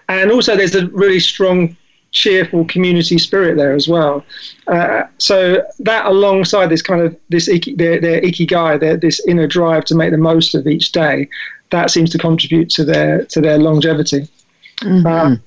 And 0.10 0.32
also, 0.32 0.56
there's 0.56 0.76
a 0.76 0.88
really 0.88 1.19
strong, 1.19 1.76
cheerful 2.12 2.65
community 2.65 3.17
spirit 3.17 3.56
there 3.56 3.74
as 3.74 3.88
well. 3.88 4.24
Uh, 4.67 5.04
so 5.17 5.63
that, 5.80 6.06
alongside 6.06 6.67
this 6.67 6.82
kind 6.82 7.02
of 7.02 7.15
this 7.30 7.47
iki, 7.47 7.76
their, 7.76 8.00
their 8.00 8.21
ikigai, 8.21 8.80
their, 8.80 8.97
this 8.97 9.26
inner 9.28 9.47
drive 9.47 9.86
to 9.86 9.95
make 9.95 10.12
the 10.12 10.17
most 10.17 10.56
of 10.56 10.67
each 10.67 10.91
day, 10.91 11.30
that 11.69 11.89
seems 11.89 12.10
to 12.12 12.17
contribute 12.17 12.69
to 12.71 12.84
their 12.84 13.26
to 13.26 13.41
their 13.41 13.58
longevity. 13.58 14.28
Mm-hmm. 14.82 15.08
Um, 15.08 15.43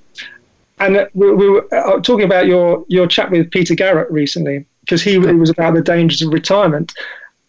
and 0.79 1.09
we, 1.15 1.33
we 1.33 1.49
were 1.49 1.75
uh, 1.75 2.01
talking 2.01 2.25
about 2.25 2.47
your 2.47 2.85
your 2.89 3.07
chat 3.07 3.31
with 3.31 3.51
Peter 3.51 3.75
Garrett 3.75 4.11
recently 4.11 4.65
because 4.81 5.03
he 5.03 5.17
it 5.17 5.39
was 5.39 5.51
about 5.51 5.75
the 5.75 5.83
dangers 5.83 6.23
of 6.23 6.33
retirement. 6.33 6.93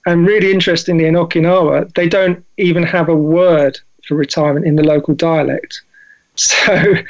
And 0.07 0.27
really 0.27 0.51
interestingly, 0.51 1.05
in 1.05 1.15
Okinawa, 1.15 1.91
they 1.95 2.07
don't 2.07 2.45
even 2.57 2.83
have 2.83 3.09
a 3.09 3.15
word 3.15 3.79
for 4.07 4.15
retirement 4.15 4.67
in 4.67 4.75
the 4.75 4.83
local 4.83 5.15
dialect. 5.15 5.81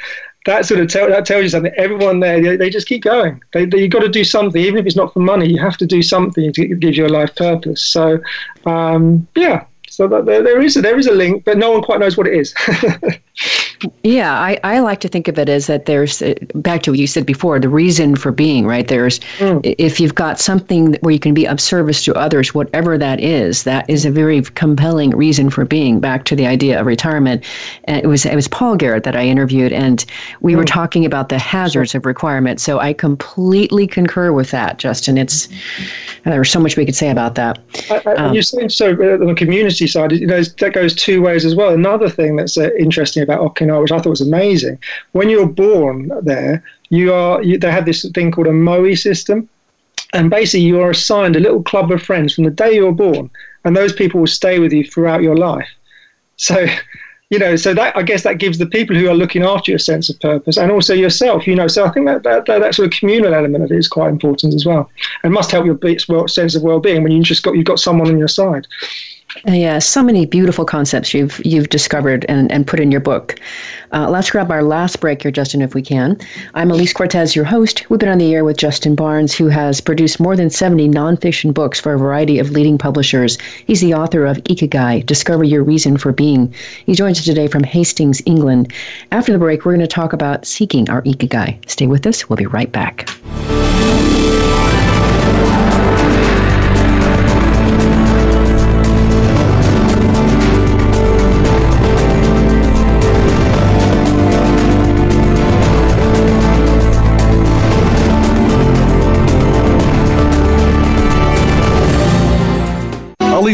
So 0.46 0.52
that 0.52 0.64
sort 0.64 0.80
of 0.80 0.88
tell, 0.88 1.08
that 1.08 1.26
tells 1.26 1.42
you 1.42 1.48
something. 1.48 1.72
Everyone 1.76 2.20
there, 2.20 2.40
they, 2.40 2.56
they 2.56 2.70
just 2.70 2.86
keep 2.86 3.02
going. 3.02 3.42
They, 3.52 3.66
they, 3.66 3.78
you've 3.78 3.90
got 3.90 4.02
to 4.02 4.08
do 4.08 4.22
something, 4.22 4.62
even 4.62 4.78
if 4.78 4.86
it's 4.86 4.94
not 4.94 5.12
for 5.12 5.18
money. 5.18 5.48
You 5.48 5.58
have 5.58 5.76
to 5.78 5.86
do 5.86 6.02
something 6.02 6.52
to 6.52 6.66
give 6.76 6.94
you 6.94 7.04
a 7.04 7.08
life 7.08 7.34
purpose. 7.34 7.82
So, 7.84 8.20
um, 8.64 9.26
yeah. 9.34 9.64
So 9.96 10.06
there, 10.06 10.42
there 10.42 10.60
is 10.60 10.76
a, 10.76 10.82
there 10.82 10.98
is 10.98 11.06
a 11.06 11.12
link, 11.14 11.44
but 11.44 11.56
no 11.56 11.70
one 11.70 11.80
quite 11.80 12.00
knows 12.00 12.18
what 12.18 12.26
it 12.26 12.34
is. 12.34 12.54
Yeah, 14.02 14.32
I, 14.32 14.58
I 14.64 14.80
like 14.80 15.00
to 15.00 15.08
think 15.08 15.28
of 15.28 15.38
it 15.38 15.48
as 15.48 15.66
that 15.66 15.84
there's, 15.84 16.22
uh, 16.22 16.34
back 16.54 16.82
to 16.84 16.92
what 16.92 16.98
you 16.98 17.06
said 17.06 17.26
before, 17.26 17.60
the 17.60 17.68
reason 17.68 18.16
for 18.16 18.32
being, 18.32 18.66
right? 18.66 18.88
There's, 18.88 19.18
mm. 19.38 19.60
if 19.78 20.00
you've 20.00 20.14
got 20.14 20.40
something 20.40 20.94
where 21.02 21.12
you 21.12 21.18
can 21.18 21.34
be 21.34 21.46
of 21.46 21.60
service 21.60 22.02
to 22.04 22.14
others, 22.14 22.54
whatever 22.54 22.96
that 22.96 23.20
is, 23.20 23.64
that 23.64 23.88
is 23.90 24.06
a 24.06 24.10
very 24.10 24.40
compelling 24.40 25.10
reason 25.10 25.50
for 25.50 25.66
being. 25.66 26.00
Back 26.00 26.24
to 26.24 26.36
the 26.36 26.46
idea 26.46 26.80
of 26.80 26.86
retirement. 26.86 27.44
And 27.84 28.02
it 28.02 28.06
was, 28.06 28.24
it 28.24 28.34
was 28.34 28.48
Paul 28.48 28.76
Garrett 28.76 29.04
that 29.04 29.16
I 29.16 29.26
interviewed, 29.26 29.72
and 29.72 30.04
we 30.40 30.54
mm. 30.54 30.56
were 30.56 30.64
talking 30.64 31.04
about 31.04 31.28
the 31.28 31.38
hazards 31.38 31.94
of 31.94 32.06
requirement. 32.06 32.60
So 32.60 32.78
I 32.78 32.94
completely 32.94 33.86
concur 33.86 34.32
with 34.32 34.52
that, 34.52 34.78
Justyn. 34.78 35.18
It's, 35.18 35.48
there's 36.24 36.50
so 36.50 36.60
much 36.60 36.76
we 36.76 36.86
could 36.86 36.96
say 36.96 37.10
about 37.10 37.34
that. 37.34 37.58
I, 37.90 38.02
I, 38.06 38.14
um, 38.14 38.34
you're 38.34 38.42
saying 38.42 38.70
so 38.70 38.92
uh, 38.92 39.18
the 39.18 39.34
community 39.36 39.85
you 39.94 40.26
know, 40.26 40.42
that 40.42 40.72
goes 40.72 40.94
two 40.94 41.22
ways 41.22 41.44
as 41.44 41.54
well. 41.54 41.72
Another 41.72 42.08
thing 42.08 42.36
that's 42.36 42.56
uh, 42.56 42.70
interesting 42.78 43.22
about 43.22 43.40
Okinawa, 43.40 43.82
which 43.82 43.92
I 43.92 43.98
thought 43.98 44.10
was 44.10 44.20
amazing. 44.20 44.78
When 45.12 45.28
you're 45.28 45.46
born 45.46 46.10
there, 46.22 46.62
you 46.90 47.12
are 47.12 47.42
you, 47.42 47.58
they 47.58 47.70
have 47.70 47.86
this 47.86 48.08
thing 48.10 48.30
called 48.30 48.46
a 48.46 48.50
moai 48.50 48.98
system, 48.98 49.48
and 50.12 50.30
basically 50.30 50.66
you 50.66 50.80
are 50.80 50.90
assigned 50.90 51.36
a 51.36 51.40
little 51.40 51.62
club 51.62 51.90
of 51.90 52.02
friends 52.02 52.34
from 52.34 52.44
the 52.44 52.50
day 52.50 52.74
you're 52.74 52.92
born, 52.92 53.30
and 53.64 53.76
those 53.76 53.92
people 53.92 54.20
will 54.20 54.26
stay 54.26 54.58
with 54.58 54.72
you 54.72 54.84
throughout 54.84 55.22
your 55.22 55.36
life. 55.36 55.68
So. 56.36 56.66
You 57.28 57.40
know, 57.40 57.56
so 57.56 57.74
that 57.74 57.96
I 57.96 58.02
guess 58.02 58.22
that 58.22 58.38
gives 58.38 58.58
the 58.58 58.66
people 58.66 58.94
who 58.94 59.08
are 59.08 59.14
looking 59.14 59.42
after 59.42 59.72
you 59.72 59.76
a 59.76 59.80
sense 59.80 60.08
of 60.08 60.20
purpose, 60.20 60.56
and 60.56 60.70
also 60.70 60.94
yourself. 60.94 61.44
You 61.44 61.56
know, 61.56 61.66
so 61.66 61.84
I 61.84 61.90
think 61.90 62.06
that 62.06 62.22
that, 62.22 62.46
that, 62.46 62.60
that 62.60 62.74
sort 62.76 62.86
of 62.86 62.96
communal 62.96 63.34
element 63.34 63.64
of 63.64 63.72
it 63.72 63.76
is 63.76 63.88
quite 63.88 64.10
important 64.10 64.54
as 64.54 64.64
well, 64.64 64.88
and 65.24 65.32
must 65.32 65.50
help 65.50 65.66
your 65.66 66.28
sense 66.28 66.54
of 66.54 66.62
well-being 66.62 67.02
when 67.02 67.10
you 67.10 67.24
just 67.24 67.42
got 67.42 67.56
you've 67.56 67.64
got 67.64 67.80
someone 67.80 68.06
on 68.06 68.16
your 68.16 68.28
side. 68.28 68.68
Yeah, 69.44 69.78
so 69.78 70.02
many 70.02 70.26
beautiful 70.26 70.64
concepts 70.64 71.12
you've 71.12 71.44
you've 71.44 71.68
discovered 71.68 72.24
and, 72.28 72.50
and 72.50 72.66
put 72.66 72.80
in 72.80 72.90
your 72.90 73.00
book. 73.00 73.38
Uh, 73.92 74.10
let's 74.10 74.30
grab 74.30 74.50
our 74.50 74.62
last 74.62 75.00
break 75.00 75.22
here, 75.22 75.30
Justyn, 75.30 75.62
if 75.62 75.74
we 75.74 75.82
can. 75.82 76.18
I'm 76.54 76.70
Elise 76.70 76.92
Cortez, 76.92 77.36
your 77.36 77.44
host. 77.44 77.88
We've 77.88 78.00
been 78.00 78.08
on 78.08 78.18
the 78.18 78.34
air 78.34 78.44
with 78.44 78.56
Justyn 78.56 78.96
Barnes, 78.96 79.34
who 79.34 79.48
has 79.48 79.80
produced 79.80 80.18
more 80.18 80.36
than 80.36 80.50
70 80.50 80.88
nonfiction 80.88 81.52
books 81.52 81.78
for 81.78 81.94
a 81.94 81.98
variety 81.98 82.38
of 82.38 82.50
leading 82.50 82.78
publishers. 82.78 83.38
He's 83.66 83.80
the 83.80 83.94
author 83.94 84.24
of 84.26 84.38
Ikigai, 84.44 85.04
Discover 85.06 85.44
Your 85.44 85.62
Reason 85.62 85.96
for 85.96 86.12
Being. 86.12 86.52
He 86.86 86.94
joins 86.94 87.18
us 87.18 87.24
today 87.24 87.46
from 87.46 87.62
Hastings, 87.62 88.22
England. 88.26 88.72
After 89.12 89.32
the 89.32 89.38
break, 89.38 89.64
we're 89.64 89.72
going 89.72 89.80
to 89.80 89.86
talk 89.86 90.12
about 90.12 90.46
seeking 90.46 90.88
our 90.90 91.02
Ikigai. 91.02 91.70
Stay 91.70 91.86
with 91.86 92.06
us. 92.06 92.28
We'll 92.28 92.36
be 92.36 92.46
right 92.46 92.72
back. 92.72 93.08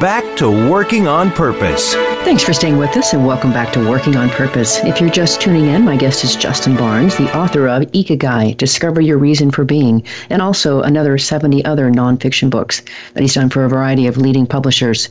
back 0.00 0.36
to 0.38 0.50
working 0.70 1.06
on 1.06 1.30
purpose. 1.30 1.94
Thanks 2.24 2.42
for 2.42 2.54
staying 2.54 2.78
with 2.78 2.96
us 2.96 3.12
and 3.12 3.26
welcome 3.26 3.52
back 3.52 3.70
to 3.74 3.86
Working 3.86 4.16
on 4.16 4.30
Purpose. 4.30 4.82
If 4.82 4.98
you're 4.98 5.10
just 5.10 5.42
tuning 5.42 5.66
in, 5.66 5.84
my 5.84 5.94
guest 5.94 6.24
is 6.24 6.34
Justyn 6.34 6.76
Barnes, 6.76 7.14
the 7.18 7.30
author 7.36 7.68
of 7.68 7.82
Ikigai 7.92 8.56
Discover 8.56 9.02
Your 9.02 9.18
Reason 9.18 9.50
for 9.50 9.62
Being, 9.62 10.02
and 10.30 10.40
also 10.40 10.80
another 10.80 11.18
70 11.18 11.62
other 11.66 11.90
nonfiction 11.90 12.48
books 12.48 12.80
that 13.12 13.20
he's 13.20 13.34
done 13.34 13.50
for 13.50 13.66
a 13.66 13.68
variety 13.68 14.06
of 14.06 14.16
leading 14.16 14.46
publishers. 14.46 15.10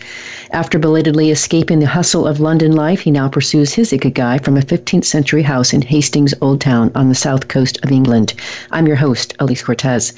After 0.51 0.79
belatedly 0.79 1.29
escaping 1.29 1.79
the 1.79 1.85
hustle 1.85 2.25
of 2.25 2.39
London 2.39 2.71
life, 2.71 3.01
he 3.01 3.11
now 3.11 3.29
pursues 3.29 3.73
his 3.73 3.91
Ikigai 3.91 4.43
from 4.43 4.57
a 4.57 4.61
15th 4.61 5.05
century 5.05 5.43
house 5.43 5.71
in 5.71 5.83
Hastings 5.83 6.33
Old 6.41 6.61
Town 6.61 6.91
on 6.95 7.09
the 7.09 7.15
south 7.15 7.47
coast 7.47 7.77
of 7.83 7.91
England. 7.91 8.33
I'm 8.71 8.87
your 8.87 8.95
host, 8.95 9.35
Elise 9.39 9.61
Cortez. 9.61 10.13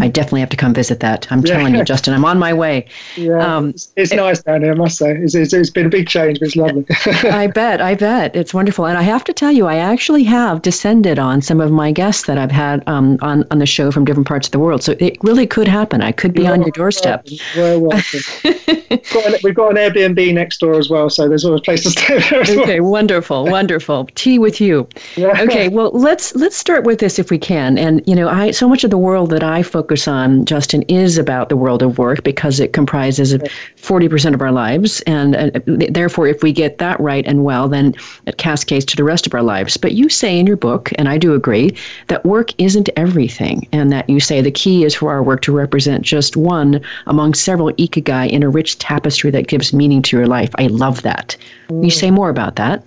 I 0.00 0.08
definitely 0.08 0.40
have 0.40 0.50
to 0.50 0.56
come 0.56 0.74
visit 0.74 1.00
that. 1.00 1.30
I'm 1.30 1.42
telling 1.42 1.74
you, 1.74 1.82
Justyn, 1.82 2.12
I'm 2.12 2.24
on 2.24 2.38
my 2.38 2.52
way. 2.52 2.86
Yeah, 3.16 3.38
um, 3.38 3.70
it's, 3.70 3.92
it's 3.96 4.12
it, 4.12 4.16
nice 4.16 4.42
down 4.42 4.62
here, 4.62 4.72
I 4.72 4.74
must 4.74 4.98
say. 4.98 5.16
It's, 5.16 5.34
it's, 5.34 5.52
it's 5.52 5.70
been 5.70 5.86
a 5.86 5.90
big 5.90 6.08
change, 6.08 6.23
lovely. 6.56 6.86
I 7.30 7.46
bet, 7.46 7.80
I 7.80 7.94
bet. 7.94 8.34
It's 8.34 8.54
wonderful. 8.54 8.86
And 8.86 8.98
I 8.98 9.02
have 9.02 9.24
to 9.24 9.32
tell 9.32 9.52
you, 9.52 9.66
I 9.66 9.76
actually 9.76 10.24
have 10.24 10.62
descended 10.62 11.18
on 11.18 11.42
some 11.42 11.60
of 11.60 11.70
my 11.70 11.92
guests 11.92 12.26
that 12.26 12.38
I've 12.38 12.50
had 12.50 12.82
um, 12.86 13.18
on, 13.22 13.44
on 13.50 13.58
the 13.58 13.66
show 13.66 13.90
from 13.90 14.04
different 14.04 14.28
parts 14.28 14.48
of 14.48 14.52
the 14.52 14.58
world. 14.58 14.82
So 14.82 14.94
it 14.98 15.16
really 15.22 15.46
could 15.46 15.68
happen. 15.68 16.02
I 16.02 16.12
could 16.12 16.32
be 16.32 16.42
You're 16.42 16.52
on 16.52 16.62
your 16.62 16.70
doorstep. 16.70 17.26
Well, 17.56 17.80
welcome. 17.80 18.20
we've, 18.44 19.12
got 19.12 19.26
an, 19.26 19.34
we've 19.42 19.54
got 19.54 19.70
an 19.70 19.76
Airbnb 19.76 20.34
next 20.34 20.58
door 20.58 20.74
as 20.78 20.88
well, 20.88 21.10
so 21.10 21.28
there's 21.28 21.44
always 21.44 21.60
a 21.60 21.64
place 21.64 21.82
to 21.82 21.90
stay 21.90 22.18
there 22.18 22.40
Okay, 22.40 22.80
well. 22.80 22.90
wonderful, 22.90 23.44
wonderful. 23.46 24.08
Tea 24.14 24.38
with 24.38 24.60
you. 24.60 24.88
Yeah. 25.16 25.40
Okay, 25.42 25.68
well, 25.68 25.90
let's 25.92 26.34
let's 26.34 26.56
start 26.56 26.84
with 26.84 26.98
this 26.98 27.18
if 27.18 27.30
we 27.30 27.38
can. 27.38 27.78
And, 27.78 28.02
you 28.06 28.14
know, 28.14 28.28
I 28.28 28.50
so 28.50 28.68
much 28.68 28.84
of 28.84 28.90
the 28.90 28.98
world 28.98 29.30
that 29.30 29.42
I 29.42 29.62
focus 29.62 30.06
on, 30.08 30.44
Justyn, 30.44 30.84
is 30.88 31.18
about 31.18 31.48
the 31.48 31.56
world 31.56 31.82
of 31.82 31.98
work 31.98 32.22
because 32.22 32.60
it 32.60 32.72
comprises 32.72 33.32
of 33.32 33.42
40% 33.76 34.34
of 34.34 34.40
our 34.40 34.52
lives. 34.52 35.00
And 35.02 35.36
uh, 35.36 35.50
therefore, 35.66 36.13
if 36.22 36.42
we 36.42 36.52
get 36.52 36.78
that 36.78 36.98
right 37.00 37.26
and 37.26 37.44
well, 37.44 37.68
then 37.68 37.94
it 38.26 38.38
cascades 38.38 38.84
to 38.86 38.96
the 38.96 39.04
rest 39.04 39.26
of 39.26 39.34
our 39.34 39.42
lives. 39.42 39.76
But 39.76 39.92
you 39.92 40.08
say 40.08 40.38
in 40.38 40.46
your 40.46 40.56
book, 40.56 40.92
and 40.96 41.08
I 41.08 41.18
do 41.18 41.34
agree, 41.34 41.76
that 42.08 42.24
work 42.24 42.50
isn't 42.58 42.88
everything. 42.96 43.66
And 43.72 43.90
that 43.92 44.08
you 44.08 44.20
say 44.20 44.40
the 44.40 44.50
key 44.50 44.84
is 44.84 44.94
for 44.94 45.10
our 45.10 45.22
work 45.22 45.42
to 45.42 45.52
represent 45.52 46.02
just 46.02 46.36
one 46.36 46.80
among 47.06 47.34
several 47.34 47.72
ikigai 47.72 48.30
in 48.30 48.42
a 48.42 48.48
rich 48.48 48.78
tapestry 48.78 49.30
that 49.32 49.48
gives 49.48 49.72
meaning 49.72 50.02
to 50.02 50.16
your 50.16 50.26
life. 50.26 50.50
I 50.58 50.68
love 50.68 51.02
that. 51.02 51.36
Mm. 51.68 51.84
You 51.84 51.90
say 51.90 52.10
more 52.10 52.30
about 52.30 52.56
that. 52.56 52.84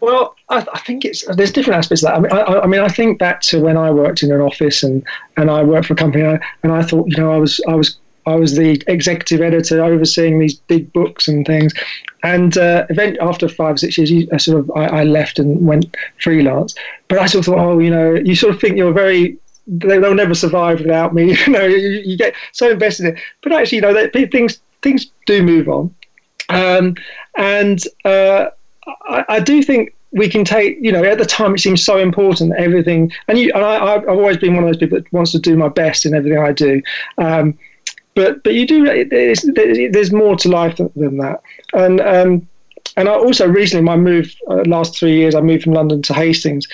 Well, 0.00 0.34
I, 0.48 0.66
I, 0.72 0.78
think 0.80 1.04
it's 1.04 1.24
there's 1.26 1.52
different 1.52 1.76
aspects 1.76 2.02
of 2.02 2.08
that. 2.08 2.16
I 2.16 2.20
mean, 2.20 2.32
I, 2.32 2.60
I, 2.60 2.66
mean, 2.66 2.80
I 2.80 2.88
think 2.88 3.18
back 3.18 3.42
to 3.42 3.60
when 3.60 3.76
I 3.76 3.90
worked 3.90 4.22
in 4.22 4.32
an 4.32 4.40
office 4.40 4.82
and, 4.82 5.04
and 5.36 5.50
I 5.50 5.62
worked 5.62 5.86
for 5.86 5.92
a 5.92 5.96
company, 5.96 6.24
and 6.62 6.72
I 6.72 6.82
thought, 6.82 7.06
you 7.08 7.18
know, 7.18 7.32
I 7.32 7.36
was 7.36 7.60
I 7.68 7.74
was 7.74 7.98
I 8.26 8.34
was 8.34 8.56
the 8.56 8.82
executive 8.86 9.40
editor 9.40 9.82
overseeing 9.84 10.38
these 10.38 10.54
big 10.54 10.92
books 10.92 11.28
and 11.28 11.46
things. 11.46 11.72
And 12.22 12.56
uh, 12.58 12.86
event, 12.90 13.18
after 13.20 13.48
five 13.48 13.78
six 13.78 13.96
years, 13.96 14.28
I 14.32 14.36
sort 14.36 14.60
of 14.60 14.70
I, 14.76 15.00
I, 15.00 15.04
left 15.04 15.38
and 15.38 15.66
went 15.66 15.96
freelance. 16.20 16.74
But 17.08 17.18
I 17.18 17.26
sort 17.26 17.46
of 17.46 17.54
thought, 17.54 17.64
oh, 17.64 17.78
you 17.78 17.90
know, 17.90 18.14
you 18.14 18.34
sort 18.34 18.54
of 18.54 18.60
think 18.60 18.76
you're 18.76 18.92
very 18.92 19.38
they, 19.66 19.98
will 19.98 20.14
never 20.14 20.34
survive 20.34 20.80
without 20.80 21.14
me. 21.14 21.36
You 21.46 21.52
know, 21.52 21.64
you, 21.64 21.78
you, 21.78 22.16
get 22.16 22.34
so 22.52 22.70
invested 22.70 23.06
in 23.06 23.16
it. 23.16 23.22
But 23.42 23.52
actually, 23.52 23.76
you 23.76 23.82
know, 23.82 24.08
things 24.30 24.60
things 24.82 25.06
do 25.26 25.42
move 25.42 25.68
on. 25.68 25.94
Um, 26.48 26.96
and 27.36 27.82
uh, 28.04 28.50
I, 29.08 29.24
I 29.28 29.40
do 29.40 29.62
think 29.62 29.94
we 30.12 30.28
can 30.28 30.44
take, 30.44 30.78
you 30.80 30.90
know, 30.90 31.04
at 31.04 31.18
the 31.18 31.24
time 31.24 31.54
it 31.54 31.60
seems 31.60 31.84
so 31.84 31.98
important, 31.98 32.54
everything. 32.56 33.12
And, 33.28 33.38
you, 33.38 33.52
and 33.54 33.64
I, 33.64 33.92
have 33.92 34.08
always 34.08 34.36
been 34.36 34.54
one 34.54 34.64
of 34.64 34.68
those 34.68 34.78
people 34.78 34.98
that 34.98 35.12
wants 35.12 35.32
to 35.32 35.38
do 35.38 35.56
my 35.56 35.68
best 35.68 36.04
in 36.04 36.14
everything 36.14 36.38
I 36.38 36.52
do. 36.52 36.82
Um, 37.18 37.56
but 38.14 38.42
but 38.42 38.54
you 38.54 38.66
do 38.66 39.04
there's, 39.08 40.12
more 40.12 40.36
to 40.36 40.48
life 40.48 40.76
than, 40.76 41.16
that 41.18 41.40
and 41.74 42.00
um, 42.00 42.46
and 42.96 43.08
I 43.08 43.14
also 43.14 43.46
recently 43.46 43.84
my 43.84 43.96
move 43.96 44.34
uh, 44.48 44.62
last 44.66 44.98
three 44.98 45.16
years 45.16 45.34
I 45.34 45.40
moved 45.40 45.64
from 45.64 45.74
London 45.74 46.02
to 46.02 46.14
Hastings 46.14 46.66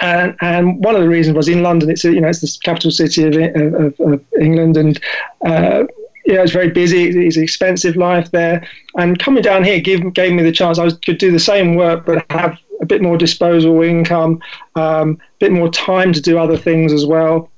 and 0.00 0.36
and 0.40 0.82
one 0.84 0.94
of 0.94 1.02
the 1.02 1.08
reasons 1.08 1.36
was 1.36 1.48
in 1.48 1.62
London 1.62 1.90
it's 1.90 2.04
you 2.04 2.20
know 2.20 2.28
it's 2.28 2.40
the 2.40 2.58
capital 2.62 2.90
city 2.90 3.24
of, 3.24 3.34
of, 3.74 4.00
of 4.00 4.24
England 4.40 4.76
and 4.76 5.00
uh, 5.46 5.84
you 6.26 6.34
know, 6.34 6.42
it's 6.42 6.52
very 6.52 6.70
busy. 6.70 7.04
It's 7.24 7.36
an 7.36 7.44
expensive 7.44 7.94
life 7.94 8.32
there, 8.32 8.66
and 8.96 9.16
coming 9.16 9.44
down 9.44 9.62
here 9.62 9.78
gave 9.78 10.12
gave 10.12 10.32
me 10.32 10.42
the 10.42 10.50
chance. 10.50 10.76
I 10.76 10.82
was, 10.82 10.94
could 10.98 11.18
do 11.18 11.30
the 11.30 11.38
same 11.38 11.76
work, 11.76 12.04
but 12.04 12.26
have 12.30 12.58
a 12.80 12.84
bit 12.84 13.00
more 13.00 13.16
disposable 13.16 13.80
income, 13.82 14.42
a 14.74 14.80
um, 14.80 15.18
bit 15.38 15.52
more 15.52 15.70
time 15.70 16.12
to 16.12 16.20
do 16.20 16.36
other 16.36 16.56
things 16.56 16.92
as 16.92 17.06
well 17.06 17.48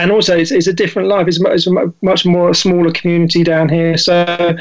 and 0.00 0.10
also 0.10 0.36
it's, 0.36 0.50
it's 0.50 0.66
a 0.66 0.72
different 0.72 1.08
life. 1.08 1.28
It's, 1.28 1.38
it's 1.40 1.66
a 1.66 1.92
much 2.02 2.24
more 2.24 2.54
smaller 2.54 2.90
community 2.90 3.44
down 3.44 3.68
here. 3.68 3.96
So 3.96 4.56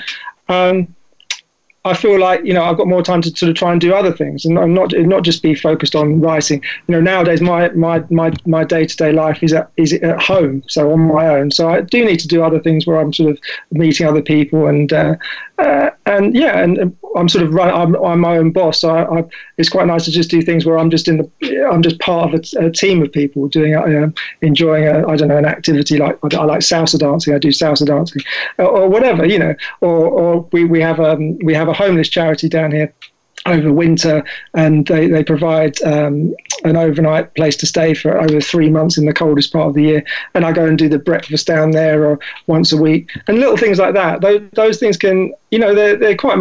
um, 0.49 0.93
I 1.85 1.93
feel 1.93 2.19
like 2.19 2.43
you 2.43 2.53
know 2.53 2.63
I've 2.63 2.75
got 2.77 2.87
more 2.87 3.01
time 3.01 3.21
to 3.21 3.29
sort 3.29 3.49
of 3.49 3.55
try 3.55 3.71
and 3.71 3.79
do 3.79 3.93
other 3.93 4.11
things 4.11 4.43
and 4.43 4.55
not 4.55 4.91
not 4.93 5.23
just 5.23 5.41
be 5.41 5.55
focused 5.55 5.95
on 5.95 6.19
writing. 6.19 6.61
You 6.87 6.95
know 6.95 7.01
nowadays 7.01 7.41
my 7.41 7.69
my 7.69 8.03
my 8.09 8.33
my 8.45 8.65
day 8.65 8.85
to 8.85 8.95
day 8.95 9.11
life 9.13 9.41
is 9.41 9.53
at 9.53 9.71
is 9.77 9.93
at 9.93 10.21
home, 10.21 10.61
so 10.67 10.91
on 10.91 10.99
my 10.99 11.27
own. 11.27 11.51
So 11.51 11.69
I 11.69 11.81
do 11.81 12.03
need 12.03 12.19
to 12.19 12.27
do 12.27 12.43
other 12.43 12.59
things 12.59 12.85
where 12.85 12.99
I'm 12.99 13.13
sort 13.13 13.31
of 13.31 13.39
meeting 13.71 14.07
other 14.07 14.21
people 14.21 14.67
and 14.67 14.91
uh, 14.91 15.15
uh, 15.57 15.91
and 16.05 16.35
yeah, 16.35 16.59
and 16.59 16.97
I'm 17.15 17.27
sort 17.27 17.43
of 17.43 17.53
run, 17.53 17.69
I'm, 17.69 17.95
I'm 18.03 18.19
my 18.19 18.37
own 18.37 18.51
boss. 18.51 18.81
So 18.81 18.89
I, 18.89 19.19
I, 19.19 19.23
it's 19.57 19.69
quite 19.69 19.87
nice 19.87 20.05
to 20.05 20.11
just 20.11 20.29
do 20.29 20.41
things 20.41 20.65
where 20.65 20.77
I'm 20.77 20.89
just 20.89 21.07
in 21.07 21.17
the 21.17 21.69
I'm 21.71 21.81
just 21.81 21.99
part 21.99 22.33
of 22.33 22.39
a, 22.39 22.67
a 22.67 22.71
team 22.71 23.01
of 23.01 23.11
people 23.11 23.47
doing 23.47 23.75
uh, 23.75 24.09
enjoying 24.41 24.87
a, 24.87 25.07
I 25.07 25.15
don't 25.15 25.29
know 25.29 25.37
an 25.37 25.45
activity 25.45 25.97
like 25.97 26.17
I 26.23 26.43
like 26.43 26.61
salsa 26.61 26.99
dancing. 26.99 27.33
I 27.33 27.39
do 27.39 27.49
salsa 27.49 27.85
dancing 27.85 28.21
or, 28.57 28.65
or 28.65 28.89
whatever 28.89 29.25
you 29.25 29.39
know. 29.39 29.55
Or, 29.81 30.07
or 30.07 30.49
we, 30.51 30.65
we 30.65 30.81
have 30.81 30.99
um 30.99 31.37
we 31.39 31.53
have 31.53 31.67
a 31.67 31.73
homeless 31.73 32.09
charity 32.09 32.49
down 32.49 32.71
here 32.71 32.93
over 33.45 33.71
winter, 33.71 34.23
and 34.53 34.85
they, 34.87 35.07
they 35.07 35.23
provide 35.23 35.81
um, 35.83 36.35
an 36.65 36.75
overnight 36.75 37.33
place 37.35 37.55
to 37.55 37.65
stay 37.65 37.93
for 37.93 38.19
over 38.19 38.41
three 38.41 38.69
months 38.69 38.97
in 38.97 39.05
the 39.05 39.13
coldest 39.13 39.53
part 39.53 39.67
of 39.67 39.73
the 39.75 39.81
year. 39.83 40.03
And 40.33 40.45
I 40.45 40.51
go 40.51 40.65
and 40.65 40.77
do 40.77 40.89
the 40.89 40.99
breakfast 40.99 41.47
down 41.47 41.71
there 41.71 42.05
or 42.05 42.19
once 42.47 42.73
a 42.73 42.77
week, 42.77 43.09
and 43.27 43.39
little 43.39 43.57
things 43.57 43.79
like 43.79 43.93
that. 43.93 44.21
Those, 44.21 44.41
those 44.53 44.77
things 44.77 44.97
can, 44.97 45.33
you 45.51 45.59
know, 45.59 45.73
they're, 45.73 45.95
they're 45.95 46.17
quite, 46.17 46.37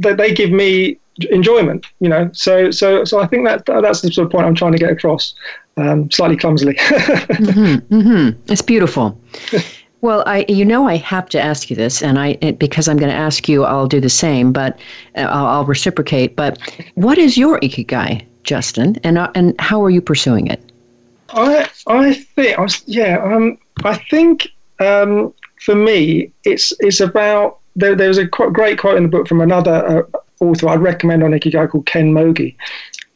they, 0.00 0.14
they 0.14 0.34
give 0.34 0.50
me 0.50 0.98
enjoyment, 1.30 1.86
you 2.00 2.08
know. 2.08 2.30
So, 2.32 2.70
so, 2.70 3.04
so 3.04 3.20
I 3.20 3.26
think 3.26 3.46
that 3.46 3.66
that's 3.66 4.00
the 4.00 4.10
sort 4.10 4.26
of 4.26 4.32
point 4.32 4.46
I'm 4.46 4.54
trying 4.54 4.72
to 4.72 4.78
get 4.78 4.90
across, 4.90 5.34
um, 5.76 6.10
slightly 6.10 6.36
clumsily. 6.36 6.74
mm-hmm, 6.74 7.94
mm-hmm. 7.94 8.52
It's 8.52 8.62
beautiful. 8.62 9.18
Well, 10.02 10.22
I 10.26 10.46
you 10.48 10.64
know 10.64 10.88
I 10.88 10.96
have 10.96 11.28
to 11.30 11.40
ask 11.40 11.68
you 11.68 11.76
this, 11.76 12.02
and 12.02 12.18
I 12.18 12.34
because 12.52 12.88
I'm 12.88 12.96
going 12.96 13.12
to 13.12 13.18
ask 13.18 13.48
you, 13.48 13.64
I'll 13.64 13.86
do 13.86 14.00
the 14.00 14.08
same, 14.08 14.52
but 14.52 14.78
uh, 15.16 15.20
I'll, 15.20 15.46
I'll, 15.46 15.64
reciprocate. 15.64 16.36
But 16.36 16.58
what 16.94 17.18
is 17.18 17.36
your 17.36 17.60
ikigai, 17.60 18.24
Justyn, 18.44 18.98
and 19.04 19.18
uh, 19.18 19.30
and 19.34 19.60
how 19.60 19.84
are 19.84 19.90
you 19.90 20.00
pursuing 20.00 20.46
it? 20.46 20.72
I 21.30 21.68
I 21.86 22.14
think 22.14 22.58
I 22.58 22.62
was, 22.62 22.82
yeah 22.86 23.22
um 23.22 23.58
I 23.84 23.96
think 24.10 24.48
um, 24.80 25.34
for 25.64 25.74
me 25.74 26.32
it's 26.44 26.72
it's 26.80 27.00
about 27.00 27.59
there, 27.76 27.94
there's 27.94 28.18
a 28.18 28.24
great 28.24 28.78
quote 28.78 28.96
in 28.96 29.04
the 29.04 29.08
book 29.08 29.28
from 29.28 29.40
another 29.40 30.06
uh, 30.14 30.18
author 30.40 30.68
I'd 30.68 30.80
recommend 30.80 31.22
on 31.22 31.30
ikigai 31.30 31.70
called 31.70 31.86
Ken 31.86 32.12
Mogi, 32.12 32.56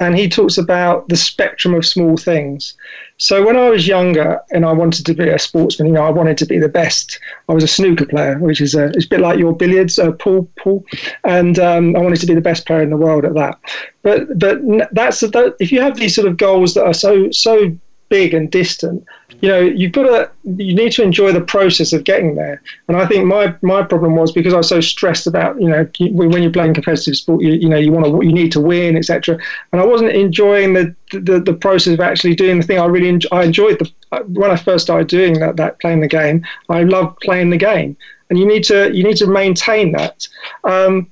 and 0.01 0.17
he 0.17 0.29
talks 0.29 0.59
about 0.59 1.09
the 1.09 1.17
spectrum 1.17 1.75
of 1.75 1.87
small 1.87 2.17
things. 2.17 2.75
So 3.17 3.47
when 3.47 3.57
I 3.57 3.71
was 3.71 3.87
younger 3.87 4.41
and 4.51 4.65
I 4.65 4.73
wanted 4.73 5.07
to 5.07 5.15
be 5.15 5.29
a 5.29 5.39
sportsman, 5.39 5.89
you 5.89 5.95
know, 5.95 6.03
I 6.03 6.11
wanted 6.11 6.37
to 6.39 6.47
be 6.47 6.59
the 6.59 6.69
best. 6.69 7.21
I 7.49 7.55
was 7.55 7.63
a 7.63 7.69
snooker 7.69 8.07
player, 8.07 8.39
which 8.39 8.61
is 8.61 8.75
a, 8.75 8.87
it's 8.87 9.07
a 9.07 9.09
bit 9.09 9.21
like 9.21 9.39
your 9.39 9.55
billiards, 9.57 9.99
uh, 9.99 10.13
pool, 10.13 10.51
pool, 10.59 10.85
and 11.25 11.59
um, 11.59 11.95
I 11.97 12.01
wanted 12.01 12.21
to 12.21 12.27
be 12.27 12.35
the 12.35 12.41
best 12.41 12.67
player 12.67 12.83
in 12.83 12.91
the 12.91 12.97
world 12.97 13.25
at 13.25 13.35
that. 13.35 13.59
But 14.03 14.39
but 14.39 14.59
that's 14.93 15.21
that, 15.21 15.57
if 15.61 15.71
you 15.71 15.81
have 15.81 15.97
these 15.97 16.15
sort 16.15 16.29
of 16.29 16.37
goals 16.37 16.75
that 16.75 16.85
are 16.85 16.95
so 16.95 17.31
so 17.31 17.77
big 18.09 18.35
and 18.35 18.51
distant, 18.51 19.05
you 19.41 19.49
know, 19.49 19.61
you've 19.61 19.93
got 19.93 20.05
to, 20.05 20.31
you 20.45 20.75
need 20.75 20.93
to 20.93 21.03
enjoy 21.03 21.33
the 21.33 21.41
process 21.41 21.93
of 21.93 22.05
getting 22.05 22.35
there. 22.35 22.63
And 22.89 22.97
I 22.97 23.07
think 23.07 23.27
my, 23.27 23.55
my 23.63 23.83
problem 23.83 24.17
was 24.17 24.33
because 24.33 24.55
I 24.55 24.59
was 24.59 24.69
so 24.69 24.81
stressed 24.81 25.27
about, 25.27 25.61
you 25.61 25.69
know, 25.69 25.89
when 26.01 26.43
you're 26.43 26.53
playing 26.53 26.75
competitive 26.75 27.17
sport, 27.17 27.43
you, 27.43 27.53
you 27.53 27.69
know, 27.69 27.77
you 27.77 27.93
want 27.93 28.07
to, 28.07 28.27
you 28.27 28.33
need 28.33 28.53
to 28.53 28.61
win, 28.61 28.97
etc. 28.97 29.39
And 29.73 29.81
I 29.81 29.85
wasn't 29.85 30.13
enjoying 30.13 30.75
the, 30.75 30.95
the, 31.13 31.41
the 31.41 31.55
process 31.55 31.95
of 31.95 32.01
actually 32.01 32.35
doing 32.35 32.59
the 32.59 32.67
thing. 32.67 32.79
I 32.79 32.87
really, 32.87 33.21
I 33.33 33.45
enjoyed 33.45 33.79
the, 33.79 34.25
when 34.29 34.51
I 34.51 34.57
first 34.57 34.85
started 34.85 35.09
doing 35.09 35.41
that, 35.41 35.57
that 35.57 35.81
playing 35.81 36.01
the 36.01 36.09
game, 36.09 36.45
I 36.69 36.85
loved 36.85 37.21
playing 37.21 37.51
the 37.51 37.59
game. 37.59 37.97
And 38.31 38.39
you 38.39 38.47
need 38.47 38.65
to, 38.65 38.91
you 38.95 39.05
need 39.05 39.19
to 39.19 39.27
maintain 39.27 39.93
that. 39.93 40.27
Um, 40.65 41.11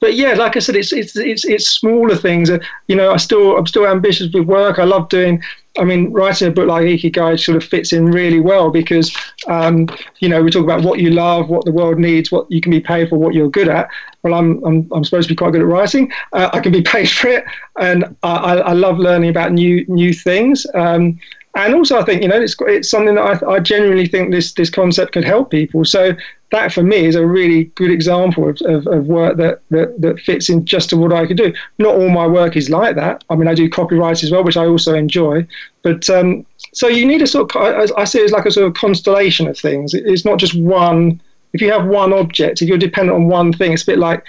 but 0.00 0.14
yeah, 0.14 0.34
like 0.34 0.54
I 0.56 0.58
said, 0.58 0.76
it's 0.76 0.92
it's 0.92 1.16
it's 1.16 1.44
it's 1.46 1.66
smaller 1.66 2.14
things. 2.14 2.50
Uh, 2.50 2.58
you 2.88 2.96
know, 2.96 3.12
I 3.12 3.16
still 3.16 3.56
I'm 3.56 3.66
still 3.66 3.86
ambitious 3.86 4.30
with 4.34 4.46
work. 4.46 4.78
I 4.78 4.84
love 4.84 5.08
doing. 5.08 5.42
I 5.78 5.84
mean, 5.84 6.12
writing 6.12 6.48
a 6.48 6.50
book 6.50 6.68
like 6.68 6.84
Ikigai 6.84 7.38
sort 7.42 7.56
of 7.56 7.64
fits 7.64 7.92
in 7.92 8.10
really 8.10 8.40
well 8.40 8.70
because 8.70 9.14
um, 9.48 9.88
you 10.20 10.28
know 10.28 10.42
we 10.42 10.50
talk 10.50 10.62
about 10.62 10.82
what 10.82 11.00
you 11.00 11.10
love, 11.10 11.48
what 11.48 11.64
the 11.64 11.72
world 11.72 11.98
needs, 11.98 12.30
what 12.30 12.50
you 12.50 12.60
can 12.60 12.70
be 12.70 12.80
paid 12.80 13.08
for, 13.08 13.16
what 13.18 13.34
you're 13.34 13.50
good 13.50 13.68
at. 13.68 13.88
Well, 14.22 14.34
I'm 14.34 14.62
I'm, 14.64 14.88
I'm 14.92 15.04
supposed 15.04 15.28
to 15.28 15.32
be 15.32 15.36
quite 15.36 15.52
good 15.52 15.62
at 15.62 15.66
writing. 15.66 16.12
Uh, 16.32 16.50
I 16.52 16.60
can 16.60 16.72
be 16.72 16.82
paid 16.94 17.10
for 17.10 17.28
it, 17.28 17.44
and 17.78 18.16
I, 18.22 18.56
I 18.56 18.72
love 18.72 18.98
learning 18.98 19.30
about 19.30 19.52
new 19.52 19.84
new 19.88 20.12
things. 20.12 20.66
Um, 20.74 21.18
and 21.56 21.74
also 21.74 21.98
I 21.98 22.04
think 22.04 22.22
you 22.22 22.28
know 22.28 22.40
it's 22.40 22.56
it's 22.60 22.90
something 22.90 23.14
that 23.14 23.42
I, 23.42 23.54
I 23.54 23.60
genuinely 23.60 24.06
think 24.06 24.32
this 24.32 24.52
this 24.54 24.70
concept 24.70 25.12
could 25.12 25.24
help 25.24 25.50
people. 25.50 25.84
So 25.84 26.14
that 26.50 26.72
for 26.72 26.82
me 26.82 27.04
is 27.04 27.14
a 27.14 27.26
really 27.26 27.64
good 27.74 27.90
example 27.90 28.48
of, 28.48 28.60
of, 28.62 28.86
of, 28.86 29.06
work 29.06 29.36
that, 29.38 29.60
that 29.70 30.00
that 30.00 30.20
fits 30.20 30.48
in 30.48 30.64
just 30.64 30.90
to 30.90 30.96
what 30.96 31.12
I 31.12 31.26
could 31.26 31.36
do. 31.36 31.52
Not 31.78 31.96
all 31.96 32.10
my 32.10 32.26
work 32.26 32.56
is 32.56 32.70
like 32.70 32.96
that. 32.96 33.24
I 33.30 33.36
mean, 33.36 33.48
I 33.48 33.54
do 33.54 33.68
copyright 33.68 34.22
as 34.22 34.30
well, 34.30 34.44
which 34.44 34.56
I 34.56 34.66
also 34.66 34.94
enjoy. 34.94 35.46
But 35.82 36.08
um, 36.10 36.46
so 36.72 36.88
you 36.88 37.06
need 37.06 37.22
a 37.22 37.26
sort 37.26 37.54
of 37.54 37.92
I, 37.96 38.04
see 38.04 38.20
it 38.20 38.24
as 38.24 38.32
like 38.32 38.46
a 38.46 38.50
sort 38.50 38.66
of 38.66 38.74
constellation 38.74 39.46
of 39.48 39.58
things. 39.58 39.94
It's 39.94 40.24
not 40.24 40.38
just 40.38 40.54
one. 40.54 41.20
If 41.52 41.60
you 41.60 41.70
have 41.70 41.86
one 41.86 42.12
object, 42.12 42.62
if 42.62 42.68
you're 42.68 42.78
dependent 42.78 43.16
on 43.16 43.28
one 43.28 43.52
thing, 43.52 43.72
it's 43.72 43.84
a 43.84 43.86
bit 43.86 43.98
like 43.98 44.24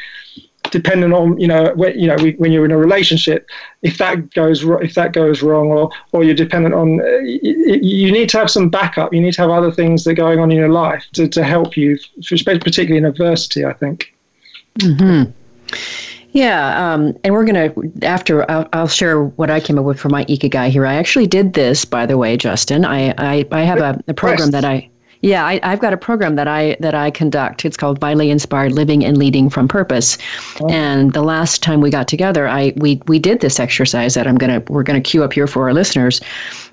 depending 0.71 1.13
on 1.13 1.39
you 1.39 1.47
know 1.47 1.71
when, 1.75 1.97
you 1.99 2.07
know 2.07 2.17
when 2.37 2.51
you're 2.51 2.65
in 2.65 2.71
a 2.71 2.77
relationship 2.77 3.47
if 3.81 3.97
that 3.97 4.33
goes 4.33 4.63
if 4.81 4.93
that 4.93 5.13
goes 5.13 5.41
wrong 5.41 5.67
or 5.67 5.89
or 6.11 6.23
you're 6.23 6.35
dependent 6.35 6.73
on 6.73 7.01
uh, 7.01 7.19
you 7.23 8.11
need 8.11 8.29
to 8.29 8.37
have 8.37 8.49
some 8.49 8.69
backup 8.69 9.13
you 9.13 9.21
need 9.21 9.33
to 9.33 9.41
have 9.41 9.49
other 9.49 9.71
things 9.71 10.03
that 10.03 10.11
are 10.11 10.13
going 10.13 10.39
on 10.39 10.51
in 10.51 10.57
your 10.57 10.69
life 10.69 11.05
to, 11.13 11.27
to 11.27 11.43
help 11.43 11.75
you 11.77 11.97
particularly 12.21 12.97
in 12.97 13.05
adversity 13.05 13.65
i 13.65 13.73
think 13.73 14.13
mm-hmm. 14.79 15.31
Yeah, 16.31 16.93
um, 16.93 17.17
and 17.23 17.33
we're 17.33 17.45
gonna 17.45 17.73
after 18.01 18.49
I'll, 18.51 18.67
I'll, 18.73 18.89
share 18.89 19.23
what 19.23 19.49
I 19.49 19.61
came 19.61 19.79
up 19.79 19.85
with 19.85 19.97
for 19.97 20.09
my 20.09 20.25
ikigai 20.25 20.67
here. 20.67 20.85
I 20.85 20.95
actually 20.95 21.27
did 21.27 21.53
this, 21.53 21.85
by 21.85 22.05
the 22.05 22.17
way, 22.17 22.37
Justyn. 22.37 22.85
I 22.85 23.13
I, 23.17 23.47
I 23.53 23.61
have 23.61 23.79
a, 23.79 24.03
a 24.09 24.13
program 24.13 24.51
that 24.51 24.65
I 24.65 24.89
yeah, 25.25 25.43
I, 25.43 25.59
have 25.63 25.79
got 25.79 25.91
a 25.91 25.97
program 25.97 26.35
that 26.35 26.47
I 26.47 26.77
that 26.81 26.93
I 26.93 27.09
conduct. 27.09 27.65
It's 27.65 27.75
called 27.75 27.97
Vitally 27.97 28.29
Inspired 28.29 28.73
Living 28.73 29.03
and 29.03 29.17
Leading 29.17 29.49
from 29.49 29.67
Purpose. 29.67 30.19
Oh. 30.61 30.69
And 30.69 31.13
the 31.13 31.23
last 31.23 31.63
time 31.63 31.81
we 31.81 31.89
got 31.89 32.07
together, 32.07 32.47
I 32.47 32.73
we 32.75 33.01
we 33.07 33.17
did 33.17 33.39
this 33.39 33.59
exercise 33.59 34.13
that 34.13 34.27
I'm 34.27 34.37
gonna 34.37 34.61
we're 34.67 34.83
gonna 34.83 35.01
cue 35.01 35.23
up 35.23 35.33
here 35.33 35.47
for 35.47 35.63
our 35.63 35.73
listeners. 35.73 36.21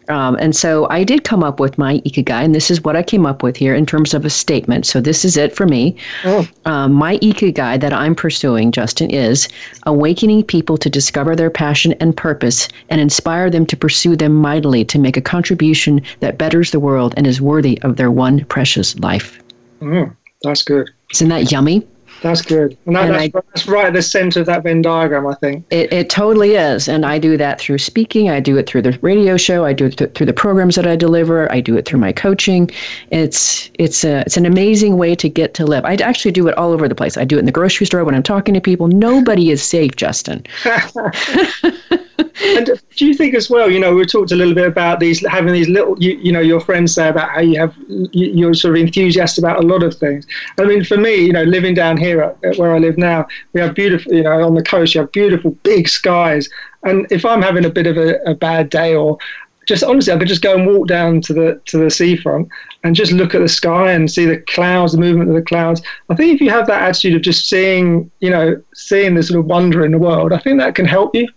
Um, 0.08 0.36
and 0.40 0.54
so 0.54 0.88
I 0.90 1.04
did 1.04 1.24
come 1.24 1.42
up 1.42 1.60
with 1.60 1.78
my 1.78 1.98
ikigai, 1.98 2.44
and 2.44 2.54
this 2.54 2.70
is 2.70 2.82
what 2.82 2.96
I 2.96 3.02
came 3.02 3.26
up 3.26 3.42
with 3.42 3.56
here 3.56 3.74
in 3.74 3.86
terms 3.86 4.14
of 4.14 4.24
a 4.24 4.30
statement. 4.30 4.86
So 4.86 5.00
this 5.00 5.24
is 5.24 5.36
it 5.36 5.54
for 5.54 5.66
me. 5.66 5.96
Oh. 6.24 6.46
Um, 6.64 6.92
my 6.92 7.18
ikigai 7.18 7.80
that 7.80 7.92
I'm 7.92 8.14
pursuing, 8.14 8.72
Justyn, 8.72 9.12
is 9.12 9.48
awakening 9.86 10.44
people 10.44 10.76
to 10.78 10.90
discover 10.90 11.36
their 11.36 11.50
passion 11.50 11.92
and 12.00 12.16
purpose 12.16 12.68
and 12.90 13.00
inspire 13.00 13.50
them 13.50 13.66
to 13.66 13.76
pursue 13.76 14.16
them 14.16 14.34
mightily 14.34 14.84
to 14.86 14.98
make 14.98 15.16
a 15.16 15.22
contribution 15.22 16.00
that 16.20 16.38
betters 16.38 16.70
the 16.70 16.80
world 16.80 17.14
and 17.16 17.26
is 17.26 17.40
worthy 17.40 17.80
of 17.82 17.96
their 17.96 18.10
one 18.10 18.44
precious 18.46 18.98
life. 18.98 19.38
Mm, 19.80 20.16
that's 20.42 20.62
good. 20.62 20.90
Isn't 21.12 21.28
that 21.28 21.52
yummy? 21.52 21.86
That's 22.22 22.40
good. 22.40 22.76
And, 22.86 22.94
that, 22.94 23.06
and 23.06 23.14
that's, 23.14 23.34
I, 23.34 23.40
that's, 23.48 23.66
right 23.66 23.86
at 23.86 23.92
the 23.92 24.02
center 24.02 24.40
of 24.40 24.46
that 24.46 24.62
Venn 24.62 24.80
diagram, 24.80 25.26
I 25.26 25.34
think. 25.34 25.64
It, 25.70 25.92
it 25.92 26.08
totally 26.08 26.54
is. 26.54 26.88
And 26.88 27.04
I 27.04 27.18
do 27.18 27.36
that 27.36 27.60
through 27.60 27.78
speaking. 27.78 28.30
I 28.30 28.38
do 28.38 28.56
it 28.56 28.68
through 28.68 28.82
the 28.82 28.98
radio 29.02 29.36
show. 29.36 29.64
I 29.64 29.72
do 29.72 29.86
it 29.86 29.96
th- 29.98 30.12
through 30.14 30.26
the 30.26 30.32
programs 30.32 30.76
that 30.76 30.86
I 30.86 30.94
deliver. 30.94 31.50
I 31.52 31.60
do 31.60 31.76
it 31.76 31.84
through 31.84 31.98
my 31.98 32.12
coaching. 32.12 32.70
It's, 33.10 33.70
it's, 33.74 34.04
a, 34.04 34.20
it's 34.20 34.36
an 34.36 34.46
amazing 34.46 34.96
way 34.96 35.16
to 35.16 35.28
get 35.28 35.54
to 35.54 35.66
live. 35.66 35.84
I 35.84 35.94
actually 35.94 36.32
do 36.32 36.46
it 36.46 36.56
all 36.56 36.72
over 36.72 36.88
the 36.88 36.94
place. 36.94 37.16
I 37.16 37.24
do 37.24 37.36
it 37.36 37.40
in 37.40 37.46
the 37.46 37.52
grocery 37.52 37.86
store 37.86 38.04
when 38.04 38.14
I'm 38.14 38.22
talking 38.22 38.54
to 38.54 38.60
people. 38.60 38.86
Nobody 38.86 39.50
is 39.50 39.62
safe, 39.62 39.92
Justyn. 39.96 40.46
and 42.44 42.70
do 42.96 43.06
you 43.06 43.14
think 43.14 43.34
as 43.34 43.48
well? 43.48 43.70
You 43.70 43.80
know, 43.80 43.94
we 43.94 44.04
talked 44.04 44.32
a 44.32 44.36
little 44.36 44.54
bit 44.54 44.66
about 44.66 45.00
these 45.00 45.24
having 45.26 45.52
these 45.52 45.68
little, 45.68 45.98
you, 46.02 46.18
you 46.18 46.32
know, 46.32 46.40
your 46.40 46.60
friends 46.60 46.94
say 46.94 47.08
about 47.08 47.30
how 47.30 47.40
you 47.40 47.58
have 47.58 47.74
you're 47.88 48.54
sort 48.54 48.76
of 48.76 48.82
enthusiastic 48.82 49.42
about 49.42 49.62
a 49.62 49.66
lot 49.66 49.82
of 49.82 49.96
things. 49.96 50.26
I 50.58 50.64
mean, 50.64 50.84
for 50.84 50.96
me, 50.96 51.14
you 51.14 51.32
know, 51.32 51.44
living 51.44 51.74
down 51.74 51.96
here 51.96 52.36
where 52.56 52.74
I 52.74 52.78
live 52.78 52.98
now, 52.98 53.26
we 53.52 53.60
have 53.60 53.74
beautiful, 53.74 54.12
you 54.12 54.22
know, 54.22 54.44
on 54.44 54.54
the 54.54 54.62
coast, 54.62 54.94
you 54.94 55.00
have 55.00 55.12
beautiful 55.12 55.52
big 55.62 55.88
skies. 55.88 56.48
And 56.84 57.06
if 57.10 57.24
I'm 57.24 57.42
having 57.42 57.64
a 57.64 57.70
bit 57.70 57.86
of 57.86 57.96
a, 57.96 58.16
a 58.24 58.34
bad 58.34 58.70
day 58.70 58.94
or 58.94 59.18
just 59.66 59.84
honestly, 59.84 60.12
I 60.12 60.18
could 60.18 60.28
just 60.28 60.42
go 60.42 60.54
and 60.54 60.66
walk 60.66 60.88
down 60.88 61.20
to 61.22 61.32
the 61.32 61.60
to 61.66 61.78
the 61.78 61.90
seafront 61.90 62.48
and 62.84 62.96
just 62.96 63.12
look 63.12 63.34
at 63.34 63.40
the 63.40 63.48
sky 63.48 63.92
and 63.92 64.10
see 64.10 64.24
the 64.24 64.38
clouds, 64.38 64.92
the 64.92 64.98
movement 64.98 65.30
of 65.30 65.36
the 65.36 65.42
clouds. 65.42 65.82
I 66.08 66.14
think 66.14 66.34
if 66.34 66.40
you 66.40 66.50
have 66.50 66.66
that 66.66 66.82
attitude 66.82 67.14
of 67.14 67.22
just 67.22 67.48
seeing, 67.48 68.10
you 68.20 68.30
know, 68.30 68.60
seeing 68.74 69.14
the 69.14 69.22
sort 69.22 69.40
of 69.40 69.46
wonder 69.46 69.84
in 69.84 69.92
the 69.92 69.98
world, 69.98 70.32
I 70.32 70.38
think 70.38 70.58
that 70.58 70.74
can 70.74 70.86
help 70.86 71.14
you. 71.14 71.28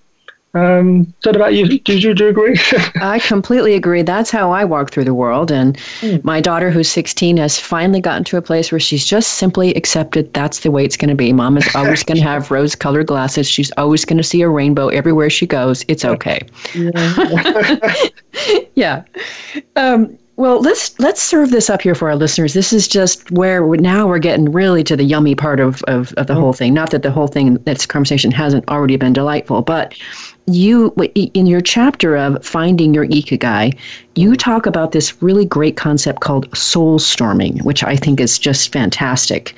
Um, 0.56 1.14
what 1.24 1.36
about 1.36 1.54
you? 1.54 1.68
Do 1.80 1.98
you, 1.98 2.14
do 2.14 2.24
you 2.24 2.30
agree? 2.30 2.58
I 3.02 3.20
completely 3.20 3.74
agree. 3.74 4.04
That's 4.04 4.32
how 4.32 4.52
I 4.52 4.64
walk 4.64 4.90
through 4.90 5.04
the 5.04 5.14
world. 5.14 5.52
And 5.52 5.78
mm. 6.00 6.24
my 6.24 6.40
daughter, 6.40 6.72
who's 6.72 6.88
16, 6.90 7.36
has 7.38 7.60
finally 7.60 8.00
gotten 8.00 8.24
to 8.24 8.38
a 8.38 8.42
place 8.42 8.72
where 8.72 8.80
she's 8.80 9.06
just 9.06 9.34
simply 9.34 9.74
accepted 9.74 10.34
that's 10.34 10.62
the 10.62 10.72
way 10.72 10.86
it's 10.86 10.96
going 10.96 11.10
to 11.10 11.16
be. 11.16 11.34
Mom 11.34 11.58
is 11.58 11.76
always 11.76 12.04
going 12.04 12.18
to 12.22 12.24
have 12.24 12.50
rose 12.52 12.74
colored 12.74 13.08
glasses. 13.08 13.48
She's 13.48 13.72
always 13.72 14.06
going 14.06 14.18
to 14.18 14.24
see 14.24 14.42
a 14.42 14.50
rainbow 14.50 14.88
everywhere 14.88 15.30
she 15.30 15.46
goes. 15.46 15.84
It's 15.90 16.06
okay. 16.06 16.40
Yeah. 16.74 17.96
yeah. 18.76 19.04
Um, 19.76 20.18
well, 20.38 20.60
let's 20.60 21.00
let's 21.00 21.22
serve 21.22 21.52
this 21.52 21.70
up 21.70 21.82
here 21.82 21.96
for 21.96 22.10
our 22.10 22.16
listeners. 22.16 22.54
This 22.54 22.74
is 22.74 22.90
just 22.90 23.32
where 23.32 23.66
we're, 23.66 23.78
now 23.78 24.06
we're 24.06 24.20
getting 24.20 24.52
really 24.52 24.84
to 24.84 24.96
the 24.98 25.04
yummy 25.04 25.34
part 25.34 25.62
of, 25.62 25.82
of, 25.84 26.12
of 26.14 26.28
the 26.28 26.34
mm. 26.34 26.40
whole 26.40 26.52
thing. 26.52 26.74
Not 26.74 26.92
that 26.92 27.04
the 27.04 27.12
whole 27.12 27.28
thing, 27.28 27.56
this 27.64 27.86
conversation 27.86 28.32
hasn't 28.32 28.68
already 28.68 28.98
been 28.98 29.14
delightful, 29.14 29.62
but 29.62 29.96
you 30.48 30.94
in 31.16 31.48
your 31.48 31.62
chapter 31.62 32.16
of 32.16 32.44
finding 32.46 32.94
your 32.94 33.08
ikigai 33.08 33.76
you 34.14 34.36
talk 34.36 34.68
about 34.68 34.92
this 34.92 35.22
really 35.22 35.44
great 35.44 35.76
concept 35.76 36.22
called 36.22 36.56
soul 36.56 37.00
storming 37.00 37.58
which 37.60 37.84
i 37.84 37.96
think 37.96 38.20
is 38.20 38.38
just 38.38 38.72
fantastic. 38.72 39.56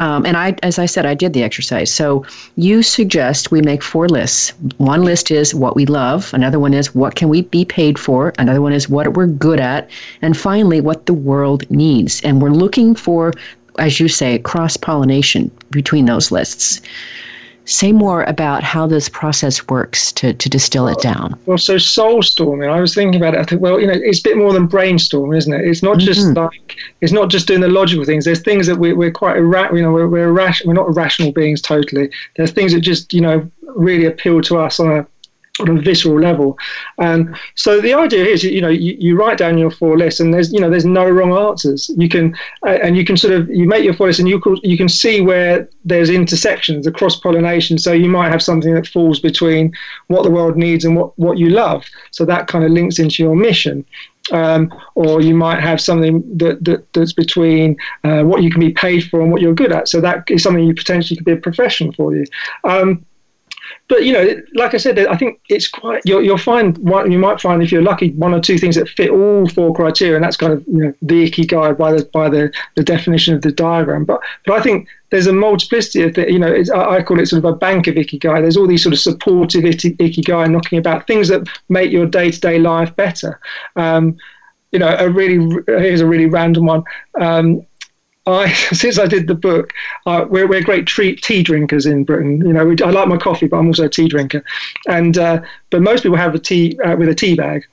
Um, 0.00 0.26
and 0.26 0.36
i 0.36 0.54
as 0.62 0.78
i 0.78 0.86
said 0.86 1.06
i 1.06 1.14
did 1.14 1.32
the 1.32 1.42
exercise. 1.42 1.90
So 1.92 2.26
you 2.56 2.82
suggest 2.82 3.50
we 3.50 3.62
make 3.62 3.82
four 3.82 4.08
lists. 4.08 4.52
One 4.76 5.02
list 5.02 5.30
is 5.30 5.54
what 5.54 5.74
we 5.74 5.86
love 5.86 6.32
another 6.34 6.58
one 6.58 6.74
is 6.74 6.94
what 6.94 7.14
can 7.14 7.28
we 7.28 7.42
be 7.42 7.64
paid 7.64 7.98
for 7.98 8.34
another 8.38 8.60
one 8.60 8.72
is 8.72 8.88
what 8.88 9.14
we're 9.14 9.26
good 9.26 9.60
at 9.60 9.88
and 10.20 10.36
finally 10.36 10.80
what 10.80 11.06
the 11.06 11.14
world 11.14 11.68
needs. 11.70 12.20
And 12.22 12.42
we're 12.42 12.50
looking 12.50 12.94
for 12.94 13.32
as 13.78 13.98
you 13.98 14.08
say 14.08 14.38
cross 14.40 14.76
pollination 14.76 15.50
between 15.70 16.04
those 16.04 16.30
lists 16.30 16.82
Say 17.68 17.92
more 17.92 18.22
about 18.22 18.62
how 18.62 18.86
this 18.86 19.10
process 19.10 19.68
works 19.68 20.10
to, 20.12 20.32
to 20.32 20.48
distill 20.48 20.88
it 20.88 20.98
down. 21.00 21.38
Well, 21.44 21.58
so 21.58 21.76
soul 21.76 22.22
storming, 22.22 22.70
I 22.70 22.80
was 22.80 22.94
thinking 22.94 23.20
about 23.20 23.34
it. 23.34 23.40
I 23.40 23.44
think, 23.44 23.60
well, 23.60 23.78
you 23.78 23.86
know, 23.86 23.92
it's 23.94 24.20
a 24.20 24.22
bit 24.22 24.38
more 24.38 24.54
than 24.54 24.66
brainstorming, 24.66 25.36
isn't 25.36 25.52
it? 25.52 25.66
It's 25.66 25.82
not 25.82 25.98
just 25.98 26.20
mm-hmm. 26.20 26.38
like, 26.38 26.76
it's 27.02 27.12
not 27.12 27.28
just 27.28 27.46
doing 27.46 27.60
the 27.60 27.68
logical 27.68 28.06
things. 28.06 28.24
There's 28.24 28.40
things 28.40 28.66
that 28.68 28.78
we, 28.78 28.94
we're 28.94 29.10
quite, 29.10 29.36
irra- 29.36 29.76
you 29.76 29.82
know, 29.82 29.92
we're, 29.92 30.08
we're, 30.08 30.28
irrational, 30.28 30.68
we're 30.68 30.82
not 30.82 30.96
rational 30.96 31.30
beings 31.30 31.60
totally. 31.60 32.10
There's 32.36 32.52
things 32.52 32.72
that 32.72 32.80
just, 32.80 33.12
you 33.12 33.20
know, 33.20 33.46
really 33.60 34.06
appeal 34.06 34.40
to 34.40 34.56
us 34.56 34.80
on 34.80 34.90
a 34.90 35.06
on 35.60 35.78
a 35.78 35.80
visceral 35.80 36.20
level. 36.20 36.56
And 36.98 37.36
so 37.54 37.80
the 37.80 37.94
idea 37.94 38.24
is, 38.24 38.44
you 38.44 38.60
know, 38.60 38.68
you, 38.68 38.96
you 38.98 39.16
write 39.16 39.38
down 39.38 39.58
your 39.58 39.70
four 39.70 39.96
lists, 39.98 40.20
and 40.20 40.32
there's, 40.32 40.52
you 40.52 40.60
know, 40.60 40.70
there's 40.70 40.84
no 40.84 41.08
wrong 41.08 41.32
answers. 41.36 41.90
You 41.96 42.08
can, 42.08 42.36
uh, 42.66 42.78
and 42.82 42.96
you 42.96 43.04
can 43.04 43.16
sort 43.16 43.34
of, 43.34 43.48
you 43.48 43.66
make 43.66 43.84
your 43.84 43.94
four 43.94 44.06
lists, 44.06 44.20
and 44.20 44.28
you 44.28 44.40
can, 44.40 44.56
you 44.62 44.76
can 44.76 44.88
see 44.88 45.20
where 45.20 45.68
there's 45.84 46.10
intersections, 46.10 46.84
the 46.84 46.92
cross 46.92 47.18
pollination. 47.18 47.78
So 47.78 47.92
you 47.92 48.08
might 48.08 48.30
have 48.30 48.42
something 48.42 48.74
that 48.74 48.86
falls 48.86 49.20
between 49.20 49.72
what 50.08 50.22
the 50.22 50.30
world 50.30 50.56
needs 50.56 50.84
and 50.84 50.96
what 50.96 51.18
what 51.18 51.38
you 51.38 51.50
love. 51.50 51.84
So 52.10 52.24
that 52.24 52.46
kind 52.46 52.64
of 52.64 52.70
links 52.70 52.98
into 52.98 53.22
your 53.22 53.36
mission. 53.36 53.84
Um, 54.30 54.70
or 54.94 55.22
you 55.22 55.34
might 55.34 55.60
have 55.60 55.80
something 55.80 56.22
that, 56.36 56.62
that 56.64 56.92
that's 56.92 57.14
between 57.14 57.78
uh, 58.04 58.22
what 58.24 58.42
you 58.42 58.50
can 58.50 58.60
be 58.60 58.72
paid 58.72 59.08
for 59.08 59.22
and 59.22 59.32
what 59.32 59.40
you're 59.40 59.54
good 59.54 59.72
at. 59.72 59.88
So 59.88 60.02
that 60.02 60.30
is 60.30 60.42
something 60.42 60.64
you 60.64 60.74
potentially 60.74 61.16
could 61.16 61.24
be 61.24 61.32
a 61.32 61.36
profession 61.36 61.92
for 61.92 62.14
you. 62.14 62.24
Um, 62.64 63.06
but 63.88 64.04
you 64.04 64.12
know, 64.12 64.40
like 64.54 64.74
I 64.74 64.76
said, 64.76 64.98
I 64.98 65.16
think 65.16 65.40
it's 65.48 65.66
quite. 65.66 66.02
You'll, 66.04 66.22
you'll 66.22 66.38
find. 66.38 66.76
You 66.78 67.18
might 67.18 67.40
find 67.40 67.62
if 67.62 67.72
you're 67.72 67.82
lucky, 67.82 68.10
one 68.12 68.34
or 68.34 68.40
two 68.40 68.58
things 68.58 68.76
that 68.76 68.88
fit 68.88 69.10
all 69.10 69.48
four 69.48 69.74
criteria, 69.74 70.16
and 70.16 70.24
that's 70.24 70.36
kind 70.36 70.52
of 70.52 70.66
you 70.66 70.78
know 70.78 70.94
the 71.02 71.30
ikigai 71.30 71.76
by 71.76 71.92
the 71.92 72.04
by 72.12 72.28
the, 72.28 72.52
the 72.76 72.82
definition 72.82 73.34
of 73.34 73.42
the 73.42 73.50
diagram. 73.52 74.04
But 74.04 74.20
but 74.44 74.58
I 74.58 74.62
think 74.62 74.88
there's 75.10 75.26
a 75.26 75.32
multiplicity 75.32 76.02
of 76.02 76.14
the, 76.14 76.30
you 76.30 76.38
know 76.38 76.54
I 76.74 77.02
call 77.02 77.18
it 77.18 77.26
sort 77.26 77.44
of 77.44 77.50
a 77.52 77.56
bank 77.56 77.86
of 77.86 77.94
ikigai. 77.94 78.42
There's 78.42 78.56
all 78.56 78.66
these 78.66 78.82
sort 78.82 78.92
of 78.92 79.00
supportive 79.00 79.64
ikigai 79.64 80.50
knocking 80.50 80.78
about 80.78 81.06
things 81.06 81.28
that 81.28 81.48
make 81.68 81.90
your 81.90 82.06
day 82.06 82.30
to 82.30 82.40
day 82.40 82.58
life 82.58 82.94
better. 82.94 83.40
Um, 83.76 84.18
you 84.72 84.78
know, 84.78 84.94
a 84.98 85.08
really 85.08 85.62
here's 85.66 86.02
a 86.02 86.06
really 86.06 86.26
random 86.26 86.66
one. 86.66 86.84
Um, 87.18 87.66
I, 88.32 88.52
since 88.72 88.98
I 88.98 89.06
did 89.06 89.26
the 89.26 89.34
book, 89.34 89.72
uh, 90.06 90.26
we're, 90.28 90.46
we're 90.46 90.62
great 90.62 90.86
tea, 90.86 91.16
tea 91.16 91.42
drinkers 91.42 91.86
in 91.86 92.04
Britain. 92.04 92.40
You 92.46 92.52
know, 92.52 92.66
we, 92.66 92.76
I 92.82 92.90
like 92.90 93.08
my 93.08 93.16
coffee, 93.16 93.46
but 93.46 93.58
I'm 93.58 93.66
also 93.66 93.84
a 93.84 93.88
tea 93.88 94.08
drinker. 94.08 94.44
And 94.88 95.18
uh, 95.18 95.40
but 95.70 95.82
most 95.82 96.02
people 96.02 96.18
have 96.18 96.34
a 96.34 96.38
tea 96.38 96.78
uh, 96.80 96.96
with 96.96 97.08
a 97.08 97.14
tea 97.14 97.34
bag. 97.34 97.64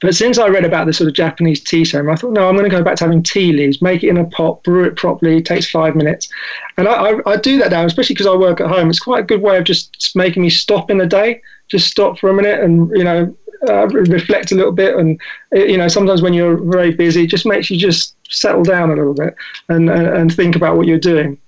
But 0.00 0.14
since 0.14 0.36
I 0.36 0.48
read 0.48 0.66
about 0.66 0.86
the 0.86 0.92
sort 0.92 1.08
of 1.08 1.14
Japanese 1.14 1.62
tea 1.62 1.84
ceremony, 1.84 2.12
I 2.12 2.16
thought, 2.16 2.32
no, 2.32 2.46
I'm 2.46 2.56
going 2.56 2.68
to 2.68 2.76
go 2.76 2.82
back 2.82 2.96
to 2.96 3.04
having 3.04 3.22
tea 3.22 3.54
leaves, 3.54 3.80
make 3.80 4.02
it 4.02 4.08
in 4.08 4.18
a 4.18 4.26
pot, 4.26 4.62
brew 4.62 4.84
it 4.84 4.96
properly, 4.96 5.38
it 5.38 5.46
takes 5.46 5.70
five 5.70 5.96
minutes. 5.96 6.28
And 6.76 6.86
I, 6.86 6.92
I, 6.92 7.32
I 7.32 7.36
do 7.36 7.56
that 7.58 7.70
now, 7.70 7.86
especially 7.86 8.14
because 8.14 8.26
I 8.26 8.36
work 8.36 8.60
at 8.60 8.68
home. 8.68 8.90
It's 8.90 8.98
quite 8.98 9.20
a 9.20 9.26
good 9.26 9.40
way 9.40 9.56
of 9.56 9.64
just 9.64 10.14
making 10.14 10.42
me 10.42 10.50
stop 10.50 10.90
in 10.90 10.98
the 10.98 11.06
day, 11.06 11.40
just 11.68 11.88
stop 11.90 12.18
for 12.18 12.28
a 12.28 12.34
minute 12.34 12.60
and, 12.60 12.90
you 12.94 13.02
know, 13.02 13.34
uh, 13.68 13.86
reflect 13.88 14.52
a 14.52 14.54
little 14.54 14.72
bit. 14.72 14.96
And, 14.96 15.20
you 15.52 15.76
know, 15.76 15.88
sometimes 15.88 16.22
when 16.22 16.34
you're 16.34 16.56
very 16.56 16.92
busy, 16.92 17.24
it 17.24 17.30
just 17.30 17.46
makes 17.46 17.70
you 17.70 17.78
just 17.78 18.16
settle 18.28 18.62
down 18.62 18.90
a 18.90 18.96
little 18.96 19.14
bit 19.14 19.34
and, 19.68 19.90
and, 19.90 20.06
and 20.06 20.34
think 20.34 20.56
about 20.56 20.76
what 20.76 20.86
you're 20.86 20.98
doing. 20.98 21.38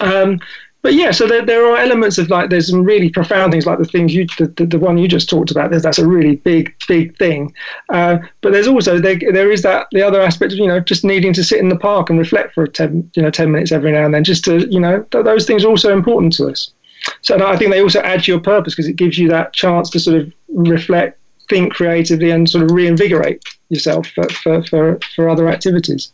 Um, 0.00 0.40
but 0.82 0.94
yeah, 0.94 1.10
so 1.10 1.26
there, 1.26 1.44
there 1.44 1.66
are 1.66 1.78
elements 1.78 2.16
of 2.16 2.30
like 2.30 2.48
there's 2.48 2.70
some 2.70 2.84
really 2.84 3.10
profound 3.10 3.50
things 3.50 3.66
like 3.66 3.78
the 3.78 3.84
things 3.84 4.14
you 4.14 4.24
the, 4.38 4.46
the, 4.56 4.66
the 4.66 4.78
one 4.78 4.98
you 4.98 5.08
just 5.08 5.28
talked 5.28 5.50
about. 5.50 5.70
There's, 5.70 5.82
that's 5.82 5.98
a 5.98 6.06
really 6.06 6.36
big 6.36 6.72
big 6.86 7.16
thing. 7.18 7.52
Uh, 7.88 8.18
but 8.40 8.52
there's 8.52 8.68
also 8.68 9.00
there, 9.00 9.18
there 9.32 9.50
is 9.50 9.62
that 9.62 9.88
the 9.90 10.02
other 10.02 10.20
aspect 10.20 10.52
of 10.52 10.60
you 10.60 10.68
know 10.68 10.78
just 10.78 11.04
needing 11.04 11.32
to 11.32 11.42
sit 11.42 11.58
in 11.58 11.70
the 11.70 11.78
park 11.78 12.08
and 12.08 12.20
reflect 12.20 12.54
for 12.54 12.68
ten 12.68 13.10
you 13.16 13.22
know 13.22 13.32
ten 13.32 13.50
minutes 13.50 13.72
every 13.72 13.90
now 13.90 14.04
and 14.04 14.14
then 14.14 14.22
just 14.22 14.44
to 14.44 14.64
you 14.68 14.78
know 14.78 15.02
th- 15.10 15.24
those 15.24 15.44
things 15.44 15.64
are 15.64 15.70
also 15.70 15.92
important 15.92 16.32
to 16.34 16.46
us. 16.46 16.70
So 17.22 17.44
I 17.44 17.56
think 17.56 17.72
they 17.72 17.82
also 17.82 18.00
add 18.02 18.22
to 18.22 18.30
your 18.30 18.40
purpose 18.40 18.74
because 18.74 18.88
it 18.88 18.94
gives 18.94 19.18
you 19.18 19.28
that 19.30 19.52
chance 19.52 19.90
to 19.90 19.98
sort 19.98 20.18
of 20.20 20.32
reflect, 20.48 21.18
think 21.48 21.72
creatively, 21.72 22.30
and 22.30 22.48
sort 22.48 22.64
of 22.64 22.70
reinvigorate 22.70 23.42
yourself 23.68 24.06
for 24.08 24.28
for, 24.28 24.62
for, 24.64 24.98
for 25.14 25.28
other 25.28 25.48
activities. 25.48 26.12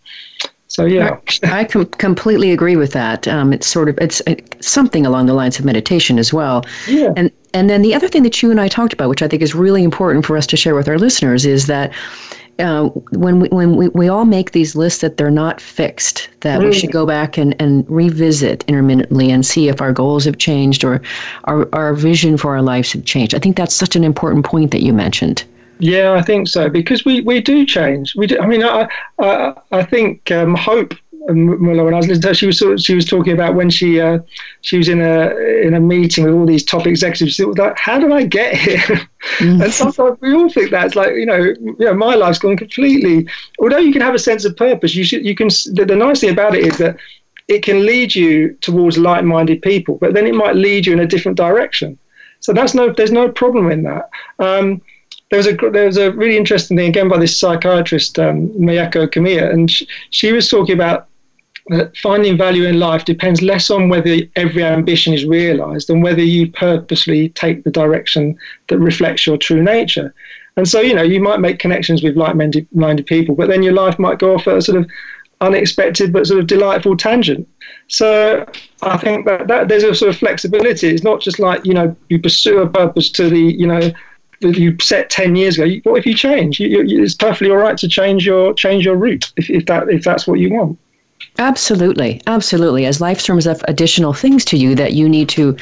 So 0.69 0.87
yeah, 0.87 1.19
I 1.43 1.65
com- 1.65 1.85
completely 1.85 2.51
agree 2.51 2.77
with 2.77 2.93
that. 2.93 3.29
Um, 3.29 3.53
it's 3.53 3.67
sort 3.67 3.91
of 3.91 3.99
it's, 3.99 4.23
it's 4.27 4.67
something 4.67 5.05
along 5.05 5.27
the 5.27 5.35
lines 5.35 5.59
of 5.59 5.67
meditation 5.67 6.19
as 6.19 6.33
well. 6.33 6.65
Yeah. 6.89 7.13
And 7.15 7.31
and 7.53 7.69
then 7.69 7.83
the 7.83 7.95
other 7.95 8.09
thing 8.09 8.23
that 8.23 8.43
you 8.43 8.51
and 8.51 8.59
I 8.59 8.69
talked 8.69 8.95
about, 8.95 9.11
which 9.11 9.23
I 9.23 9.29
think 9.29 9.43
is 9.43 9.55
really 9.55 9.83
important 9.83 10.25
for 10.25 10.37
us 10.37 10.47
to 10.47 10.57
share 10.57 10.75
with 10.75 10.89
our 10.89 10.99
listeners, 10.99 11.45
is 11.45 11.67
that. 11.67 11.93
Uh, 12.59 12.89
when 13.13 13.41
we 13.41 13.49
when 13.49 13.77
we, 13.77 13.89
we 13.89 14.09
all 14.09 14.25
make 14.25 14.53
these 14.53 14.77
lists 14.77 15.01
that 15.01 15.17
they're 15.17 15.31
not 15.31 15.61
fixed, 15.61 16.29
that 16.41 16.61
mm. 16.61 16.67
we 16.67 16.73
should 16.73 16.93
go 16.93 17.07
back 17.07 17.39
and, 17.39 17.61
and 17.61 17.89
revisit 17.89 18.63
intermittently 18.69 19.31
and 19.31 19.45
see 19.45 19.69
if 19.69 19.81
our 19.81 19.93
goals 19.93 20.25
have 20.25 20.37
changed 20.37 20.85
or 20.85 21.01
our, 21.45 21.69
our 21.75 21.95
vision 21.95 22.37
for 22.37 22.55
our 22.55 22.63
lives 22.63 22.93
have 22.93 23.05
changed. 23.05 23.35
I 23.35 23.39
think 23.39 23.57
that's 23.57 23.75
such 23.75 23.97
an 23.97 24.05
important 24.05 24.45
point 24.45 24.71
that 24.73 24.83
you 24.83 24.93
mentioned. 24.93 25.45
Yeah, 25.79 26.13
I 26.13 26.23
think 26.23 26.47
so 26.47 26.69
because 26.69 27.05
we, 27.05 27.23
we 27.23 27.41
do 27.41 27.67
change. 27.67 28.15
We 28.15 28.27
do. 28.27 28.39
I 28.39 28.47
mean, 28.47 28.63
I 28.63 28.87
I, 29.19 29.55
I 29.73 29.83
think 29.83 30.31
um, 30.31 30.55
Hope 30.55 30.95
Muller, 31.29 31.85
when 31.85 31.95
I 31.95 31.99
was 31.99 32.09
listening 32.09 32.23
to 32.23 32.29
her, 32.29 32.35
she 32.35 32.47
was 32.47 32.59
sort 32.59 32.73
of, 32.75 32.81
she 32.81 32.95
was 32.95 33.05
talking 33.05 33.33
about 33.33 33.55
when 33.55 33.71
she 33.71 34.01
uh, 34.01 34.19
she 34.63 34.77
was 34.77 34.89
in 34.89 35.01
a 35.01 35.31
in 35.63 35.75
a 35.75 35.81
meeting 35.81 36.25
with 36.25 36.35
all 36.35 36.47
these 36.47 36.65
top 36.65 36.87
executives. 36.87 37.39
It 37.39 37.47
was 37.47 37.59
like, 37.59 37.79
how 37.79 37.99
did 37.99 38.13
I 38.13 38.25
get 38.25 38.55
here? 38.57 39.09
Mm. 39.39 39.63
and 39.63 39.73
sometimes 39.73 40.21
we 40.21 40.35
all 40.35 40.49
think 40.49 40.71
that's 40.71 40.97
like 40.97 41.15
you 41.15 41.27
know, 41.27 41.37
you 41.37 41.77
know, 41.79 41.95
my 41.95 42.15
life's 42.15 42.41
gone 42.41 42.57
completely. 42.57 43.27
Although 43.61 43.79
you 43.79 43.93
can 43.93 44.03
have 44.03 44.15
a 44.15 44.19
sense 44.19 44.45
of 44.45 44.57
purpose, 44.57 44.95
you 44.95 45.05
should 45.05 45.25
you 45.25 45.35
can. 45.35 45.49
The, 45.49 45.85
the 45.87 45.97
nice 45.97 46.21
thing 46.21 46.31
about 46.31 46.57
it 46.57 46.67
is 46.67 46.79
that 46.79 46.97
it 47.49 47.63
can 47.63 47.87
lead 47.87 48.15
you 48.15 48.55
towards 48.61 48.99
like-minded 48.99 49.63
people, 49.63 49.97
but 49.97 50.15
then 50.15 50.27
it 50.27 50.35
might 50.35 50.57
lead 50.57 50.87
you 50.87 50.93
in 50.93 51.01
a 51.01 51.07
different 51.07 51.37
direction. 51.37 51.99
So 52.41 52.53
that's 52.53 52.75
no, 52.75 52.93
there's 52.93 53.13
no 53.13 53.31
problem 53.31 53.71
in 53.71 53.85
that. 53.85 54.11
Um, 54.39 54.83
there 55.31 55.39
was 55.39 55.47
a 55.47 55.55
there 55.71 55.87
was 55.87 55.97
a 55.97 56.13
really 56.13 56.37
interesting 56.37 56.77
thing 56.77 56.89
again 56.89 57.09
by 57.09 57.19
this 57.19 57.39
psychiatrist 57.39 58.19
um, 58.19 58.49
Mieko 58.51 59.07
Kamiya, 59.07 59.51
and 59.53 59.71
she, 59.71 59.89
she 60.11 60.33
was 60.33 60.49
talking 60.49 60.75
about 60.75 61.09
that 61.69 61.97
finding 61.97 62.37
value 62.37 62.65
in 62.65 62.79
life 62.79 63.05
depends 63.05 63.41
less 63.41 63.71
on 63.71 63.89
whether 63.89 64.19
every 64.37 64.65
ambition 64.65 65.15
is 65.15 65.25
realized 65.25 65.89
than 65.89 66.01
whether 66.01 66.23
you 66.23 66.51
purposely 66.51 67.29
take 67.31 67.63
the 67.65 67.71
direction 67.71 68.37
that 68.69 68.79
reflects 68.79 69.27
your 69.27 69.37
true 69.37 69.63
nature. 69.63 70.15
And 70.57 70.69
so, 70.69 70.81
you 70.81 70.95
know, 70.95 71.03
you 71.03 71.21
might 71.21 71.41
make 71.41 71.59
connections 71.59 72.03
with 72.03 72.17
like-minded 72.17 73.07
people, 73.07 73.35
but 73.35 73.49
then 73.49 73.63
your 73.63 73.73
life 73.73 73.99
might 73.99 74.19
go 74.19 74.35
off 74.35 74.47
at 74.47 74.57
a 74.57 74.63
sort 74.63 74.79
of 74.79 74.91
unexpected 75.41 76.13
but 76.13 76.27
sort 76.27 76.41
of 76.41 76.47
delightful 76.47 76.97
tangent. 76.97 77.49
So 77.89 78.47
I 78.83 78.97
think 78.97 79.27
that, 79.27 79.49
that 79.49 79.69
there's 79.69 79.83
a 79.83 79.95
sort 79.95 80.11
of 80.11 80.19
flexibility. 80.19 80.89
It's 80.89 81.03
not 81.03 81.21
just 81.21 81.39
like, 81.39 81.65
you 81.65 81.75
know, 81.75 81.97
you 82.09 82.21
pursue 82.21 82.59
a 82.61 82.69
purpose 82.69 83.11
to 83.13 83.29
the, 83.29 83.41
you 83.41 83.67
know, 83.67 83.93
that 84.41 84.59
you 84.59 84.77
set 84.81 85.09
10 85.09 85.37
years 85.37 85.57
ago 85.57 85.73
what 85.85 85.99
if 85.99 86.05
you 86.05 86.15
change 86.15 86.59
you, 86.59 86.83
you, 86.83 87.01
it's 87.03 87.15
perfectly 87.15 87.49
all 87.49 87.59
right 87.59 87.79
to 87.79 87.87
change 87.87 88.27
your 88.27 88.53
change 88.55 88.85
your 88.85 88.97
route 88.97 89.33
if, 89.37 89.49
if 89.49 89.67
that 89.67 89.89
if 89.89 90.03
that's 90.03 90.27
what 90.27 90.41
you 90.41 90.53
want 90.53 90.77
Absolutely, 91.39 92.21
absolutely. 92.27 92.87
As 92.87 93.01
life 93.01 93.21
throws 93.21 93.47
up 93.47 93.59
additional 93.69 94.13
things 94.13 94.45
to 94.47 94.57
you 94.57 94.75
that 94.75 94.93
you 94.93 95.09
need 95.09 95.29
to 95.31 95.57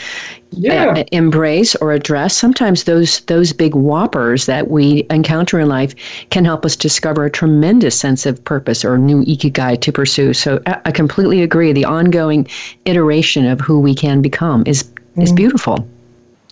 yeah. 0.51 0.87
uh, 0.97 1.05
embrace 1.13 1.77
or 1.77 1.93
address, 1.93 2.37
sometimes 2.37 2.85
those 2.85 3.21
those 3.21 3.53
big 3.53 3.75
whoppers 3.75 4.47
that 4.47 4.69
we 4.69 5.07
encounter 5.11 5.61
in 5.61 5.69
life 5.69 5.95
can 6.31 6.45
help 6.45 6.65
us 6.65 6.77
discover 6.77 7.25
a 7.25 7.31
tremendous 7.31 7.99
sense 7.99 8.27
of 8.27 8.45
purpose 8.45 8.85
or 8.85 8.99
new 8.99 9.25
ikigai 9.25 9.81
to 9.81 9.93
pursue. 9.93 10.33
So 10.33 10.61
I, 10.67 10.81
I 10.87 10.91
completely 10.91 11.43
agree. 11.43 11.73
The 11.73 11.85
ongoing 11.85 12.47
iteration 12.85 13.47
of 13.47 13.61
who 13.61 13.79
we 13.79 13.95
can 13.95 14.21
become 14.21 14.65
is 14.67 14.83
mm. 14.83 15.23
is 15.23 15.33
beautiful. 15.33 15.89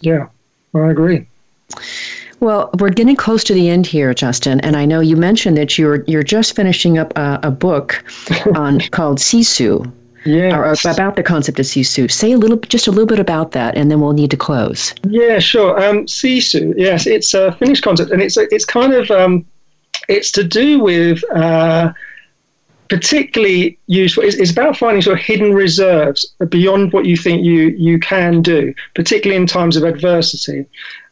Yeah, 0.01 0.29
I 0.75 0.91
agree. 0.91 1.27
Well, 2.41 2.71
we're 2.79 2.91
getting 2.91 3.17
close 3.17 3.43
to 3.45 3.55
the 3.55 3.69
end 3.69 3.87
here, 3.87 4.13
Justyn, 4.15 4.61
and 4.63 4.77
I 4.77 4.85
know 4.85 5.01
you 5.01 5.17
mentioned 5.17 5.57
that 5.57 5.77
you're 5.77 6.05
you're 6.05 6.23
just 6.23 6.55
finishing 6.55 6.99
up 6.99 7.17
a, 7.17 7.41
a 7.43 7.51
book 7.51 8.05
on 8.55 8.81
called 8.91 9.19
Sisu. 9.19 9.91
Yeah. 10.25 10.75
About 10.85 11.17
the 11.17 11.23
concept 11.23 11.59
of 11.59 11.65
Sisu. 11.65 12.11
Say 12.11 12.33
a 12.33 12.39
little, 12.39 12.59
just 12.59 12.87
a 12.87 12.91
little 12.91 13.07
bit 13.07 13.19
about 13.19 13.53
that, 13.53 13.77
and 13.77 13.91
then 13.91 14.01
we'll 14.01 14.13
need 14.13 14.31
to 14.33 14.37
close. 14.37 14.95
Yeah, 15.09 15.39
sure. 15.39 15.83
Um, 15.83 16.07
Sisu. 16.07 16.75
Yes, 16.77 17.07
it's 17.07 17.33
a 17.35 17.53
Finnish 17.53 17.81
concept, 17.81 18.11
and 18.11 18.21
it's 18.21 18.37
it's 18.37 18.65
kind 18.65 18.93
of 18.93 19.11
um, 19.11 19.47
it's 20.09 20.31
to 20.33 20.45
do 20.45 20.81
with. 20.81 21.23
Uh, 21.35 21.93
particularly 22.89 23.79
useful 23.87 24.23
is 24.23 24.51
about 24.51 24.75
finding 24.75 25.03
sort 25.03 25.19
of 25.19 25.23
hidden 25.23 25.53
reserves 25.53 26.35
beyond 26.49 26.91
what 26.93 27.05
you 27.05 27.19
think 27.19 27.45
you 27.45 27.69
you 27.77 27.99
can 27.99 28.41
do, 28.41 28.73
particularly 28.95 29.39
in 29.39 29.47
times 29.47 29.77
of 29.77 29.85
adversity. 29.85 30.65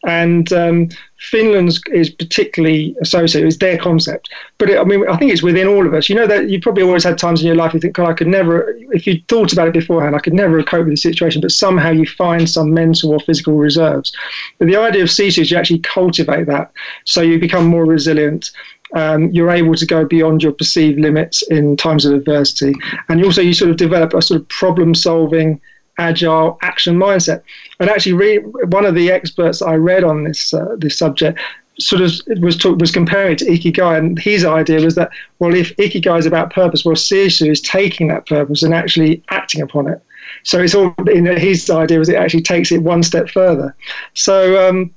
And 0.06 0.50
um, 0.52 0.88
Finland's 1.18 1.80
is 1.92 2.10
particularly 2.10 2.94
associated 3.00 3.46
with 3.46 3.58
their 3.58 3.78
concept. 3.78 4.30
But 4.58 4.70
it, 4.70 4.78
I 4.78 4.84
mean, 4.84 5.08
I 5.08 5.16
think 5.16 5.32
it's 5.32 5.42
within 5.42 5.66
all 5.66 5.86
of 5.86 5.94
us. 5.94 6.08
You 6.08 6.14
know 6.14 6.26
that 6.26 6.50
you 6.50 6.60
probably 6.60 6.82
always 6.82 7.04
had 7.04 7.16
times 7.16 7.40
in 7.40 7.46
your 7.46 7.56
life 7.56 7.72
you 7.72 7.80
think, 7.80 7.94
God, 7.94 8.10
I 8.10 8.12
could 8.12 8.26
never, 8.26 8.76
if 8.92 9.06
you 9.06 9.20
thought 9.28 9.52
about 9.52 9.68
it 9.68 9.74
beforehand, 9.74 10.14
I 10.14 10.18
could 10.18 10.34
never 10.34 10.62
cope 10.62 10.84
with 10.84 10.92
the 10.92 10.96
situation. 10.96 11.40
But 11.40 11.52
somehow 11.52 11.90
you 11.90 12.06
find 12.06 12.48
some 12.48 12.74
mental 12.74 13.12
or 13.12 13.20
physical 13.20 13.54
reserves. 13.54 14.12
But 14.58 14.68
the 14.68 14.76
idea 14.76 15.02
of 15.02 15.08
Sisu 15.08 15.42
is 15.42 15.50
you 15.50 15.56
actually 15.56 15.80
cultivate 15.80 16.46
that, 16.46 16.70
so 17.04 17.22
you 17.22 17.38
become 17.38 17.66
more 17.66 17.86
resilient 17.86 18.50
um, 18.94 19.30
you're 19.32 19.50
able 19.50 19.74
to 19.74 19.86
go 19.86 20.04
beyond 20.04 20.42
your 20.42 20.52
perceived 20.52 21.00
limits 21.00 21.42
in 21.48 21.76
times 21.76 22.04
of 22.04 22.14
adversity, 22.14 22.74
and 23.08 23.24
also 23.24 23.40
you 23.40 23.52
sort 23.52 23.70
of 23.70 23.76
develop 23.76 24.14
a 24.14 24.22
sort 24.22 24.40
of 24.40 24.48
problem-solving, 24.48 25.60
agile 25.98 26.58
action 26.62 26.96
mindset. 26.96 27.42
And 27.80 27.88
actually, 27.90 28.14
re- 28.14 28.38
one 28.38 28.84
of 28.84 28.94
the 28.94 29.10
experts 29.10 29.62
I 29.62 29.74
read 29.74 30.04
on 30.04 30.24
this 30.24 30.52
uh, 30.54 30.76
this 30.78 30.98
subject 30.98 31.38
sort 31.78 32.00
of 32.00 32.12
was 32.40 32.56
talk, 32.56 32.78
was 32.78 32.90
comparing 32.90 33.32
it 33.32 33.38
to 33.38 33.44
ikigai, 33.46 33.98
and 33.98 34.18
his 34.18 34.44
idea 34.44 34.80
was 34.80 34.94
that 34.94 35.10
well, 35.38 35.54
if 35.54 35.76
ikigai 35.76 36.18
is 36.18 36.26
about 36.26 36.52
purpose, 36.52 36.84
well, 36.84 36.94
Sisu 36.94 37.50
is 37.50 37.60
taking 37.60 38.08
that 38.08 38.26
purpose 38.26 38.62
and 38.62 38.74
actually 38.74 39.22
acting 39.30 39.62
upon 39.62 39.88
it. 39.88 40.02
So 40.42 40.60
it's 40.60 40.74
all 40.74 40.94
in 41.10 41.26
his 41.26 41.70
idea 41.70 41.98
was 41.98 42.08
it 42.08 42.16
actually 42.16 42.42
takes 42.42 42.72
it 42.72 42.82
one 42.82 43.02
step 43.02 43.28
further. 43.28 43.74
So 44.14 44.68
um, 44.68 44.94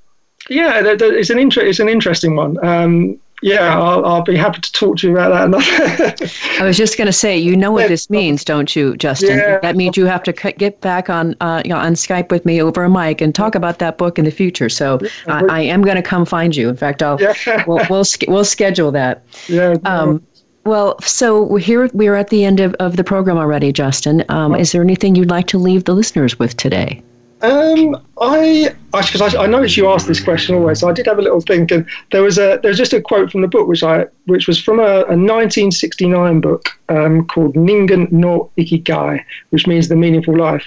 yeah, 0.50 0.82
it's 0.84 1.30
an 1.30 1.40
inter- 1.40 1.66
it's 1.66 1.80
an 1.80 1.90
interesting 1.90 2.36
one. 2.36 2.64
Um, 2.66 3.20
yeah, 3.42 3.80
I'll, 3.80 4.06
I'll, 4.06 4.22
be 4.22 4.36
happy 4.36 4.62
to 4.62 4.72
talk 4.72 4.98
to 4.98 5.08
you 5.08 5.14
about 5.18 5.52
that. 5.52 6.32
I 6.60 6.66
was 6.66 6.78
just 6.78 6.98
going 6.98 7.06
to 7.06 7.14
say, 7.14 7.38
you 7.38 7.56
know 7.56 7.72
what 7.72 7.88
this 7.88 8.10
means, 8.10 8.44
don't 8.44 8.76
you, 8.76 8.94
Justyn? 8.94 9.38
Yeah. 9.38 9.60
That 9.60 9.76
means 9.76 9.96
you 9.98 10.06
have 10.06 10.24
to 10.24 10.34
get 10.34 10.82
back 10.82 11.10
on 11.10 11.36
uh, 11.42 11.62
you 11.64 11.70
know, 11.70 11.78
on 11.78 11.94
Skype 11.94 12.32
with 12.32 12.46
me 12.46 12.62
over 12.62 12.84
a 12.84 12.90
mic 12.90 13.22
and 13.22 13.34
talk 13.34 13.56
about 13.56 13.80
that 13.80 13.98
book 13.98 14.20
in 14.20 14.26
the 14.26 14.32
future. 14.32 14.70
So 14.70 15.00
yeah, 15.02 15.42
I, 15.50 15.60
I, 15.60 15.62
am 15.62 15.84
going 15.84 15.96
to 15.96 16.02
come 16.02 16.26
find 16.26 16.56
you. 16.56 16.70
In 16.70 16.76
fact, 16.76 17.02
I'll 17.02 17.20
yeah. 17.22 17.64
we'll, 17.68 17.86
we'll 17.90 18.06
we'll 18.28 18.46
schedule 18.46 18.92
that. 18.92 19.24
Yeah. 19.48 19.78
Um, 19.86 20.22
well, 20.66 21.00
so 21.02 21.42
we're 21.44 21.60
here. 21.60 21.90
We're 21.94 22.16
at 22.16 22.30
the 22.30 22.46
end 22.46 22.60
of, 22.60 22.76
of 22.76 22.98
the 22.98 23.04
program 23.04 23.38
already, 23.38 23.74
Justyn. 23.74 24.30
Um, 24.30 24.54
is 24.54 24.72
there 24.72 24.82
anything 24.82 25.16
you'd 25.16 25.30
like 25.30 25.48
to 25.48 25.58
leave 25.58 25.86
the 25.86 25.96
listeners 25.96 26.38
with 26.38 26.56
today? 26.58 27.02
Um, 27.42 27.96
I 28.20 28.76
because 28.92 29.22
I, 29.22 29.44
I, 29.44 29.48
noticed 29.48 29.78
you 29.78 29.88
asked 29.90 30.08
this 30.08 30.22
question 30.22 30.56
always, 30.56 30.82
so 30.82 30.90
I 30.90 30.94
did 30.94 31.06
have 31.06 31.20
a 31.20 31.22
little 31.22 31.40
think, 31.40 31.72
and 31.72 31.86
there 32.12 32.22
was 32.22 32.38
a 32.38 32.60
there 32.62 32.70
was 32.70 32.78
just 32.78 32.92
a 32.92 33.00
quote 33.00 33.32
from 33.32 33.42
the 33.42 33.48
book 33.48 33.66
which 33.66 33.82
I 33.82 34.08
which 34.26 34.46
was 34.46 34.62
from 34.62 34.80
a, 34.80 35.04
a 35.04 35.16
1969 35.16 36.42
book 36.42 36.68
um, 36.90 37.26
called 37.28 37.56
Ningen 37.56 38.12
no 38.12 38.52
Ikigai, 38.58 39.24
which 39.52 39.68
means 39.68 39.88
the 39.88 39.96
meaningful 39.96 40.38
life, 40.38 40.66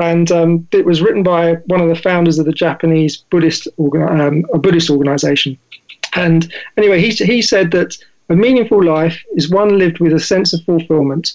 and 0.00 0.32
um, 0.32 0.66
it 0.72 0.86
was 0.86 1.02
written 1.02 1.22
by 1.22 1.56
one 1.66 1.82
of 1.82 1.88
the 1.90 2.02
founders 2.02 2.38
of 2.38 2.46
the 2.46 2.52
Japanese 2.52 3.18
Buddhist 3.30 3.68
um, 3.78 4.46
a 4.54 4.58
Buddhist 4.58 4.88
organization, 4.88 5.58
and 6.14 6.50
anyway, 6.78 7.02
he 7.02 7.10
he 7.10 7.42
said 7.42 7.70
that 7.72 7.98
a 8.30 8.34
meaningful 8.34 8.82
life 8.82 9.22
is 9.34 9.50
one 9.50 9.78
lived 9.78 10.00
with 10.00 10.14
a 10.14 10.20
sense 10.20 10.54
of 10.54 10.64
fulfillment. 10.64 11.34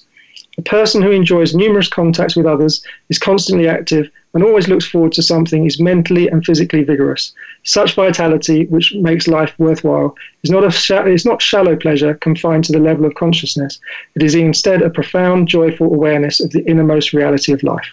A 0.57 0.63
person 0.63 1.03
who 1.03 1.11
enjoys 1.11 1.53
numerous 1.53 1.87
contacts 1.87 2.35
with 2.35 2.47
others 2.47 2.83
is 3.09 3.19
constantly 3.19 3.67
active 3.67 4.09
and 4.34 4.43
always 4.43 4.67
looks 4.67 4.86
forward 4.86 5.11
to 5.13 5.23
something 5.23 5.65
is 5.65 5.80
mentally 5.80 6.27
and 6.27 6.45
physically 6.45 6.84
vigorous. 6.84 7.34
Such 7.63 7.95
vitality, 7.95 8.65
which 8.67 8.93
makes 8.95 9.27
life 9.27 9.53
worthwhile, 9.57 10.15
is 10.43 10.51
not, 10.51 10.63
a 10.63 10.71
sh- 10.71 10.91
is 11.07 11.25
not 11.25 11.41
shallow 11.41 11.75
pleasure 11.75 12.13
confined 12.15 12.63
to 12.65 12.71
the 12.71 12.80
level 12.80 13.05
of 13.05 13.15
consciousness. 13.15 13.80
It 14.15 14.23
is 14.23 14.36
instead 14.36 14.82
a 14.82 14.89
profound, 14.89 15.47
joyful 15.47 15.88
awareness 15.88 16.39
of 16.39 16.51
the 16.51 16.63
innermost 16.69 17.13
reality 17.13 17.51
of 17.53 17.63
life. 17.63 17.88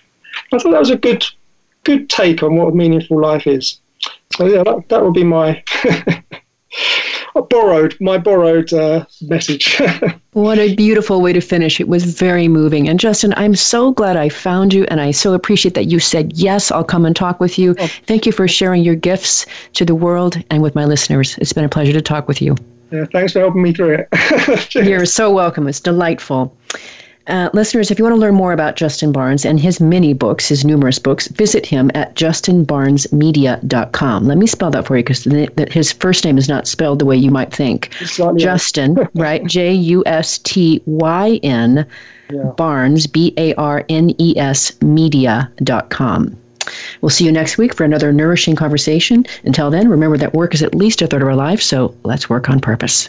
I 0.52 0.58
thought 0.58 0.72
that 0.72 0.80
was 0.80 0.90
a 0.90 0.96
good, 0.96 1.24
good 1.84 2.10
take 2.10 2.42
on 2.42 2.56
what 2.56 2.72
a 2.72 2.76
meaningful 2.76 3.20
life 3.20 3.46
is. 3.46 3.80
So 4.36 4.46
yeah, 4.46 4.62
that, 4.62 4.88
that 4.88 5.02
would 5.02 5.14
be 5.14 5.24
my. 5.24 5.62
borrowed 7.42 7.96
my 8.00 8.18
borrowed 8.18 8.72
uh, 8.72 9.04
message. 9.22 9.80
what 10.32 10.58
a 10.58 10.74
beautiful 10.74 11.20
way 11.20 11.32
to 11.32 11.40
finish! 11.40 11.80
It 11.80 11.88
was 11.88 12.04
very 12.04 12.48
moving. 12.48 12.88
And 12.88 12.98
Justyn, 12.98 13.32
I'm 13.36 13.54
so 13.54 13.92
glad 13.92 14.16
I 14.16 14.28
found 14.28 14.72
you, 14.72 14.84
and 14.88 15.00
I 15.00 15.10
so 15.10 15.34
appreciate 15.34 15.74
that 15.74 15.86
you 15.86 15.98
said 16.00 16.32
yes. 16.34 16.70
I'll 16.70 16.84
come 16.84 17.04
and 17.04 17.14
talk 17.14 17.40
with 17.40 17.58
you. 17.58 17.74
Oh. 17.78 17.86
Thank 18.06 18.26
you 18.26 18.32
for 18.32 18.48
sharing 18.48 18.82
your 18.82 18.94
gifts 18.94 19.46
to 19.74 19.84
the 19.84 19.94
world 19.94 20.36
and 20.50 20.62
with 20.62 20.74
my 20.74 20.84
listeners. 20.84 21.36
It's 21.38 21.52
been 21.52 21.64
a 21.64 21.68
pleasure 21.68 21.92
to 21.92 22.02
talk 22.02 22.28
with 22.28 22.40
you. 22.40 22.56
Yeah, 22.90 23.04
thanks 23.12 23.32
for 23.32 23.40
helping 23.40 23.62
me 23.62 23.72
through 23.72 24.06
it. 24.10 24.74
You're 24.74 25.06
so 25.06 25.32
welcome. 25.32 25.66
It's 25.66 25.80
delightful. 25.80 26.56
Uh, 27.26 27.50
listeners, 27.52 27.90
if 27.90 27.98
you 27.98 28.04
want 28.04 28.14
to 28.14 28.20
learn 28.20 28.34
more 28.34 28.52
about 28.52 28.76
Justyn 28.76 29.12
Barnes 29.12 29.44
and 29.44 29.58
his 29.58 29.80
many 29.80 30.12
books, 30.12 30.48
his 30.48 30.64
numerous 30.64 30.96
books, 30.98 31.26
visit 31.28 31.64
him 31.66 31.90
at 31.94 32.14
justynbarnesmedia.com. 32.14 34.26
Let 34.26 34.38
me 34.38 34.46
spell 34.46 34.70
that 34.70 34.86
for 34.86 34.96
you 34.96 35.02
because 35.02 35.24
his 35.72 35.92
first 35.92 36.24
name 36.24 36.38
is 36.38 36.48
not 36.48 36.68
spelled 36.68 37.00
the 37.00 37.04
way 37.04 37.16
you 37.16 37.32
might 37.32 37.52
think. 37.52 37.90
Justin, 38.36 39.08
right? 39.14 39.44
J 39.46 39.72
U 39.72 40.02
S 40.06 40.38
T 40.38 40.82
Y 40.86 41.40
N 41.42 41.84
Barnes, 42.56 43.06
B 43.06 43.32
A 43.36 43.54
R 43.54 43.84
N 43.88 44.10
E 44.18 44.36
S 44.38 44.80
media.com. 44.82 46.36
We'll 47.00 47.10
see 47.10 47.24
you 47.24 47.32
next 47.32 47.58
week 47.58 47.74
for 47.74 47.84
another 47.84 48.12
nourishing 48.12 48.56
conversation. 48.56 49.24
Until 49.44 49.70
then, 49.70 49.88
remember 49.88 50.18
that 50.18 50.34
work 50.34 50.52
is 50.54 50.62
at 50.62 50.74
least 50.74 51.02
a 51.02 51.06
third 51.06 51.22
of 51.22 51.28
our 51.28 51.36
life, 51.36 51.62
so 51.62 51.94
let's 52.02 52.28
work 52.28 52.50
on 52.50 52.60
purpose. 52.60 53.08